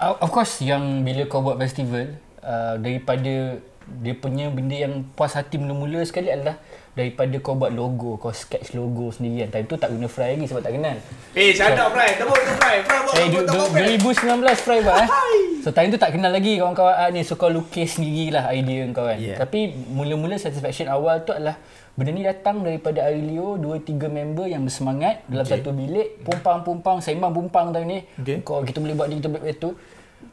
[0.00, 3.60] of of course yang bila kau buat festival uh, daripada
[3.94, 6.56] dia punya benda yang puas hati mula-mula sekali adalah
[6.90, 10.44] daripada kau buat logo kau sketch logo sendiri kan time tu tak guna Fry lagi
[10.44, 10.96] sebab tak kenal
[11.32, 13.78] eh shut up Fry tepuk tu Fry Fry buat Eh, logo du- tak du- apa
[13.98, 15.08] 2019 Fry buat eh.
[15.60, 17.22] So time tu tak kenal lagi kawan-kawan ah, ni.
[17.22, 19.14] So kau lukis sendirilah idea kau kan.
[19.14, 19.38] Yeah.
[19.38, 21.54] Tapi mula-mula satisfaction awal tu adalah
[21.92, 25.62] benda ni datang daripada Arilio, 2-3 member yang bersemangat dalam Okay.
[25.62, 26.18] satu bilik.
[26.20, 27.98] Pumpang-pumpang, sembang pumpang time ni.
[28.16, 28.42] Okay.
[28.42, 29.70] Kau kita boleh buat ni, kita boleh buat itu.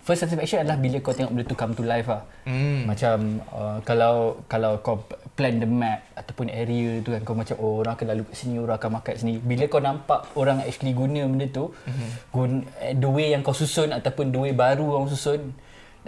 [0.10, 2.26] First satisfaction adalah bila kau tengok benda tu come to life lah.
[2.50, 2.90] Hmm.
[2.90, 5.06] Macam uh, kalau kalau kau
[5.38, 8.58] plan the map ataupun area tu kan kau macam oh orang akan lalu kat sini
[8.58, 12.10] orang akan makan kat sini bila kau nampak orang actually guna benda tu mm-hmm.
[12.34, 15.54] guna, eh, the way yang kau susun ataupun the way baru orang susun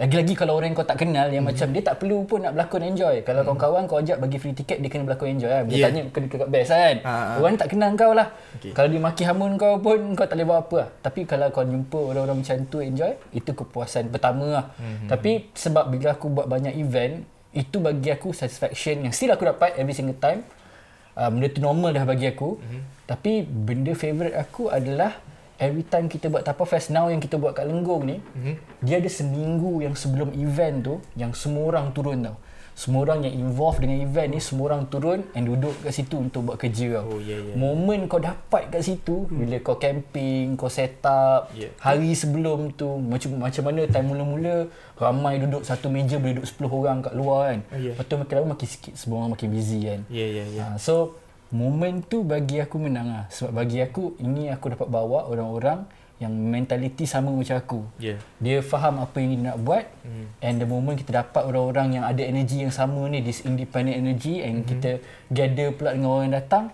[0.02, 1.62] lagi-lagi kalau orang yang kau tak kenal yang mm-hmm.
[1.62, 3.54] macam dia tak perlu pun nak berlakon enjoy kalau mm-hmm.
[3.54, 5.86] kawan-kawan kau ajak bagi free ticket dia kena berlakon enjoy lah bila Yeah.
[5.94, 7.34] tanya kena dekat best kan Ah, ah.
[7.38, 8.28] orang tak kenal kau lah
[8.58, 8.72] Okay.
[8.74, 11.62] kalau dia maki hamun kau pun kau tak boleh buat apa lah tapi kalau kau
[11.62, 15.06] jumpa orang-orang macam tu enjoy itu kepuasan pertama lah mm-hmm.
[15.06, 17.22] tapi sebab bila aku buat banyak event
[17.54, 20.42] itu bagi aku satisfaction yang still aku dapat every single time
[21.14, 22.80] uh, benda tu normal dah bagi aku mm-hmm.
[23.06, 25.14] tapi benda favourite aku adalah
[25.62, 28.54] every time kita buat Tapa Fest now yang kita buat kat Lenggong ni mm-hmm.
[28.82, 32.36] dia ada seminggu yang sebelum event tu yang semua orang turun tau
[32.72, 36.48] semua orang yang involved dengan event ni semua orang turun and duduk kat situ untuk
[36.48, 37.20] buat kerja Oh, tau.
[37.20, 37.52] ya, ya.
[37.52, 39.36] Moment kau dapat kat situ hmm.
[39.44, 41.68] bila kau camping, kau set up Ya.
[41.84, 46.64] hari sebelum tu macam macam mana time mula-mula ramai duduk satu meja boleh duduk 10
[46.72, 47.60] orang kat luar kan.
[47.60, 47.92] Oh, ya.
[47.92, 50.00] Lepas tu makin lama makin sikit semua orang makin busy kan.
[50.08, 50.62] Ya ya ya.
[50.72, 51.20] Ha, so
[51.52, 53.24] moment tu bagi aku menang lah.
[53.28, 55.84] Sebab bagi aku ini aku dapat bawa orang-orang
[56.16, 57.80] yang mentaliti sama macam aku.
[57.98, 58.14] Ya.
[58.38, 60.26] Dia faham apa yang dia nak buat Hmm.
[60.38, 64.38] and the moment kita dapat orang-orang yang ada energi yang sama ni this independent energy
[64.38, 64.68] and Hmm.
[64.70, 64.90] kita
[65.30, 66.64] gather pula dengan orang yang datang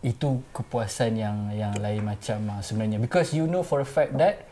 [0.00, 4.44] itu kepuasan yang yang lain macam lah sebenarnya because you know for a fact that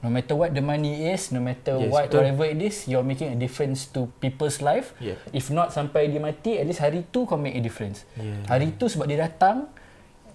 [0.00, 2.24] no matter what the money is no matter Yes, what betul.
[2.24, 5.20] whatever it is you're making a difference to people's life Yeah.
[5.30, 8.40] if not sampai dia mati at least hari tu kau make a difference Yeah.
[8.46, 9.68] hari tu sebab dia datang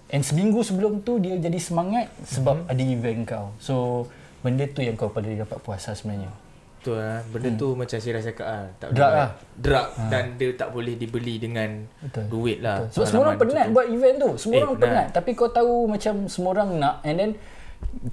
[0.08, 2.70] and seminggu sebelum tu dia jadi semangat sebab Mhm.
[2.70, 3.74] ada event kau so
[4.38, 6.30] benda tu yang kau pada dapat puasa sebenarnya
[6.78, 7.18] Betul lah.
[7.26, 8.64] Benda tu macam saya rasa cakap lah.
[8.78, 9.30] Tak Drug lah.
[9.58, 12.24] Drug dan dia tak boleh dibeli dengan Betul.
[12.30, 12.78] duit lah.
[12.78, 12.92] Betul.
[12.94, 14.30] Sebab semua orang penat buat event tu.
[14.38, 14.86] Semua Eh, orang penat.
[14.86, 15.06] penat.
[15.10, 17.30] Tapi kau tahu macam semua orang nak and then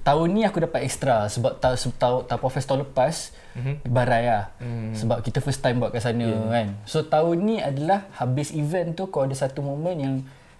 [0.02, 3.14] tahun ni aku dapat extra sebab tahun tahun tahun fest tahun lepas
[3.56, 3.74] mm-hmm.
[3.88, 4.44] barai lah.
[4.58, 4.92] Mm.
[4.96, 6.50] Sebab kita first time buat kat sana yeah.
[6.50, 6.68] kan.
[6.88, 10.14] So tahun ni adalah habis event tu kau ada satu moment yang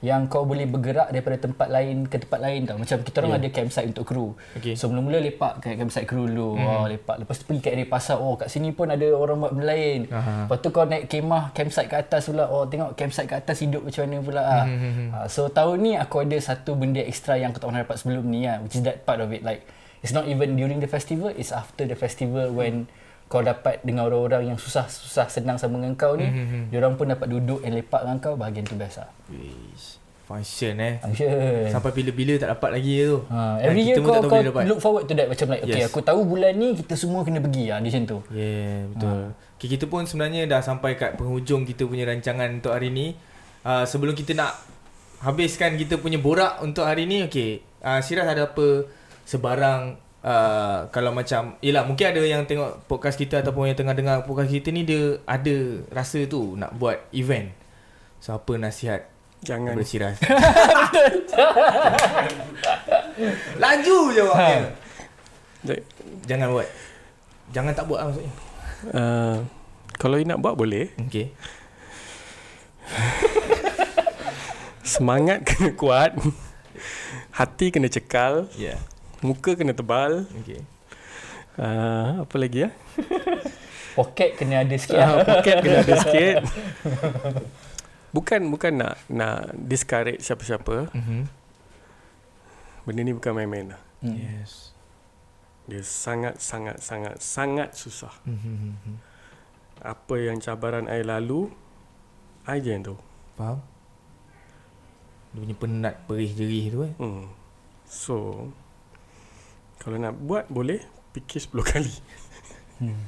[0.05, 2.77] yang kau boleh bergerak daripada tempat lain ke tempat lain tau.
[2.77, 3.39] Macam kita orang Ya.
[3.41, 4.27] ada campsite untuk kru.
[4.55, 4.77] Okey.
[4.77, 6.55] So mula-mula lepak kat campsite kru dulu.
[6.55, 6.69] Hmm.
[6.69, 7.17] Oh, lepak.
[7.19, 8.21] Lepas tu pergi kat area pasar.
[8.21, 10.01] Oh, kat sini pun ada orang buat benda lain.
[10.07, 10.45] Aha.
[10.45, 12.45] Lepas tu kau naik kemah campsite kat atas pula.
[12.47, 14.43] Oh, tengok campsite kat atas hidup macam mana pula.
[14.43, 14.65] Ah.
[14.65, 17.97] Hmm, Ah, so tahun ni aku ada satu benda extra yang aku tak pernah dapat
[17.97, 18.61] sebelum ni lah.
[18.61, 19.41] Which is that part of it.
[19.41, 19.65] Like,
[19.99, 21.31] it's not even during the festival.
[21.31, 22.93] It's after the festival when
[23.35, 26.31] kau dapat dengan orang-orang yang susah-susah senang sama dengan kau ni.
[26.31, 28.39] Hmm, Diorang pun dapat duduk and lepak dengan kau.
[28.39, 29.11] Bahagian tu best lah.
[29.27, 29.99] Wish.
[30.25, 31.03] Function eh.
[31.03, 31.69] Function.
[31.69, 33.27] Sampai bila-bila tak dapat lagi tu.
[33.29, 35.91] Ha, Dan every year kau, kau look forward to that macam like okay Yes.
[35.91, 38.19] aku tahu bulan ni kita semua kena pergi ah di macam tu.
[38.33, 39.21] Yeah, betul.
[39.61, 43.19] Okay, kita pun sebenarnya dah sampai kat penghujung kita punya rancangan untuk hari ni.
[43.67, 44.57] Uh, sebelum kita nak
[45.21, 47.61] habiskan kita punya borak untuk hari ni, okay.
[47.85, 48.89] Uh, Siras ada apa
[49.29, 54.17] sebarang uh, kalau macam, yelah mungkin ada yang tengok podcast kita ataupun yang tengah dengar
[54.25, 57.53] podcast kita ni dia ada rasa tu nak buat event.
[58.25, 59.13] So apa nasihat
[59.45, 60.17] Jangan daripada Siras?
[63.63, 64.73] Laju jawabnya.
[65.61, 65.81] Jadi,
[66.25, 66.69] Jangan buat.
[67.53, 68.33] Jangan tak buat lah maksudnya.
[68.97, 69.37] uh,
[70.01, 71.37] Kalau you nak buat boleh Okay.
[74.97, 76.17] Semangat kena kuat
[77.37, 78.81] Hati kena cekal Yeah.
[79.25, 80.61] Muka kena tebal Okay.
[81.57, 82.71] uh, Apa lagi ya?
[83.97, 85.01] Poket kena ada sikit.
[85.01, 86.37] Uh, poket kena ada sikit
[88.17, 91.21] Bukan bukan nak nak discourage siapa-siapa Mm-hmm.
[92.85, 94.21] Benda ni bukan main-main lah Hmm.
[94.21, 94.77] Yes.
[95.65, 99.01] Dia sangat sangat sangat sangat susah Mm-hmm.
[99.81, 101.49] Apa yang cabaran I lalu
[102.45, 103.01] I je yang tahu
[103.35, 103.65] Faham?
[105.33, 106.93] Dia punya penat perih jerih tu eh.
[106.95, 107.25] hmm.
[107.89, 108.47] So
[109.85, 110.81] Kalau nak buat boleh
[111.13, 111.95] Fikir 10 kali
[112.75, 113.07] Hmm.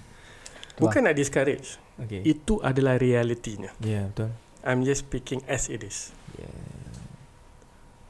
[0.78, 2.20] Bukan nak discourage Okay.
[2.28, 4.31] Itu adalah realitinya Ya, yeah, betul.
[4.62, 6.12] I'm just speaking as it is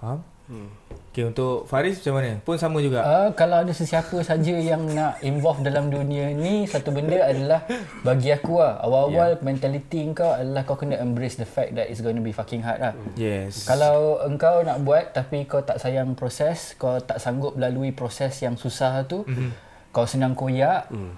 [0.02, 0.20] Faham?
[0.51, 0.68] hmm.
[1.16, 2.44] Okay, untuk Faris macam mana?
[2.44, 3.01] Pun sama juga.
[3.01, 7.64] Uh, kalau ada sesiapa saja yang nak involve dalam dunia ni satu benda adalah
[8.05, 9.40] bagi aku lah awal-awal yeah.
[9.40, 12.84] mentality kau adalah kau kena embrace the fact that it's going to be fucking hard
[12.84, 12.93] lah.
[13.16, 13.64] Yes.
[13.64, 18.60] Kalau engkau nak buat tapi kau tak sayang proses, kau tak sanggup lalui proses yang
[18.60, 19.51] susah tu, mm-hmm.
[19.97, 21.16] kau senang koyak Hmm.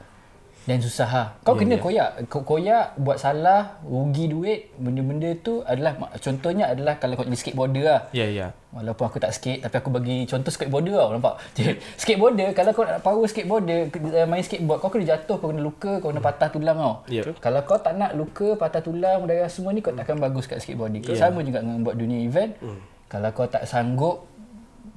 [0.69, 1.29] Dan susah lah.
[1.41, 1.81] Kau Ya, kena ya.
[1.81, 2.09] koyak.
[2.29, 7.85] Kau koyak, buat salah, rugi duit, benda-benda tu adalah contohnya adalah kalau kau jadi skateboarder
[7.89, 8.01] lah.
[8.13, 8.53] Ya, ya.
[8.69, 11.41] Walaupun aku tak skate tapi aku bagi contoh skateboarder tau nampak.
[12.05, 16.05] Skateboarder kalau kau nak power skateboarder eh, main skateboard kau kena jatuh, kau kena luka,
[16.05, 16.95] kau kena patah tulang tau.
[17.09, 17.25] Ya.
[17.41, 21.01] Kalau kau tak nak luka, patah tulang, darah semua ni kau takkan bagus kat skateboarding.
[21.01, 21.17] Ya.
[21.17, 21.33] Yeah.
[21.33, 22.61] Sama juga dengan buat dunia event.
[22.61, 22.81] Mm.
[23.09, 24.29] Kalau kau tak sanggup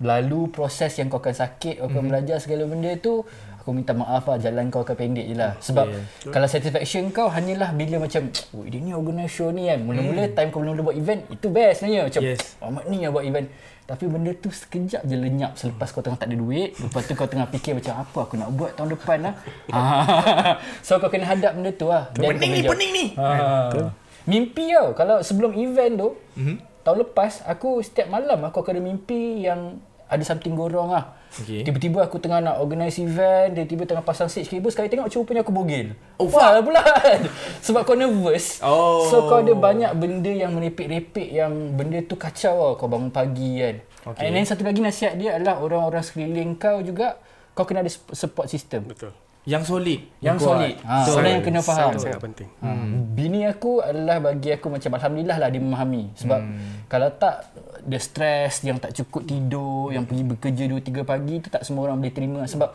[0.01, 2.09] lalu proses yang kau akan sakit, kau akan mm.
[2.11, 3.23] belajar segala benda tu,
[3.61, 5.53] aku minta maaf lah jalan kau akan pendek je lah.
[5.61, 6.01] Sebab Yeah.
[6.01, 6.33] yeah.
[6.33, 9.85] kalau satisfaction kau hanyalah bila macam, oh dia ni organize show ni kan.
[9.85, 10.33] Mula-mula mm.
[10.33, 12.01] time kau belum buat event, itu best sebenarnya.
[12.09, 12.41] Macam, Yes.
[12.57, 13.47] Ahmad ni yang buat event.
[13.85, 16.73] Tapi benda tu sekejap je lenyap selepas kau tengah tak ada duit.
[16.79, 19.33] Lepas tu kau tengah fikir macam apa aku nak buat tahun depan lah.
[19.75, 20.57] Ah.
[20.81, 22.09] so kau kena hadap benda tu lah.
[22.15, 23.05] Pening ni, pening ni.
[23.19, 23.93] Ah.
[24.25, 24.95] Mimpi tau.
[24.97, 26.39] Kalau sebelum event tu, Mhm.
[26.39, 26.57] mm-hmm.
[26.81, 29.77] tahun lepas, aku setiap malam aku akan ada mimpi yang
[30.07, 31.20] ada something go wrong lah.
[31.31, 31.63] Okay.
[31.63, 35.53] Tiba-tiba aku tengah nak organize event, tiba-tiba tengah pasang stage cable, sekali tengok rupanya aku
[35.55, 35.95] bogel.
[36.19, 37.23] Oh, Wah, pula kan.
[37.65, 38.59] Sebab kau nervous.
[38.59, 39.07] Oh.
[39.07, 42.75] So kau ada banyak benda yang merepek-repek yang benda tu kacau tau.
[42.75, 43.75] Kau bangun pagi kan.
[44.11, 44.27] Okay.
[44.27, 47.15] And then satu lagi nasihat dia adalah orang-orang sekeliling kau juga,
[47.55, 48.91] kau kena ada support system.
[48.91, 49.99] Betul Yang solid.
[50.21, 50.47] Yang kuat.
[50.53, 50.75] solid.
[50.85, 51.97] Ha, So, orang yang kena faham.
[51.97, 52.89] Sangat, sangat penting Hmm.
[53.17, 56.85] Bini aku adalah bagi aku macam alhamdulillah lah dia memahami sebab hmm.
[56.85, 57.49] kalau tak
[57.85, 61.89] dia stres yang tak cukup tidur yang pergi bekerja 2 3 pagi tu tak semua
[61.89, 62.73] orang boleh terima sebab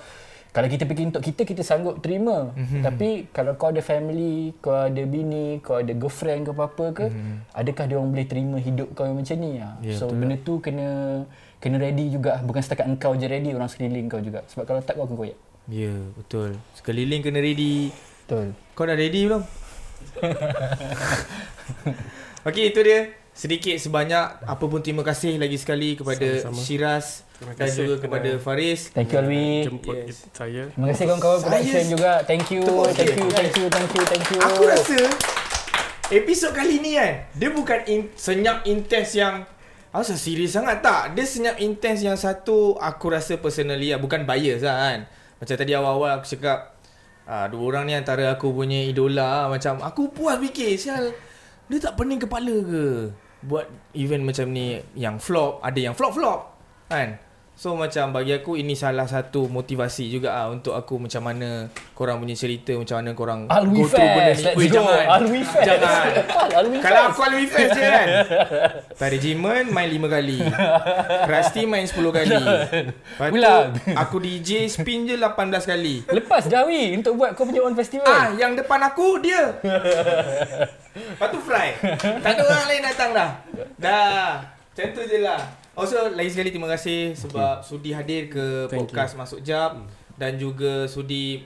[0.57, 2.81] kalau kita fikir untuk kita kita sanggup terima mm-hmm.
[2.81, 7.37] tapi kalau kau ada family kau ada bini kau ada girlfriend ke apa-apa ke mm-hmm.
[7.53, 10.59] adakah dia orang boleh terima hidup kau yang macam ni Ya, yeah, so benda tu
[10.65, 11.23] kena
[11.61, 14.97] kena ready juga bukan setakat engkau je ready orang sekeliling kau juga sebab kalau tak
[14.97, 16.63] kau akan koyak Ya, betul.
[16.79, 17.91] Sekeliling kena ready.
[18.23, 19.43] betul Kau dah ready belum?
[22.47, 23.26] Okey, itu dia.
[23.37, 26.57] Sedikit sebanyak apa pun terima kasih lagi sekali kepada Sama-sama.
[26.57, 27.07] Shiraz
[27.37, 28.81] Terima dan kasih juga kerana kepada Faris.
[28.97, 30.25] thank you Alwi Jemput Yes.
[30.33, 32.13] saya Terima kasih kawan-kawan production juga.
[32.25, 32.63] Thank you.
[32.65, 33.13] Thank sikit.
[33.13, 34.39] you, thank you, thank you, thank you.
[34.41, 34.97] Aku rasa
[36.09, 39.45] episod kali ni kan dia bukan in, senyap intens yang
[39.93, 44.29] Aku rasa serius sangat tak Dia senyap intens yang satu Aku rasa personally lah Bukan
[44.29, 44.99] bias lah kan
[45.41, 46.77] Macam tadi awal-awal aku cakap
[47.25, 49.41] ah, Dua orang ni antara aku punya idola lah.
[49.49, 51.17] Macam aku puas fikir Sial
[51.73, 52.85] Dia tak pening kepala ke
[53.45, 53.69] Buat
[53.99, 56.41] event macam ni Yang flop Ada yang flop-flop
[56.89, 57.26] Kan
[57.57, 62.21] So macam bagi aku ini salah satu motivasi juga ah untuk aku macam mana korang
[62.21, 64.45] punya cerita macam mana korang Alwi go through benda ni.
[64.45, 65.05] Let's jangan.
[65.09, 65.65] Alwi Fest.
[65.65, 66.07] Jangan.
[66.61, 68.09] Alwi Kalau aku Alwi Fest je kan.
[69.01, 70.39] Tadi Jiman main 5 kali.
[71.33, 72.45] Rusty main 10 kali.
[73.17, 73.57] Lepas tu
[73.97, 75.33] aku DJ spin je 18
[75.65, 76.05] kali.
[76.13, 78.05] Lepas Jawi untuk buat kau punya own festival.
[78.05, 79.57] Ah, yang depan aku dia.
[80.93, 81.69] Lepas tu fly.
[82.21, 83.31] Tak ada orang lain datang dah.
[83.81, 84.45] Dah.
[84.45, 85.66] Macam tu je lah.
[85.77, 89.77] Also, lagi sekali terima kasih sebab sudi hadir ke Thank podcast Masuk Jap
[90.17, 91.45] dan juga sudi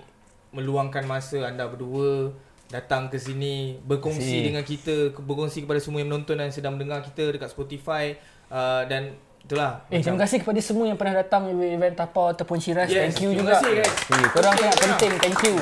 [0.55, 2.31] meluangkan masa anda berdua
[2.71, 4.47] datang ke sini berkongsi Terima kasih.
[4.47, 8.15] dengan kita, berkongsi kepada semua yang menonton dan sedang mendengar kita dekat Spotify
[8.55, 9.83] uh, dan itulah.
[9.91, 12.87] Eh, terima kasih kepada semua yang pernah datang event Tapau ataupun Shiraz.
[12.87, 13.55] Yes, thank you terima juga.
[13.59, 13.95] kasih, guys.
[14.15, 15.13] Eh, korang Terima sangat penting.
[15.19, 15.57] Thank you.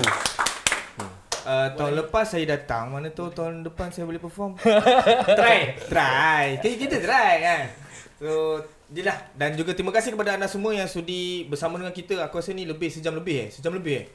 [1.48, 4.60] Uh, tahun lepas saya datang Mana tahu tahun depan saya boleh perform
[5.40, 7.64] Try Try Kita, kita try kan
[8.18, 12.42] So Jelah Dan juga terima kasih kepada anda semua Yang sudi bersama dengan kita Aku
[12.42, 14.06] rasa ni lebih Sejam lebih eh Sejam lebih eh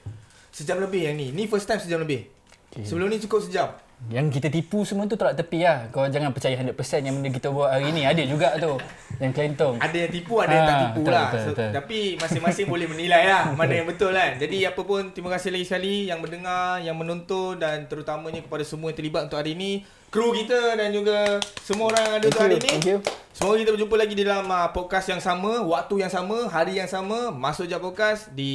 [0.51, 2.27] Sejam lebih yang ni Ni first time sejam lebih
[2.73, 2.89] Okay.
[2.89, 3.69] Sebelum ni cukup sejam
[4.09, 5.93] Yang kita tipu semua tu tolak tepi lah.
[5.93, 6.73] Kau jangan percaya 100%
[7.05, 8.01] yang benda kita buat hari ni.
[8.01, 8.81] Ada juga tu.
[9.21, 9.77] Yang kelentong.
[9.77, 11.69] Ada yang tipu Ada yang tak Ah, tipu betul, lah betul, so, betul.
[11.69, 15.65] Tapi masing-masing boleh menilai lah Mana yang betul kan Jadi apa pun Terima kasih lagi
[15.69, 20.29] sekali Yang mendengar Yang menonton Dan terutamanya kepada semua yang terlibat untuk hari ni Kru
[20.29, 22.69] kita Dan juga Semua orang yang ada Thank untuk hari ni.
[22.69, 22.99] Thank you.
[23.33, 26.85] Semoga kita berjumpa lagi di dalam uh, podcast yang sama, waktu yang sama, hari yang
[26.85, 28.53] sama, masuk je podcast di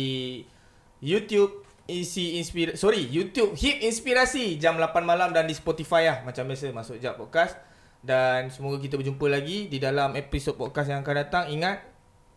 [1.02, 6.46] YouTube isi inspirasi sorry YouTube Hip Inspirasi jam 8 malam dan di Spotify lah macam
[6.46, 6.70] biasa.
[6.70, 7.58] Masuk je podcast.
[7.98, 11.50] Dan semoga kita berjumpa lagi di dalam episod podcast yang akan datang.
[11.50, 11.82] Ingat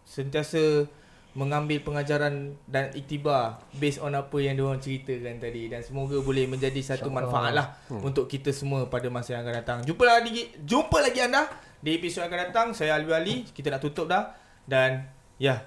[0.02, 0.90] sentiasa
[1.32, 6.84] mengambil pengajaran dan iktibar based on apa yang diorang ceritakan tadi dan semoga boleh menjadi
[6.84, 8.04] satu manfaat lah hmm.
[8.04, 9.80] untuk kita semua pada masa yang akan datang.
[9.88, 11.48] Jumpa lagi jumpa lagi anda
[11.80, 12.68] di episod yang akan datang.
[12.76, 13.36] Saya Alwi Ali.
[13.48, 14.36] Kita nak tutup dah
[14.68, 15.08] dan
[15.40, 15.64] yeah,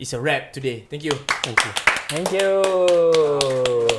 [0.00, 0.88] it's a wrap today.
[0.88, 1.12] Thank you.
[1.44, 1.72] Thank you.
[2.08, 3.93] Thank you.